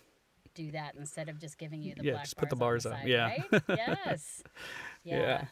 do 0.54 0.70
that 0.72 0.94
instead 0.96 1.28
of 1.28 1.40
just 1.40 1.58
giving 1.58 1.82
you 1.82 1.94
the 1.96 2.04
Yeah, 2.04 2.12
black 2.12 2.24
just 2.24 2.36
put 2.36 2.50
the 2.50 2.56
bars 2.56 2.84
bars 2.84 2.94
on 2.94 3.00
up, 3.00 3.06
yeah. 3.08 3.26
right? 3.50 3.62
yes. 3.68 4.42
Yeah. 5.04 5.16
Yeah. 5.18 5.44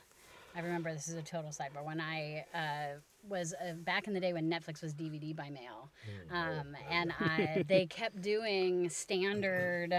I 0.55 0.61
remember 0.61 0.93
this 0.93 1.09
is 1.09 1.15
a 1.15 1.23
total 1.23 1.51
sidebar. 1.51 1.85
When 1.85 2.01
I 2.01 2.45
uh, 2.55 2.99
was 3.29 3.55
uh, 3.55 3.75
back 3.75 4.07
in 4.07 4.15
the 4.15 4.21
day 4.21 4.33
when 4.33 4.51
Netflix 4.51 4.83
was 4.83 4.95
DVD 4.95 5.35
by 5.35 5.51
mail, 5.51 5.91
um, 6.33 6.77
and 6.91 7.13
I, 7.21 7.65
they 7.69 7.87
kept 7.87 8.21
doing 8.21 8.89
standard 8.89 9.95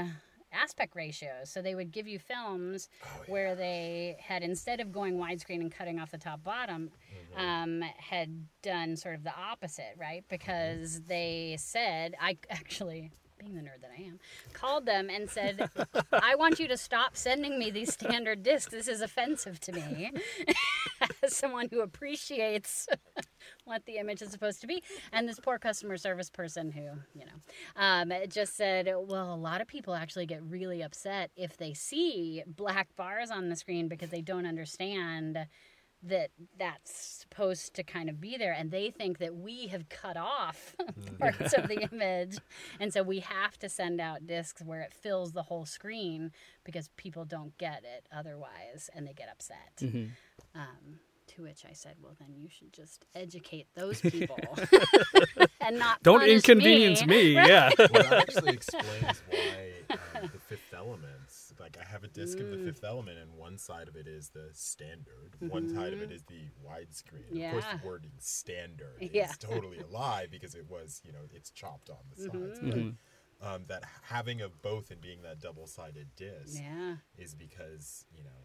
aspect 0.53 0.95
ratios. 0.95 1.49
So 1.49 1.61
they 1.61 1.75
would 1.75 1.91
give 1.91 2.07
you 2.07 2.19
films 2.19 2.89
where 3.27 3.55
they 3.55 4.17
had 4.19 4.43
instead 4.43 4.81
of 4.81 4.91
going 4.91 5.15
widescreen 5.15 5.61
and 5.61 5.71
cutting 5.71 5.99
off 5.99 6.11
the 6.11 6.17
top 6.17 6.43
bottom, 6.43 6.91
um, 7.37 7.81
had 7.97 8.45
done 8.61 8.97
sort 8.97 9.15
of 9.15 9.23
the 9.23 9.33
opposite, 9.33 9.95
right? 9.97 10.25
Because 10.29 11.01
they 11.01 11.55
said 11.59 12.15
I 12.19 12.37
actually. 12.49 13.11
Being 13.41 13.55
the 13.55 13.61
nerd 13.61 13.81
that 13.81 13.89
I 13.97 14.03
am, 14.03 14.19
called 14.53 14.85
them 14.85 15.09
and 15.09 15.29
said, 15.29 15.67
"I 16.13 16.35
want 16.35 16.59
you 16.59 16.67
to 16.67 16.77
stop 16.77 17.17
sending 17.17 17.57
me 17.57 17.71
these 17.71 17.91
standard 17.91 18.43
discs. 18.43 18.71
This 18.71 18.87
is 18.87 19.01
offensive 19.01 19.59
to 19.61 19.71
me, 19.71 20.11
as 21.23 21.35
someone 21.35 21.67
who 21.71 21.81
appreciates 21.81 22.87
what 23.65 23.85
the 23.85 23.97
image 23.97 24.21
is 24.21 24.31
supposed 24.31 24.61
to 24.61 24.67
be." 24.67 24.83
And 25.11 25.27
this 25.27 25.39
poor 25.39 25.57
customer 25.57 25.97
service 25.97 26.29
person, 26.29 26.71
who 26.71 26.81
you 27.17 27.25
know, 27.25 27.41
um, 27.75 28.13
just 28.29 28.55
said, 28.55 28.85
"Well, 28.85 29.33
a 29.33 29.35
lot 29.35 29.59
of 29.59 29.67
people 29.67 29.95
actually 29.95 30.27
get 30.27 30.43
really 30.43 30.83
upset 30.83 31.31
if 31.35 31.57
they 31.57 31.73
see 31.73 32.43
black 32.45 32.95
bars 32.95 33.31
on 33.31 33.49
the 33.49 33.55
screen 33.55 33.87
because 33.87 34.09
they 34.11 34.21
don't 34.21 34.45
understand." 34.45 35.47
That 36.03 36.31
that's 36.57 36.91
supposed 36.91 37.75
to 37.75 37.83
kind 37.83 38.09
of 38.09 38.19
be 38.19 38.37
there 38.37 38.53
and 38.53 38.71
they 38.71 38.89
think 38.89 39.19
that 39.19 39.35
we 39.35 39.67
have 39.67 39.87
cut 39.89 40.17
off 40.17 40.75
parts 41.19 41.53
of 41.53 41.67
the 41.67 41.87
image. 41.91 42.37
And 42.79 42.91
so 42.91 43.03
we 43.03 43.19
have 43.19 43.57
to 43.59 43.69
send 43.69 44.01
out 44.01 44.25
discs 44.25 44.61
where 44.63 44.81
it 44.81 44.93
fills 44.93 45.33
the 45.33 45.43
whole 45.43 45.65
screen 45.65 46.31
because 46.63 46.89
people 46.97 47.25
don't 47.25 47.57
get 47.57 47.83
it 47.83 48.07
otherwise 48.11 48.89
and 48.95 49.07
they 49.07 49.13
get 49.13 49.29
upset. 49.31 49.81
Um, 50.55 50.99
to 51.35 51.43
which 51.43 51.63
i 51.69 51.73
said 51.73 51.95
well 52.01 52.15
then 52.19 52.33
you 52.35 52.47
should 52.49 52.71
just 52.73 53.05
educate 53.15 53.67
those 53.75 53.99
people 54.15 54.37
and 55.61 55.77
not 55.79 56.01
Don't 56.03 56.23
inconvenience 56.27 57.05
me. 57.05 57.33
Yeah. 57.51 57.69
well, 57.77 57.87
that 57.91 58.13
actually 58.13 58.53
explains 58.53 59.21
why 59.29 59.71
um, 60.15 60.29
the 60.33 60.39
Fifth 60.39 60.73
Element. 60.75 61.07
Like, 61.59 61.77
I 61.79 61.85
have 61.89 62.03
a 62.03 62.07
disc 62.07 62.39
of 62.39 62.49
the 62.49 62.57
Mm. 62.57 62.65
Fifth 62.65 62.83
Element, 62.83 63.17
and 63.19 63.33
one 63.37 63.57
side 63.57 63.87
of 63.87 63.95
it 63.95 64.07
is 64.07 64.29
the 64.29 64.49
standard, 64.53 65.35
one 65.39 65.69
side 65.69 65.93
of 65.93 66.01
it 66.01 66.11
is 66.11 66.23
the 66.23 66.41
widescreen. 66.67 67.45
Of 67.45 67.51
course, 67.51 67.65
Mm-hmm. 67.65 67.77
The 67.81 67.87
wording 67.87 68.11
standard 68.19 68.97
Yeah. 69.11 69.29
is 69.29 69.37
totally 69.37 69.79
a 69.79 69.87
lie 69.87 70.27
because 70.29 70.55
it 70.55 70.65
was, 70.69 71.01
you 71.05 71.11
know, 71.11 71.19
it's 71.33 71.51
chopped 71.51 71.89
on 71.89 71.97
the 72.15 72.23
sides. 72.23 72.59
Mm-hmm. 72.59 72.89
But 73.39 73.47
um, 73.47 73.63
that 73.67 73.83
having 74.03 74.41
of 74.41 74.61
both 74.61 74.91
and 74.91 74.99
being 75.01 75.21
that 75.23 75.39
double-sided 75.39 76.07
disc 76.15 76.59
yeah 76.61 76.95
is 77.17 77.33
because, 77.35 78.05
you 78.15 78.23
know, 78.23 78.39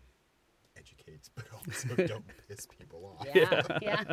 educates, 0.77 1.31
but 1.35 1.45
also 1.53 1.89
don't 2.07 2.25
piss 2.49 2.67
people 2.79 3.17
off. 3.19 3.27
Yeah, 3.35 3.63
yeah. 3.83 4.05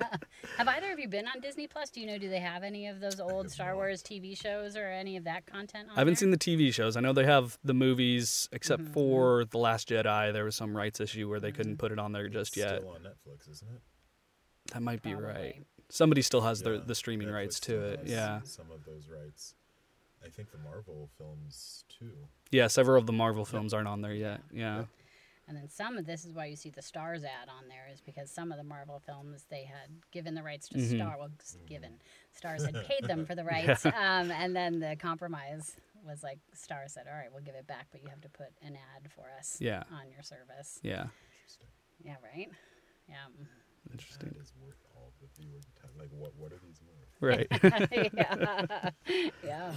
have 0.58 0.68
either 0.68 0.92
of 0.92 0.98
you 0.98 1.08
been 1.08 1.26
on 1.26 1.40
Disney 1.40 1.66
Plus? 1.66 1.90
Do 1.90 2.00
you 2.00 2.06
know? 2.06 2.18
Do 2.18 2.28
they 2.28 2.40
have 2.40 2.62
any 2.62 2.86
of 2.86 3.00
those 3.00 3.20
old 3.20 3.50
Star 3.50 3.68
not. 3.70 3.76
Wars 3.76 4.02
TV 4.02 4.40
shows 4.40 4.76
or 4.76 4.86
any 4.86 5.16
of 5.16 5.24
that 5.24 5.46
content? 5.46 5.88
On 5.90 5.96
I 5.96 6.00
haven't 6.00 6.14
there? 6.14 6.16
seen 6.20 6.30
the 6.30 6.38
TV 6.38 6.72
shows. 6.72 6.96
I 6.96 7.00
know 7.00 7.12
they 7.12 7.24
have 7.26 7.58
the 7.64 7.74
movies, 7.74 8.48
except 8.52 8.82
Mm-hmm. 8.82 8.92
for 8.92 9.44
The 9.44 9.58
Last 9.58 9.88
Jedi. 9.88 10.32
There 10.32 10.44
was 10.44 10.56
some 10.56 10.76
rights 10.76 11.00
issue 11.00 11.28
where 11.28 11.40
they 11.40 11.52
couldn't 11.52 11.76
put 11.78 11.92
it 11.92 11.98
on 11.98 12.12
there 12.12 12.28
just 12.28 12.56
It's 12.56 12.64
yet. 12.64 12.78
Still 12.80 12.90
on 12.90 13.00
Netflix, 13.00 13.50
isn't 13.50 13.68
it? 13.70 13.80
That 14.72 14.82
might 14.82 15.02
be 15.02 15.14
right. 15.14 15.62
Somebody 15.88 16.22
still 16.22 16.40
has 16.40 16.62
the 16.62 16.72
Yeah, 16.74 16.80
the 16.86 16.94
streaming 16.94 17.28
Netflix 17.28 17.34
rights 17.34 17.60
to 17.60 17.80
it. 17.80 18.00
Yeah. 18.06 18.40
Some 18.44 18.70
of 18.72 18.84
those 18.84 19.08
rights. 19.08 19.54
I 20.24 20.28
think 20.28 20.50
the 20.52 20.58
Marvel 20.58 21.10
films 21.18 21.84
too. 21.88 22.12
Yeah, 22.50 22.68
several 22.68 22.96
of 22.98 23.06
the 23.06 23.12
Marvel 23.12 23.44
films 23.44 23.74
aren't 23.74 23.88
on 23.88 24.00
there 24.02 24.14
yet. 24.14 24.40
Yeah. 24.52 24.84
And 25.52 25.60
then 25.60 25.68
some 25.68 25.98
of 25.98 26.06
this 26.06 26.24
is 26.24 26.32
why 26.32 26.46
you 26.46 26.56
see 26.56 26.70
the 26.70 26.80
Starz 26.80 27.24
ad 27.24 27.48
on 27.50 27.68
there 27.68 27.86
is 27.92 28.00
because 28.00 28.30
some 28.30 28.50
of 28.52 28.56
the 28.56 28.64
Marvel 28.64 29.02
films 29.04 29.44
they 29.50 29.64
had 29.64 29.90
given 30.10 30.34
the 30.34 30.42
rights 30.42 30.66
to 30.70 30.78
Mm-hmm. 30.78 30.96
Star. 30.96 31.16
Well, 31.18 31.28
s- 31.40 31.58
given 31.68 31.98
Starz 32.34 32.64
had 32.64 32.86
paid 32.86 33.04
them 33.06 33.26
for 33.26 33.34
the 33.34 33.44
rights, 33.56 33.84
um, 33.84 34.30
and 34.30 34.56
then 34.56 34.80
the 34.80 34.96
compromise 34.98 35.76
was 36.06 36.22
like 36.22 36.38
Star 36.54 36.84
said, 36.86 37.04
"All 37.06 37.12
right, 37.14 37.28
we'll 37.30 37.42
give 37.44 37.54
it 37.54 37.66
back, 37.66 37.88
but 37.92 38.02
you 38.02 38.08
have 38.08 38.22
to 38.22 38.30
put 38.30 38.46
an 38.62 38.76
ad 38.96 39.10
for 39.14 39.24
us 39.38 39.58
Yeah. 39.60 39.82
on 39.92 40.10
your 40.10 40.22
service." 40.22 40.80
Yeah. 40.82 41.08
Interesting. 41.42 41.68
Yeah, 42.02 42.14
right. 42.34 42.48
Yeah. 43.06 43.16
Interesting. 43.92 44.30
That 44.34 44.40
is 44.40 44.54
worth 44.58 44.78
all 44.96 45.12
the 45.20 45.28
viewer 45.38 45.60
time. 45.82 45.90
Like, 45.98 46.08
what 46.12 46.32
what 46.38 46.50
are 46.50 46.60
these 46.64 46.80
worth? 46.80 47.10
Right. 47.20 47.46
yeah. 48.14 48.90
yeah. 49.44 49.72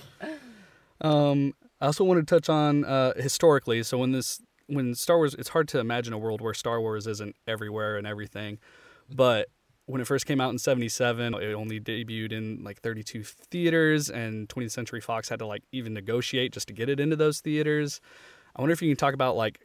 Um, 1.02 1.54
I 1.82 1.88
also 1.88 2.04
want 2.06 2.26
to 2.26 2.36
touch 2.36 2.48
on 2.50 2.86
uh, 2.86 3.14
historically. 3.18 3.84
So 3.84 3.98
when 3.98 4.12
this, 4.14 4.42
when 4.67 4.95
Star 4.95 5.17
Wars, 5.17 5.36
it's 5.36 5.49
hard 5.49 5.67
to 5.69 5.80
imagine 5.80 6.13
a 6.13 6.17
world 6.17 6.41
where 6.41 6.54
Star 6.54 6.80
Wars 6.82 7.08
isn't 7.08 7.36
everywhere 7.47 7.97
and 7.97 8.08
everything. 8.08 8.60
But 9.13 9.49
when 9.86 10.01
it 10.01 10.08
first 10.08 10.25
came 10.25 10.41
out 10.41 10.51
in 10.51 10.58
'77, 10.58 11.34
it 11.36 11.54
only 11.54 11.80
debuted 11.80 12.32
in 12.32 12.63
like 12.63 12.82
32 12.82 13.23
theaters, 13.23 14.10
and 14.10 14.49
20th 14.49 14.71
Century 14.71 15.01
Fox 15.01 15.30
had 15.30 15.39
to 15.39 15.45
like 15.45 15.63
even 15.71 15.93
negotiate 15.93 16.54
just 16.54 16.67
to 16.67 16.73
get 16.73 16.89
it 16.89 16.99
into 16.99 17.15
those 17.15 17.39
theaters. 17.41 18.01
I 18.56 18.62
wonder 18.62 18.73
if 18.73 18.82
you 18.82 18.89
can 18.89 18.97
talk 18.97 19.13
about 19.13 19.36
like 19.36 19.60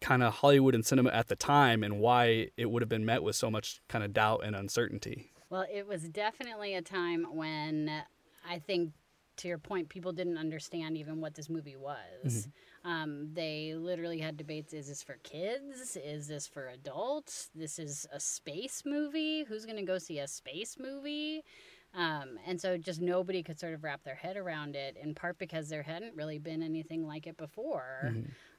kind 0.00 0.22
of 0.22 0.32
Hollywood 0.32 0.74
and 0.74 0.86
cinema 0.86 1.10
at 1.10 1.28
the 1.28 1.36
time 1.36 1.82
and 1.82 1.98
why 1.98 2.48
it 2.56 2.70
would 2.70 2.82
have 2.82 2.88
been 2.88 3.04
met 3.04 3.22
with 3.22 3.36
so 3.36 3.50
much 3.50 3.80
kind 3.88 4.04
of 4.04 4.12
doubt 4.12 4.42
and 4.44 4.54
uncertainty. 4.54 5.32
Well, 5.50 5.66
it 5.72 5.86
was 5.86 6.08
definitely 6.08 6.74
a 6.74 6.82
time 6.82 7.26
when 7.32 7.90
I 8.48 8.58
think, 8.58 8.92
to 9.38 9.48
your 9.48 9.58
point, 9.58 9.88
people 9.88 10.12
didn't 10.12 10.38
understand 10.38 10.96
even 10.96 11.20
what 11.20 11.34
this 11.34 11.48
movie 11.48 11.76
was. 11.76 11.96
Mm-hmm. 12.24 12.50
Um, 12.84 13.30
they 13.32 13.74
literally 13.76 14.18
had 14.18 14.36
debates 14.36 14.72
is 14.72 14.88
this 14.88 15.02
for 15.02 15.18
kids? 15.22 15.96
Is 15.96 16.28
this 16.28 16.46
for 16.46 16.68
adults? 16.68 17.50
This 17.54 17.78
is 17.78 18.06
a 18.12 18.20
space 18.20 18.82
movie? 18.86 19.44
Who's 19.44 19.64
going 19.64 19.78
to 19.78 19.84
go 19.84 19.98
see 19.98 20.20
a 20.20 20.28
space 20.28 20.76
movie? 20.78 21.42
Um, 21.94 22.38
and 22.46 22.60
so 22.60 22.76
just 22.76 23.00
nobody 23.00 23.42
could 23.42 23.58
sort 23.58 23.72
of 23.74 23.82
wrap 23.82 24.04
their 24.04 24.14
head 24.14 24.36
around 24.36 24.76
it, 24.76 24.96
in 25.02 25.14
part 25.14 25.38
because 25.38 25.68
there 25.68 25.82
hadn't 25.82 26.14
really 26.16 26.38
been 26.38 26.62
anything 26.62 27.06
like 27.06 27.26
it 27.26 27.36
before. 27.36 28.12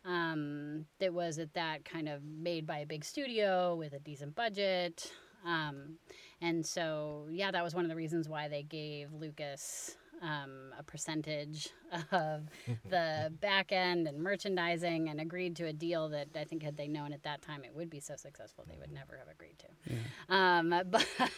Um, 0.06 0.86
that 1.00 1.14
was 1.14 1.38
at 1.38 1.54
that 1.54 1.86
kind 1.86 2.10
of 2.10 2.24
made 2.24 2.66
by 2.66 2.80
a 2.80 2.86
big 2.86 3.06
studio 3.06 3.76
with 3.76 3.94
a 3.94 4.00
decent 4.00 4.36
budget. 4.36 5.12
Um, 5.46 5.98
and 6.42 6.66
so, 6.66 7.28
yeah, 7.30 7.52
that 7.52 7.64
was 7.64 7.76
one 7.76 7.86
of 7.86 7.90
the 7.90 7.96
reasons 7.96 8.28
why 8.28 8.48
they 8.48 8.64
gave 8.64 9.14
Lucas 9.14 9.96
um, 10.22 10.74
a 10.78 10.84
percentage 10.84 11.70
of 12.12 12.48
the 12.90 13.32
back 13.42 13.72
end 13.72 14.08
and 14.08 14.20
merchandising 14.20 15.10
and 15.10 15.20
agreed 15.20 15.56
to 15.58 15.66
a 15.66 15.74
deal 15.74 16.10
that 16.10 16.28
I 16.36 16.44
think 16.44 16.64
had 16.64 16.78
they 16.78 16.88
known 16.88 17.14
at 17.14 17.24
that 17.24 17.42
time 17.42 17.64
it 17.64 17.74
would 17.76 17.90
be 17.90 18.00
so 18.00 18.16
successful, 18.16 18.66
they 18.68 18.78
would 18.78 18.92
never 18.92 19.18
have 19.18 19.28
agreed 19.28 19.58
to. 19.60 20.34
Um, 20.34 20.70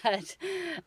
but 0.03 0.38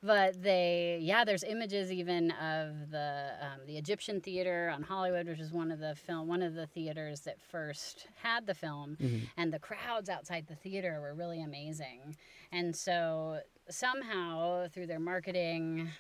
but 0.03 0.43
they 0.43 0.99
yeah, 1.01 1.25
there's 1.25 1.45
images 1.45 1.93
even 1.93 2.31
of 2.33 2.91
the 2.91 3.31
um, 3.41 3.67
the 3.67 3.77
Egyptian 3.77 4.21
theater 4.21 4.71
on 4.75 4.83
Hollywood, 4.83 5.27
which 5.27 5.41
is 5.41 5.53
one 5.53 5.71
of 5.71 5.79
the 5.79 5.95
film 5.95 6.29
one 6.29 6.43
of 6.43 6.55
the 6.55 6.67
theaters 6.67 7.21
that 7.21 7.41
first 7.41 8.09
had 8.23 8.47
the 8.47 8.55
film, 8.55 8.97
and 9.37 9.53
the 9.53 9.59
crowds 9.59 10.09
outside 10.09 10.47
the 10.47 10.57
theater 10.57 11.01
were 11.01 11.15
really 11.15 11.43
amazing. 11.43 12.17
And 12.53 12.75
so 12.75 13.41
somehow 13.69 14.69
through 14.69 14.87
their 14.87 15.01
marketing 15.01 15.91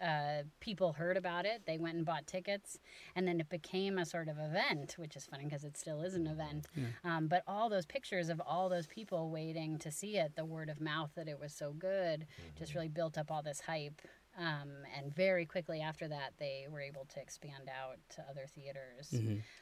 uh, 0.00 0.42
people 0.60 0.92
heard 0.92 1.16
about 1.16 1.44
it. 1.46 1.62
They 1.66 1.78
went 1.78 1.96
and 1.96 2.04
bought 2.04 2.26
tickets, 2.26 2.78
and 3.14 3.26
then 3.26 3.40
it 3.40 3.48
became 3.48 3.98
a 3.98 4.06
sort 4.06 4.28
of 4.28 4.38
event, 4.38 4.94
which 4.98 5.16
is 5.16 5.26
funny 5.26 5.44
because 5.44 5.64
it 5.64 5.76
still 5.76 6.02
is 6.02 6.14
an 6.14 6.26
event. 6.26 6.66
Um, 7.04 7.28
but 7.28 7.42
all 7.46 7.68
those 7.68 7.86
pictures 7.86 8.28
of 8.28 8.40
all 8.46 8.68
those 8.68 8.86
people 8.86 9.30
waiting 9.30 9.78
to 9.78 9.90
see 9.90 10.16
it, 10.16 10.36
the 10.36 10.44
word 10.44 10.68
of 10.68 10.80
mouth 10.80 11.10
that 11.16 11.28
it 11.28 11.38
was 11.40 11.52
so 11.52 11.72
good, 11.72 12.26
just 12.58 12.74
really 12.74 12.88
built 12.88 13.18
up 13.18 13.30
all 13.30 13.42
this 13.42 13.60
hype. 13.60 14.00
Um, 14.38 14.70
and 14.96 15.14
very 15.14 15.44
quickly 15.44 15.80
after 15.80 16.06
that, 16.08 16.32
they 16.38 16.66
were 16.70 16.80
able 16.80 17.04
to 17.14 17.20
expand 17.20 17.68
out 17.68 17.98
to 18.14 18.24
other 18.30 18.46
theaters. 18.46 19.12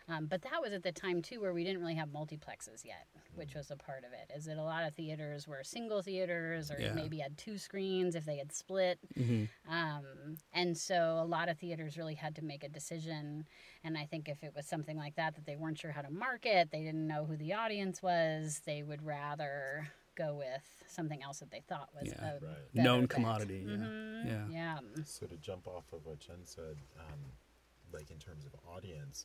Um, 0.09 0.27
but 0.27 0.43
that 0.43 0.61
was 0.63 0.73
at 0.73 0.83
the 0.83 0.93
time 0.93 1.23
too, 1.23 1.41
where 1.41 1.55
we 1.55 1.65
didn't 1.65 1.81
really 1.81 1.95
have 1.95 2.11
multiplexes 2.11 2.85
yet, 2.85 3.07
which 3.35 3.55
was 3.55 3.71
a 3.71 3.77
part 3.77 4.05
of 4.05 4.13
it. 4.13 4.31
Is 4.37 4.45
that 4.45 4.59
a 4.59 4.63
lot 4.63 4.87
of 4.87 4.95
theaters 4.95 5.49
were 5.49 5.65
single 5.65 6.03
theaters, 6.03 6.71
or 6.71 6.79
Yeah. 6.81 6.93
maybe 6.93 7.19
had 7.19 7.39
two 7.39 7.57
screens 7.59 8.15
if 8.15 8.25
they 8.25 8.37
had 8.37 8.53
split. 8.53 8.99
Um, 9.69 10.37
and 10.53 10.77
so 10.77 11.19
a 11.21 11.25
lot 11.25 11.49
of 11.49 11.59
theaters 11.59 11.97
really 11.97 12.15
had 12.15 12.37
to 12.37 12.43
make 12.45 12.63
a 12.63 12.69
decision. 12.69 13.47
And 13.83 13.97
I 13.97 14.05
think 14.05 14.29
if 14.29 14.45
it 14.45 14.55
was 14.55 14.67
something 14.67 14.97
like 14.97 15.17
that 15.17 15.35
that 15.35 15.47
they 15.47 15.57
weren't 15.57 15.79
sure 15.79 15.93
how 15.93 16.03
to 16.03 16.11
market, 16.11 16.71
they 16.71 16.83
didn't 16.83 17.07
know 17.07 17.25
who 17.25 17.37
the 17.37 17.55
audience 17.55 18.03
was, 18.03 18.61
they 18.67 18.83
would 18.83 19.03
rather 19.03 19.89
go 20.19 20.35
with 20.35 20.67
something 20.89 21.23
else 21.23 21.39
that 21.39 21.51
they 21.51 21.61
thought 21.69 21.89
was 21.95 22.09
Yeah. 22.09 22.35
a 22.37 22.41
Right. 22.41 22.75
Known 22.75 23.03
bet. 23.03 23.11
commodity. 23.11 23.59
Yeah. 23.61 23.77
Mhm, 23.77 24.27
Yeah. 24.27 24.81
yeah. 24.97 25.05
So 25.05 25.27
to 25.29 25.37
jump 25.37 25.69
off 25.69 25.93
of 25.93 26.05
what 26.05 26.19
Jen 26.19 26.45
said, 26.45 26.77
um, 26.99 27.33
like 27.93 28.11
in 28.11 28.19
terms 28.19 28.45
of 28.45 28.55
audience, 28.67 29.25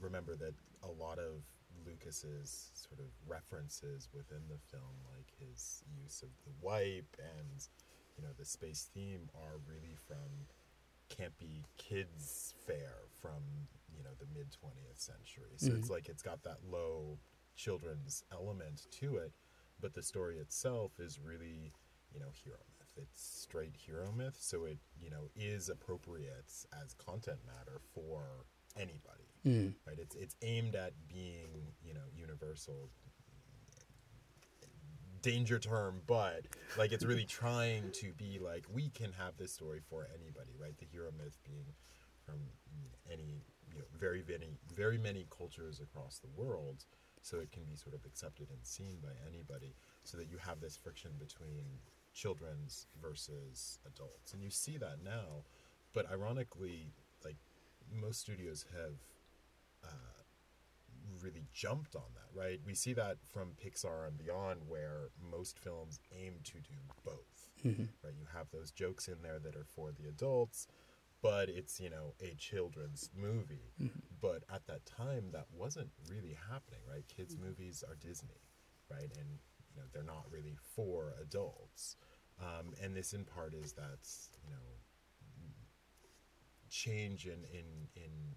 remember 0.00 0.36
that 0.36 0.54
a 0.82 0.88
lot 0.90 1.18
of 1.18 1.42
Lucas's 1.86 2.70
sort 2.74 3.00
of 3.00 3.10
references 3.26 4.08
within 4.12 4.46
the 4.48 4.58
film, 4.58 4.96
like 5.16 5.30
his 5.38 5.82
use 6.02 6.22
of 6.22 6.30
the 6.44 6.50
wipe 6.60 7.16
and 7.18 7.68
you 8.16 8.22
know 8.22 8.32
the 8.36 8.44
space 8.44 8.84
theme, 8.92 9.30
are 9.34 9.58
really 9.58 9.94
from 9.94 10.48
campy 11.08 11.64
kids 11.78 12.54
fare 12.66 13.06
from 13.20 13.68
you 13.96 14.02
know 14.02 14.14
the 14.18 14.26
mid 14.26 14.50
20th 14.50 14.98
century. 15.00 15.54
So 15.56 15.72
it's 15.72 15.88
like 15.88 16.08
it's 16.08 16.22
got 16.22 16.42
that 16.42 16.64
low 16.64 17.18
children's 17.54 18.24
element 18.30 18.86
to 18.92 19.16
it, 19.16 19.32
but 19.80 19.94
the 19.94 20.02
story 20.02 20.38
itself 20.38 20.92
is 20.98 21.18
really 21.18 21.72
you 22.12 22.20
know 22.20 22.30
hero 22.32 22.58
myth. 22.78 22.88
It's 22.96 23.22
straight 23.22 23.76
hero 23.76 24.12
myth, 24.16 24.36
so 24.38 24.64
it 24.64 24.78
you 25.00 25.10
know 25.10 25.28
is 25.36 25.68
appropriate 25.68 26.52
as 26.82 26.94
content 26.94 27.38
matter 27.46 27.80
for 27.94 28.44
anybody. 28.76 29.28
Mm. 29.46 29.74
Right? 29.86 29.98
It's 29.98 30.14
it's 30.14 30.36
aimed 30.42 30.74
at 30.74 30.92
being 31.08 31.72
you 31.84 31.94
know 31.94 32.06
universal 32.16 32.90
danger 35.22 35.58
term, 35.58 36.00
but 36.06 36.46
like 36.76 36.92
it's 36.92 37.04
really 37.04 37.24
trying 37.24 37.90
to 37.92 38.12
be 38.12 38.38
like 38.38 38.64
we 38.72 38.88
can 38.90 39.12
have 39.12 39.36
this 39.36 39.52
story 39.52 39.80
for 39.88 40.06
anybody, 40.14 40.52
right? 40.60 40.76
The 40.78 40.86
hero 40.86 41.10
myth 41.16 41.38
being 41.44 41.66
from 42.24 42.36
any 43.10 43.42
you 43.72 43.78
know 43.78 43.84
very 43.98 44.22
many 44.28 44.58
very 44.74 44.98
many 44.98 45.26
cultures 45.36 45.80
across 45.80 46.18
the 46.18 46.28
world, 46.36 46.84
so 47.22 47.38
it 47.38 47.52
can 47.52 47.64
be 47.64 47.76
sort 47.76 47.94
of 47.94 48.04
accepted 48.04 48.48
and 48.50 48.58
seen 48.62 48.98
by 49.02 49.12
anybody, 49.26 49.74
so 50.04 50.16
that 50.16 50.30
you 50.30 50.38
have 50.38 50.60
this 50.60 50.76
friction 50.76 51.12
between 51.18 51.64
children's 52.14 52.86
versus 53.00 53.78
adults, 53.86 54.32
and 54.32 54.42
you 54.42 54.50
see 54.50 54.76
that 54.76 54.98
now. 55.04 55.44
But 55.92 56.10
ironically, 56.10 56.92
like 57.24 57.36
most 57.92 58.20
studios 58.20 58.66
have 58.72 58.98
uh, 59.84 60.22
really 61.22 61.44
jumped 61.52 61.94
on 61.96 62.10
that, 62.14 62.38
right? 62.38 62.60
We 62.66 62.74
see 62.74 62.92
that 62.94 63.18
from 63.32 63.52
Pixar 63.62 64.06
and 64.06 64.18
beyond, 64.18 64.60
where 64.68 65.10
most 65.30 65.58
films 65.58 66.00
aim 66.12 66.34
to 66.44 66.54
do 66.54 66.78
both, 67.04 67.50
mm-hmm. 67.64 67.84
right? 68.02 68.14
You 68.18 68.26
have 68.34 68.50
those 68.52 68.70
jokes 68.70 69.08
in 69.08 69.22
there 69.22 69.38
that 69.38 69.56
are 69.56 69.64
for 69.64 69.92
the 69.92 70.08
adults, 70.08 70.66
but 71.22 71.48
it's 71.48 71.80
you 71.80 71.90
know 71.90 72.14
a 72.20 72.34
children's 72.36 73.10
movie. 73.16 73.72
But 74.20 74.42
at 74.52 74.66
that 74.66 74.84
time, 74.84 75.30
that 75.32 75.46
wasn't 75.52 75.90
really 76.10 76.36
happening, 76.50 76.80
right? 76.90 77.04
Kids' 77.06 77.36
movies 77.36 77.84
are 77.88 77.94
Disney, 77.94 78.42
right? 78.90 79.10
And 79.16 79.38
you 79.70 79.76
know 79.76 79.84
they're 79.92 80.02
not 80.02 80.26
really 80.30 80.56
for 80.74 81.14
adults. 81.22 81.96
Um, 82.40 82.72
and 82.82 82.96
this, 82.96 83.12
in 83.12 83.24
part, 83.24 83.54
is 83.54 83.72
that 83.74 84.00
you 84.44 84.50
know 84.50 84.56
change 86.68 87.26
in 87.26 87.44
in 87.52 87.88
in 87.96 88.36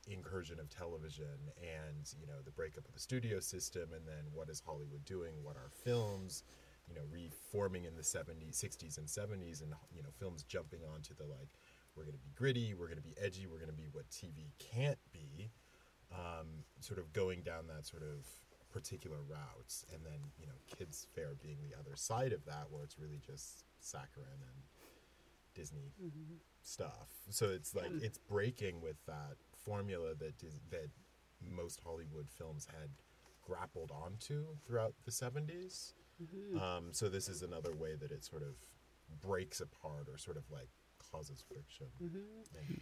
incursion 0.07 0.59
of 0.59 0.69
television 0.69 1.39
and 1.61 2.13
you 2.19 2.27
know 2.27 2.41
the 2.43 2.51
breakup 2.51 2.85
of 2.85 2.93
the 2.93 2.99
studio 2.99 3.39
system 3.39 3.89
and 3.95 4.05
then 4.05 4.25
what 4.33 4.49
is 4.49 4.61
hollywood 4.65 5.03
doing 5.05 5.31
what 5.41 5.55
are 5.55 5.69
films 5.85 6.43
you 6.89 6.93
know 6.93 7.01
reforming 7.09 7.85
in 7.85 7.95
the 7.95 8.01
70s 8.01 8.61
60s 8.61 8.97
and 8.97 9.07
70s 9.07 9.61
and 9.61 9.73
you 9.95 10.03
know 10.03 10.09
films 10.19 10.43
jumping 10.43 10.81
onto 10.93 11.13
the 11.15 11.23
like 11.23 11.55
we're 11.95 12.03
going 12.03 12.17
to 12.17 12.19
be 12.19 12.31
gritty 12.35 12.73
we're 12.73 12.87
going 12.87 12.97
to 12.97 13.03
be 13.03 13.15
edgy 13.21 13.47
we're 13.47 13.59
going 13.59 13.69
to 13.69 13.75
be 13.75 13.87
what 13.93 14.09
tv 14.09 14.51
can't 14.59 14.99
be 15.13 15.49
um, 16.11 16.47
sort 16.81 16.99
of 16.99 17.11
going 17.13 17.41
down 17.41 17.65
that 17.67 17.85
sort 17.85 18.03
of 18.03 18.27
particular 18.71 19.17
routes 19.29 19.85
and 19.93 20.03
then 20.03 20.19
you 20.37 20.47
know 20.47 20.53
kids 20.77 21.07
fare 21.15 21.35
being 21.41 21.57
the 21.61 21.77
other 21.79 21.95
side 21.95 22.33
of 22.33 22.43
that 22.45 22.65
where 22.69 22.83
it's 22.83 22.99
really 22.99 23.21
just 23.25 23.63
saccharin 23.81 24.41
and 24.41 24.59
disney 25.53 25.93
mm-hmm. 26.03 26.35
stuff. 26.61 27.09
So 27.29 27.47
it's 27.49 27.75
like 27.75 27.91
hmm. 27.91 27.99
it's 28.01 28.17
breaking 28.17 28.81
with 28.81 28.97
that 29.05 29.35
formula 29.57 30.13
that 30.19 30.37
Dis- 30.37 30.59
that 30.71 30.89
most 31.41 31.79
hollywood 31.83 32.27
films 32.29 32.67
had 32.79 32.89
grappled 33.45 33.91
onto 33.91 34.45
throughout 34.65 34.93
the 35.05 35.11
70s 35.11 35.93
mm-hmm. 36.21 36.57
um, 36.57 36.85
so 36.91 37.09
this 37.09 37.27
is 37.27 37.41
another 37.41 37.73
way 37.75 37.95
that 37.95 38.11
it 38.11 38.23
sort 38.23 38.41
of 38.41 38.55
breaks 39.21 39.59
apart 39.61 40.07
or 40.11 40.17
sort 40.17 40.37
of 40.37 40.43
like 40.51 40.69
causes 41.11 41.43
friction. 41.47 41.87
Mm-hmm. 42.01 42.57
And- 42.57 42.81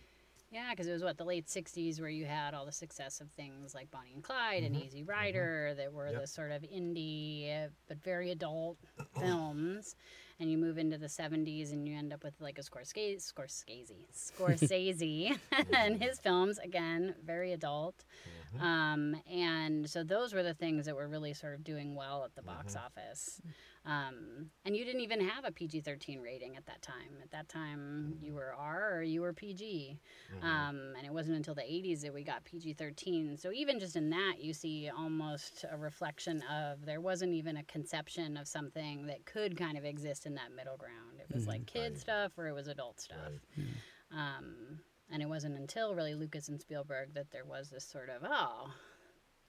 Yeah, 0.51 0.71
because 0.71 0.87
it 0.87 0.91
was 0.91 1.03
what 1.03 1.17
the 1.17 1.23
late 1.23 1.47
'60s 1.47 1.99
where 2.01 2.09
you 2.09 2.25
had 2.25 2.53
all 2.53 2.65
the 2.65 2.71
success 2.71 3.21
of 3.21 3.31
things 3.31 3.73
like 3.73 3.89
Bonnie 3.89 4.11
and 4.13 4.23
Clyde 4.23 4.63
and 4.63 4.75
Easy 4.75 5.03
Rider 5.03 5.73
that 5.77 5.93
were 5.93 6.05
Mm-hmm. 6.05 6.13
Yep. 6.13 6.21
the 6.21 6.27
sort 6.27 6.51
of 6.51 6.61
indie 6.63 7.69
but 7.87 8.03
very 8.03 8.31
adult 8.31 8.77
films, 9.19 9.95
and 10.41 10.51
you 10.51 10.57
move 10.57 10.79
into 10.79 10.97
the 10.97 11.09
'70s 11.09 11.71
and 11.73 11.87
you 11.87 11.97
end 11.97 12.13
up 12.13 12.25
with 12.25 12.35
like 12.41 12.59
a 12.59 12.63
Scorsese, 12.63 13.17
Scorsese, 13.21 14.07
Scorsese, 14.13 15.37
and 15.73 16.01
his 16.03 16.19
films 16.19 16.59
again 16.59 17.15
very 17.25 17.53
adult, 17.53 18.05
Mm-hmm. 18.27 18.63
um, 18.63 19.15
and 19.31 19.89
so 19.89 20.03
those 20.03 20.33
were 20.33 20.43
the 20.43 20.53
things 20.55 20.85
that 20.85 20.95
were 20.95 21.07
really 21.07 21.33
sort 21.33 21.55
of 21.55 21.63
doing 21.63 21.95
well 21.95 22.23
at 22.25 22.35
the 22.35 22.43
box 22.43 22.75
Mm-hmm. 22.75 22.77
office. 22.77 23.41
Um, 23.83 24.51
and 24.63 24.75
you 24.75 24.85
didn't 24.85 25.01
even 25.01 25.27
have 25.27 25.43
a 25.43 25.51
PG 25.51 25.81
13 25.81 26.21
rating 26.21 26.55
at 26.55 26.65
that 26.67 26.81
time. 26.83 27.17
At 27.23 27.31
that 27.31 27.49
time, 27.49 28.15
you 28.21 28.33
were 28.33 28.53
R 28.55 28.97
or 28.97 29.01
you 29.01 29.21
were 29.21 29.33
PG. 29.33 29.99
Um, 30.43 30.93
and 30.95 31.05
it 31.05 31.11
wasn't 31.11 31.37
until 31.37 31.55
the 31.55 31.61
80s 31.61 32.01
that 32.01 32.13
we 32.13 32.23
got 32.23 32.43
PG 32.45 32.73
13. 32.73 33.37
So 33.37 33.51
even 33.51 33.79
just 33.79 33.95
in 33.95 34.11
that, 34.11 34.35
you 34.39 34.53
see 34.53 34.91
almost 34.95 35.65
a 35.71 35.77
reflection 35.77 36.43
of 36.43 36.85
there 36.85 37.01
wasn't 37.01 37.33
even 37.33 37.57
a 37.57 37.63
conception 37.63 38.37
of 38.37 38.47
something 38.47 39.07
that 39.07 39.25
could 39.25 39.57
kind 39.57 39.77
of 39.77 39.83
exist 39.83 40.27
in 40.27 40.35
that 40.35 40.55
middle 40.55 40.77
ground. 40.77 41.19
It 41.19 41.33
was 41.33 41.47
like 41.47 41.65
kid 41.65 41.99
stuff 41.99 42.33
or 42.37 42.47
it 42.47 42.53
was 42.53 42.67
adult 42.67 42.99
stuff. 42.99 43.31
Right. 43.57 43.67
Um, 44.11 44.79
and 45.11 45.23
it 45.23 45.27
wasn't 45.27 45.57
until 45.57 45.95
really 45.95 46.13
Lucas 46.13 46.49
and 46.49 46.61
Spielberg 46.61 47.15
that 47.15 47.31
there 47.31 47.45
was 47.45 47.69
this 47.69 47.85
sort 47.85 48.09
of, 48.09 48.23
oh, 48.23 48.71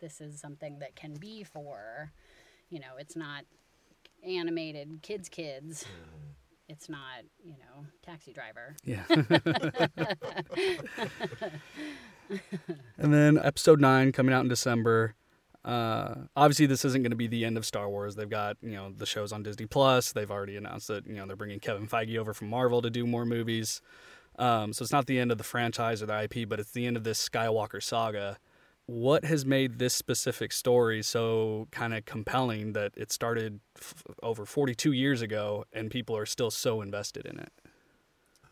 this 0.01 0.21
is 0.21 0.41
something 0.41 0.79
that 0.79 0.97
can 0.97 1.15
be 1.15 1.45
for, 1.45 2.13
you 2.71 2.81
know, 2.81 2.97
it's 2.99 3.15
not 3.15 3.45
animated 4.23 5.01
kids' 5.03 5.29
kids. 5.29 5.85
It's 6.69 6.89
not, 6.89 7.25
you 7.45 7.53
know, 7.53 7.87
taxi 8.03 8.33
driver. 8.33 8.77
Yeah. 8.85 9.05
and 12.99 13.13
then 13.13 13.39
episode 13.39 13.81
nine 13.81 14.13
coming 14.13 14.35
out 14.35 14.43
in 14.43 14.49
December. 14.49 15.15
Uh, 15.65 16.15
obviously, 16.35 16.67
this 16.67 16.85
isn't 16.85 17.03
going 17.03 17.11
to 17.11 17.17
be 17.17 17.27
the 17.27 17.45
end 17.45 17.57
of 17.57 17.65
Star 17.65 17.89
Wars. 17.89 18.17
They've 18.17 18.29
got 18.29 18.57
you 18.63 18.73
know 18.73 18.93
the 18.97 19.07
shows 19.07 19.33
on 19.33 19.43
Disney 19.43 19.67
Plus. 19.67 20.13
They've 20.13 20.31
already 20.31 20.57
announced 20.57 20.89
that 20.89 21.07
you 21.07 21.15
know 21.15 21.27
they're 21.27 21.37
bringing 21.37 21.61
Kevin 21.61 21.87
Feige 21.87 22.17
over 22.17 22.35
from 22.35 22.49
Marvel 22.49 22.83
to 22.83 22.91
do 22.91 23.07
more 23.07 23.25
movies. 23.25 23.81
Um, 24.39 24.73
so 24.73 24.83
it's 24.83 24.93
not 24.93 25.07
the 25.07 25.19
end 25.19 25.31
of 25.31 25.39
the 25.39 25.45
franchise 25.45 26.03
or 26.03 26.07
the 26.07 26.23
IP, 26.23 26.49
but 26.49 26.59
it's 26.59 26.73
the 26.73 26.87
end 26.87 26.97
of 26.97 27.05
this 27.05 27.29
Skywalker 27.29 27.83
saga. 27.83 28.39
What 28.87 29.25
has 29.25 29.47
made 29.47 29.79
this 29.79 29.95
specific 29.95 30.53
story 30.53 31.03
so 31.03 31.69
kind 31.71 31.95
of 31.95 32.05
compelling 32.05 32.73
that 32.73 32.93
it 32.97 33.13
started 33.13 33.61
f- 33.79 34.03
over 34.23 34.45
42 34.45 34.93
years 34.93 35.23
ago 35.23 35.65
and 35.73 35.91
people 35.91 36.17
are 36.17 36.27
still 36.27 36.51
so 36.51 36.83
invested 36.83 37.25
in 37.25 37.39
it? 37.39 37.53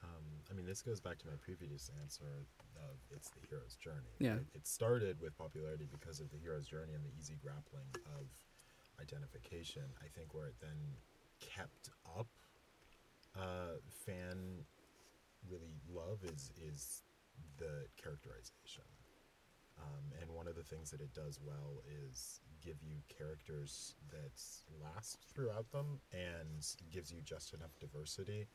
Um, 0.02 0.24
I 0.50 0.54
mean, 0.54 0.66
this 0.66 0.82
goes 0.82 1.00
back 1.00 1.18
to 1.18 1.26
my 1.26 1.34
previous 1.42 1.90
answer 2.02 2.46
of 2.76 2.96
it's 3.14 3.28
the 3.30 3.40
hero's 3.48 3.74
journey. 3.76 4.14
Yeah. 4.18 4.32
right? 4.32 4.46
It 4.54 4.66
started 4.66 5.20
with 5.20 5.36
popularity 5.36 5.86
because 5.90 6.20
of 6.20 6.30
the 6.30 6.38
hero's 6.38 6.66
journey 6.66 6.94
and 6.94 7.04
the 7.04 7.12
easy 7.18 7.36
grappling 7.42 7.90
of 8.16 8.26
identification. 9.00 9.82
I 10.00 10.08
think 10.16 10.32
where 10.32 10.46
it 10.46 10.54
then 10.60 10.96
kept 11.40 11.90
up 12.18 12.28
uh, 13.36 13.78
fan 14.06 14.64
really 15.48 15.74
love 15.92 16.18
is 16.24 16.52
is 16.60 17.02
the 17.58 17.86
characterization. 18.00 18.84
Um, 19.80 20.12
and 20.20 20.30
one 20.30 20.46
of 20.46 20.56
the 20.56 20.62
things 20.62 20.90
that 20.90 21.00
it 21.00 21.14
does 21.14 21.40
well 21.42 21.82
is 22.06 22.40
give 22.62 22.76
you 22.82 22.96
characters 23.08 23.94
that 24.10 24.38
last 24.82 25.18
throughout 25.34 25.70
them 25.72 26.00
and 26.12 26.66
gives 26.90 27.10
you 27.10 27.20
just 27.24 27.54
enough 27.54 27.78
diversity. 27.80 28.46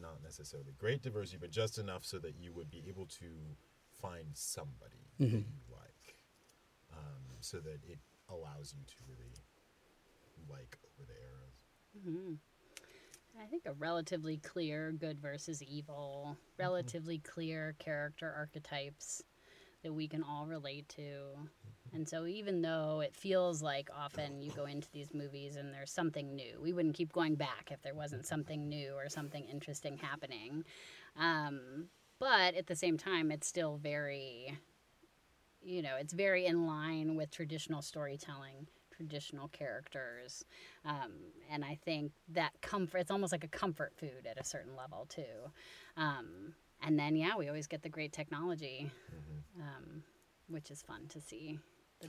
Not 0.00 0.22
necessarily 0.22 0.72
great 0.78 1.02
diversity, 1.02 1.38
but 1.40 1.50
just 1.50 1.78
enough 1.78 2.04
so 2.04 2.18
that 2.18 2.34
you 2.40 2.52
would 2.52 2.70
be 2.70 2.84
able 2.88 3.06
to 3.06 3.26
find 4.00 4.26
somebody 4.32 5.10
that 5.18 5.26
you 5.26 5.44
like, 5.70 6.16
um, 6.92 7.22
so 7.40 7.58
that 7.58 7.78
it 7.86 7.98
allows 8.30 8.74
you 8.76 8.82
to 8.86 8.94
really 9.08 9.30
like 10.48 10.78
over 10.84 11.06
the 11.06 11.14
arrows. 11.22 12.38
I 13.40 13.46
think 13.46 13.64
a 13.66 13.72
relatively 13.74 14.38
clear 14.38 14.92
good 14.92 15.20
versus 15.20 15.62
evil, 15.62 16.36
relatively 16.58 17.18
clear 17.18 17.74
character 17.78 18.32
archetypes 18.36 19.22
that 19.84 19.92
we 19.92 20.08
can 20.08 20.24
all 20.24 20.46
relate 20.46 20.88
to. 20.90 21.36
And 21.92 22.08
so, 22.08 22.26
even 22.26 22.60
though 22.60 23.00
it 23.00 23.14
feels 23.14 23.62
like 23.62 23.88
often 23.96 24.42
you 24.42 24.50
go 24.50 24.64
into 24.64 24.88
these 24.92 25.14
movies 25.14 25.54
and 25.54 25.72
there's 25.72 25.92
something 25.92 26.34
new, 26.34 26.60
we 26.60 26.72
wouldn't 26.72 26.96
keep 26.96 27.12
going 27.12 27.36
back 27.36 27.68
if 27.70 27.82
there 27.82 27.94
wasn't 27.94 28.26
something 28.26 28.68
new 28.68 28.94
or 28.94 29.08
something 29.08 29.44
interesting 29.44 29.96
happening. 29.96 30.64
Um, 31.16 31.86
but 32.18 32.54
at 32.54 32.66
the 32.66 32.74
same 32.74 32.98
time, 32.98 33.30
it's 33.30 33.46
still 33.46 33.76
very, 33.76 34.58
you 35.62 35.82
know, 35.82 35.94
it's 35.96 36.12
very 36.12 36.46
in 36.46 36.66
line 36.66 37.14
with 37.14 37.30
traditional 37.30 37.80
storytelling, 37.80 38.66
traditional 38.90 39.48
characters. 39.48 40.44
Um, 40.84 41.12
and 41.50 41.64
I 41.64 41.78
think 41.84 42.10
that 42.28 42.52
comfort, 42.60 42.98
it's 42.98 43.10
almost 43.12 43.30
like 43.30 43.44
a 43.44 43.48
comfort 43.48 43.92
food 43.96 44.26
at 44.28 44.40
a 44.40 44.44
certain 44.44 44.74
level, 44.74 45.06
too. 45.08 45.52
Um, 45.96 46.54
and 46.84 46.98
then, 46.98 47.16
yeah, 47.16 47.36
we 47.36 47.48
always 47.48 47.66
get 47.66 47.82
the 47.82 47.88
great 47.88 48.12
technology, 48.12 48.90
um, 49.60 50.02
which 50.48 50.70
is 50.70 50.82
fun 50.82 51.06
to 51.08 51.20
see. 51.20 51.58
The, 52.00 52.08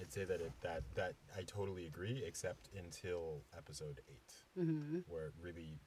I'd 0.00 0.12
say 0.12 0.24
that 0.24 0.40
it, 0.40 0.52
that 0.62 0.82
that 0.94 1.14
I 1.36 1.42
totally 1.42 1.86
agree, 1.86 2.22
except 2.26 2.68
until 2.78 3.42
episode 3.56 4.00
8 4.08 4.62
where 5.08 5.26
it 5.26 5.34
really 5.40 5.78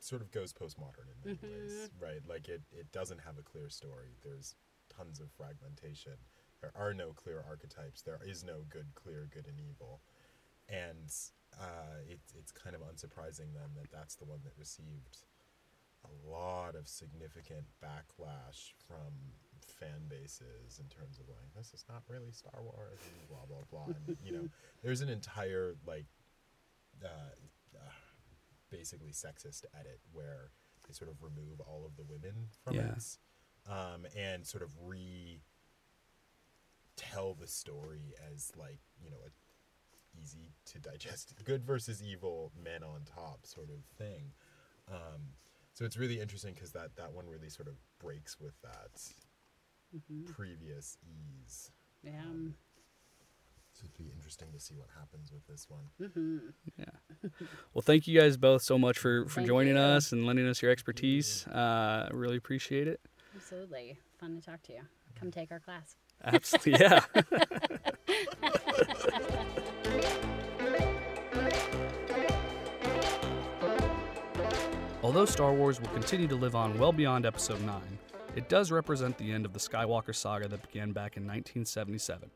sort 0.00 0.20
of 0.20 0.30
goes 0.30 0.52
postmodern 0.52 1.08
in 1.10 1.16
many 1.24 1.38
ways, 1.54 1.90
right? 1.98 2.20
Like 2.28 2.48
it, 2.48 2.62
it 2.72 2.92
doesn't 2.92 3.20
have 3.20 3.38
a 3.38 3.42
clear 3.42 3.68
story. 3.70 4.16
There's 4.22 4.54
tons 4.94 5.20
of 5.20 5.30
fragmentation. 5.32 6.12
There 6.60 6.72
are 6.76 6.92
no 6.92 7.12
clear 7.12 7.42
archetypes. 7.48 8.02
There 8.02 8.20
is 8.24 8.44
no 8.44 8.64
good, 8.68 8.86
clear, 8.94 9.26
good 9.32 9.46
and 9.46 9.58
evil, 9.58 10.00
and 10.68 11.10
uh, 11.58 12.04
it, 12.08 12.20
it's 12.38 12.52
kind 12.52 12.76
of 12.76 12.82
unsurprising 12.82 13.54
then 13.54 13.70
that 13.76 13.90
that's 13.90 14.16
the 14.16 14.24
one 14.24 14.40
that 14.44 14.52
received 14.58 15.24
a 16.04 16.30
lot 16.30 16.74
of 16.74 16.86
significant 16.88 17.64
backlash 17.82 18.72
from 18.86 19.12
fan 19.80 20.02
bases 20.08 20.78
in 20.78 20.86
terms 20.88 21.18
of 21.18 21.26
like 21.28 21.52
this 21.56 21.72
is 21.72 21.84
not 21.88 22.02
really 22.08 22.30
Star 22.30 22.60
Wars 22.62 22.98
and 23.02 23.28
blah 23.28 23.44
blah 23.48 23.64
blah 23.70 23.94
and 23.94 24.16
you 24.22 24.32
know 24.32 24.48
there's 24.82 25.00
an 25.00 25.08
entire 25.08 25.74
like 25.86 26.06
uh, 27.02 27.08
uh, 27.76 27.78
basically 28.70 29.10
sexist 29.10 29.64
edit 29.78 30.00
where 30.12 30.50
they 30.86 30.92
sort 30.92 31.10
of 31.10 31.16
remove 31.22 31.60
all 31.60 31.84
of 31.86 31.96
the 31.96 32.02
women 32.02 32.46
from 32.62 32.74
Yeah. 32.74 32.92
it 32.96 33.18
um, 33.70 34.06
and 34.16 34.46
sort 34.46 34.62
of 34.62 34.70
re 34.82 35.40
tell 36.96 37.34
the 37.34 37.46
story 37.48 38.14
as 38.32 38.52
like 38.56 38.78
you 39.02 39.10
know 39.10 39.16
a 39.26 39.30
easy 40.20 40.52
to 40.66 40.78
digest 40.78 41.34
good 41.44 41.64
versus 41.64 42.00
evil 42.02 42.52
men 42.62 42.82
on 42.84 43.00
top 43.04 43.44
sort 43.46 43.68
of 43.70 43.84
thing 43.98 44.30
um, 44.92 45.20
so 45.74 45.84
it's 45.84 45.96
really 45.96 46.20
interesting 46.20 46.54
because 46.54 46.72
that 46.72 46.96
that 46.96 47.12
one 47.12 47.26
really 47.28 47.50
sort 47.50 47.68
of 47.68 47.74
breaks 47.98 48.40
with 48.40 48.54
that 48.62 49.00
mm-hmm. 49.94 50.32
previous 50.32 50.96
ease 51.04 51.70
yeah. 52.02 52.20
Um, 52.20 52.54
so 53.72 53.84
it'd 53.84 53.96
be 53.96 54.12
interesting 54.14 54.48
to 54.52 54.60
see 54.60 54.74
what 54.76 54.88
happens 54.98 55.32
with 55.32 55.46
this 55.46 55.66
one 55.68 55.84
mm-hmm. 56.00 56.38
Yeah. 56.78 57.30
Well, 57.72 57.82
thank 57.82 58.06
you 58.06 58.18
guys 58.18 58.36
both 58.36 58.62
so 58.62 58.78
much 58.78 58.98
for, 58.98 59.26
for 59.26 59.36
Thank 59.36 59.48
joining 59.48 59.76
you. 59.76 59.80
us 59.80 60.12
and 60.12 60.26
lending 60.26 60.46
us 60.46 60.60
your 60.62 60.70
expertise. 60.70 61.46
Uh, 61.46 62.08
really 62.12 62.36
appreciate 62.36 62.86
it. 62.86 63.00
Absolutely. 63.34 63.98
Fun 64.20 64.36
to 64.36 64.42
talk 64.44 64.62
to 64.64 64.72
you. 64.74 64.80
Come 65.18 65.28
mm. 65.30 65.34
take 65.34 65.50
our 65.50 65.60
class. 65.60 65.96
Absolutely, 66.22 66.80
yeah. 66.80 67.00
Although 75.04 75.26
Star 75.26 75.52
Wars 75.52 75.82
will 75.82 75.88
continue 75.88 76.26
to 76.28 76.34
live 76.34 76.56
on 76.56 76.78
well 76.78 76.90
beyond 76.90 77.26
Episode 77.26 77.60
9, 77.60 77.78
it 78.36 78.48
does 78.48 78.72
represent 78.72 79.18
the 79.18 79.32
end 79.32 79.44
of 79.44 79.52
the 79.52 79.58
Skywalker 79.58 80.14
saga 80.14 80.48
that 80.48 80.66
began 80.66 80.92
back 80.92 81.18
in 81.18 81.24
1977. 81.24 82.30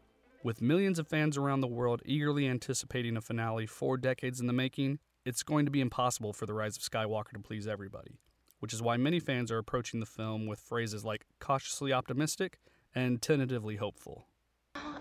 With 0.44 0.60
millions 0.60 0.98
of 0.98 1.08
fans 1.08 1.38
around 1.38 1.62
the 1.62 1.66
world 1.66 2.02
eagerly 2.04 2.46
anticipating 2.46 3.16
a 3.16 3.22
finale 3.22 3.64
four 3.64 3.96
decades 3.96 4.38
in 4.38 4.48
the 4.48 4.52
making, 4.52 4.98
it's 5.24 5.42
going 5.42 5.64
to 5.64 5.70
be 5.70 5.80
impossible 5.80 6.34
for 6.34 6.44
The 6.44 6.52
Rise 6.52 6.76
of 6.76 6.82
Skywalker 6.82 7.32
to 7.32 7.40
please 7.40 7.66
everybody, 7.66 8.18
which 8.58 8.74
is 8.74 8.82
why 8.82 8.98
many 8.98 9.18
fans 9.18 9.50
are 9.50 9.56
approaching 9.56 10.00
the 10.00 10.04
film 10.04 10.46
with 10.46 10.60
phrases 10.60 11.06
like 11.06 11.24
cautiously 11.40 11.94
optimistic 11.94 12.58
and 12.94 13.22
tentatively 13.22 13.76
hopeful. 13.76 14.26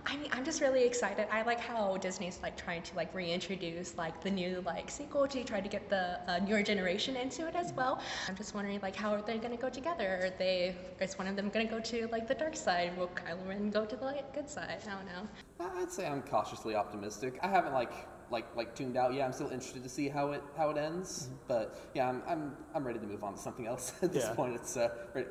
I 0.10 0.16
mean, 0.16 0.30
I'm 0.32 0.46
just 0.46 0.62
really 0.62 0.86
excited. 0.86 1.28
I 1.34 1.42
like 1.42 1.60
how 1.60 1.98
Disney's 1.98 2.40
like 2.42 2.56
trying 2.56 2.82
to 2.84 2.96
like 2.96 3.14
reintroduce 3.14 3.98
like 3.98 4.22
the 4.22 4.32
new 4.32 4.62
like 4.66 4.90
sequel 4.90 5.28
to 5.28 5.44
try 5.44 5.60
to 5.60 5.68
get 5.68 5.90
the 5.90 6.20
uh, 6.32 6.40
newer 6.40 6.64
generation 6.64 7.18
into 7.18 7.46
it 7.46 7.56
as 7.56 7.74
well. 7.74 8.00
I'm 8.30 8.36
just 8.38 8.56
wondering 8.56 8.80
like 8.82 8.96
how 8.96 9.12
are 9.14 9.22
they 9.22 9.38
gonna 9.38 9.58
go 9.58 9.70
together? 9.70 10.22
Are 10.24 10.30
they 10.30 10.76
is 11.02 11.18
one 11.18 11.28
of 11.28 11.36
them 11.36 11.50
gonna 11.50 11.66
go 11.66 11.82
to 11.82 12.08
like 12.08 12.26
the 12.26 12.36
dark 12.36 12.56
side? 12.56 12.98
Will 12.98 13.10
Kylo 13.10 13.46
Ren 13.50 13.70
go 13.70 13.86
to 13.86 13.98
the 13.98 14.06
like, 14.06 14.34
good 14.34 14.50
side? 14.50 14.78
I 14.88 14.96
don't 14.96 15.06
know. 15.06 15.28
I- 15.60 15.82
I'd 15.82 15.92
say 15.92 16.08
I'm 16.08 16.22
cautiously 16.22 16.74
optimistic. 16.76 17.38
I 17.44 17.50
haven't 17.50 17.74
like 17.74 17.92
like 18.32 18.46
like 18.56 18.76
tuned 18.76 18.96
out 18.96 19.14
yet. 19.14 19.26
I'm 19.26 19.34
still 19.34 19.50
interested 19.50 19.84
to 19.84 19.90
see 19.90 20.08
how 20.08 20.32
it 20.32 20.42
how 20.56 20.70
it 20.70 20.78
ends. 20.78 21.30
But 21.50 21.78
yeah, 21.94 22.08
I'm 22.08 22.24
I'm 22.26 22.56
I'm 22.74 22.88
ready 22.88 23.00
to 23.00 23.06
move 23.06 23.26
on 23.26 23.34
to 23.34 23.40
something 23.40 23.68
else 23.68 23.92
at 24.02 24.14
this 24.14 24.24
Yeah. 24.24 24.36
point. 24.36 24.56
It's 24.56 24.78
uh, 24.78 24.88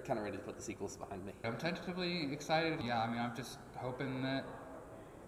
kind 0.07 0.19
of 0.19 0.25
ready 0.27 0.37
to 0.37 0.43
put 0.43 0.57
the 0.57 0.63
sequels 0.63 0.99
behind 0.99 1.25
me. 1.25 1.33
I'm 1.45 1.57
tentatively 1.57 2.31
excited. 2.31 2.79
Yeah, 2.85 3.01
I 3.01 3.07
mean, 3.07 3.19
I'm 3.19 3.35
just 3.35 3.59
hoping 3.77 4.23
that 4.23 4.45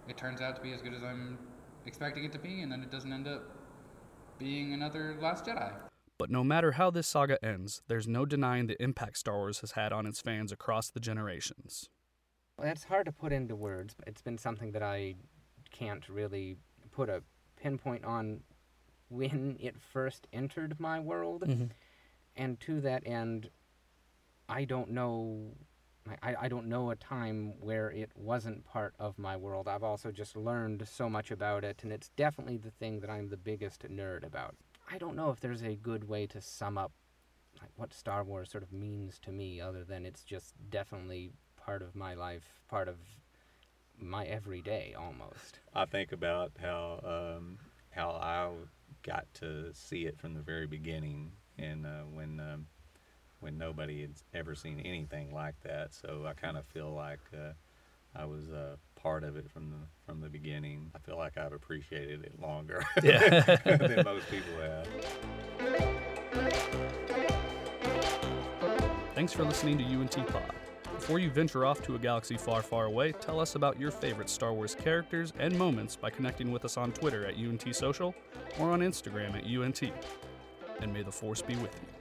it 0.08 0.16
turns 0.16 0.40
out 0.40 0.56
to 0.56 0.62
be 0.62 0.72
as 0.72 0.82
good 0.82 0.94
as 0.94 1.02
I'm 1.02 1.38
expecting 1.86 2.24
it 2.24 2.32
to 2.32 2.38
be, 2.38 2.62
and 2.62 2.70
then 2.70 2.82
it 2.82 2.90
doesn't 2.90 3.12
end 3.12 3.28
up 3.28 3.42
being 4.38 4.72
another 4.72 5.16
Last 5.20 5.44
Jedi. 5.44 5.72
But 6.18 6.30
no 6.30 6.42
matter 6.42 6.72
how 6.72 6.90
this 6.90 7.06
saga 7.06 7.42
ends, 7.44 7.82
there's 7.86 8.08
no 8.08 8.26
denying 8.26 8.66
the 8.66 8.80
impact 8.82 9.18
Star 9.18 9.36
Wars 9.36 9.60
has 9.60 9.72
had 9.72 9.92
on 9.92 10.06
its 10.06 10.20
fans 10.20 10.50
across 10.50 10.90
the 10.90 11.00
generations. 11.00 11.88
That's 12.60 12.84
hard 12.84 13.06
to 13.06 13.12
put 13.12 13.32
into 13.32 13.54
words. 13.54 13.94
but 13.94 14.08
It's 14.08 14.22
been 14.22 14.38
something 14.38 14.72
that 14.72 14.82
I 14.82 15.14
can't 15.70 16.08
really 16.08 16.56
put 16.90 17.08
a 17.08 17.22
pinpoint 17.56 18.04
on 18.04 18.40
when 19.08 19.56
it 19.60 19.76
first 19.80 20.26
entered 20.32 20.80
my 20.80 20.98
world. 20.98 21.44
Mm-hmm. 21.46 21.66
And 22.36 22.58
to 22.60 22.80
that 22.80 23.04
end, 23.06 23.50
I 24.48 24.64
don't 24.64 24.90
know. 24.90 25.52
I, 26.22 26.34
I 26.42 26.48
don't 26.48 26.66
know 26.66 26.90
a 26.90 26.96
time 26.96 27.54
where 27.60 27.90
it 27.90 28.10
wasn't 28.14 28.64
part 28.64 28.94
of 28.98 29.18
my 29.18 29.36
world. 29.36 29.68
I've 29.68 29.82
also 29.82 30.10
just 30.10 30.36
learned 30.36 30.86
so 30.88 31.08
much 31.08 31.30
about 31.30 31.64
it, 31.64 31.80
and 31.82 31.92
it's 31.92 32.10
definitely 32.10 32.56
the 32.56 32.70
thing 32.70 33.00
that 33.00 33.10
I'm 33.10 33.28
the 33.28 33.36
biggest 33.36 33.82
nerd 33.88 34.24
about. 34.26 34.56
I 34.90 34.98
don't 34.98 35.16
know 35.16 35.30
if 35.30 35.40
there's 35.40 35.62
a 35.62 35.74
good 35.74 36.08
way 36.08 36.26
to 36.28 36.40
sum 36.40 36.78
up 36.78 36.92
like 37.60 37.70
what 37.76 37.92
Star 37.92 38.22
Wars 38.24 38.50
sort 38.50 38.62
of 38.62 38.72
means 38.72 39.18
to 39.20 39.32
me, 39.32 39.60
other 39.60 39.84
than 39.84 40.06
it's 40.06 40.22
just 40.22 40.54
definitely 40.70 41.32
part 41.56 41.82
of 41.82 41.94
my 41.94 42.14
life, 42.14 42.60
part 42.68 42.88
of 42.88 42.96
my 43.98 44.24
everyday 44.26 44.94
almost. 44.96 45.60
I 45.74 45.84
think 45.84 46.12
about 46.12 46.52
how 46.60 47.36
um, 47.36 47.58
how 47.90 48.10
I 48.10 48.50
got 49.02 49.26
to 49.34 49.72
see 49.74 50.06
it 50.06 50.18
from 50.18 50.34
the 50.34 50.40
very 50.40 50.66
beginning, 50.66 51.32
and 51.58 51.84
uh, 51.84 52.02
when 52.12 52.40
um, 52.40 52.66
when 53.40 53.58
nobody 53.58 54.02
had 54.02 54.12
ever 54.34 54.54
seen 54.54 54.80
anything 54.80 55.32
like 55.32 55.60
that. 55.62 55.94
So 55.94 56.24
I 56.26 56.34
kind 56.34 56.56
of 56.56 56.66
feel 56.66 56.92
like 56.92 57.20
uh, 57.32 57.52
I 58.14 58.24
was 58.24 58.50
uh, 58.50 58.76
part 58.96 59.24
of 59.24 59.36
it 59.36 59.50
from 59.50 59.70
the 59.70 59.86
from 60.06 60.20
the 60.20 60.28
beginning. 60.28 60.90
I 60.94 60.98
feel 60.98 61.16
like 61.16 61.38
I've 61.38 61.52
appreciated 61.52 62.24
it 62.24 62.40
longer 62.40 62.84
than 63.00 64.04
most 64.04 64.26
people 64.30 64.52
have. 64.60 64.88
Thanks 69.14 69.32
for 69.32 69.44
listening 69.44 69.78
to 69.78 69.84
UNT 69.84 70.16
Pod. 70.28 70.52
Before 70.94 71.18
you 71.18 71.30
venture 71.30 71.64
off 71.64 71.80
to 71.82 71.94
a 71.94 71.98
galaxy 71.98 72.36
far, 72.36 72.60
far 72.62 72.86
away, 72.86 73.12
tell 73.12 73.40
us 73.40 73.54
about 73.54 73.80
your 73.80 73.90
favorite 73.90 74.28
Star 74.28 74.52
Wars 74.52 74.74
characters 74.74 75.32
and 75.38 75.56
moments 75.56 75.96
by 75.96 76.10
connecting 76.10 76.50
with 76.52 76.64
us 76.64 76.76
on 76.76 76.92
Twitter 76.92 77.24
at 77.24 77.34
UNT 77.36 77.64
Social 77.74 78.14
or 78.58 78.72
on 78.72 78.80
Instagram 78.80 79.34
at 79.36 79.44
UNT. 79.44 79.82
And 80.80 80.92
may 80.92 81.02
the 81.02 81.12
Force 81.12 81.40
be 81.40 81.56
with 81.56 81.74
you. 81.82 81.97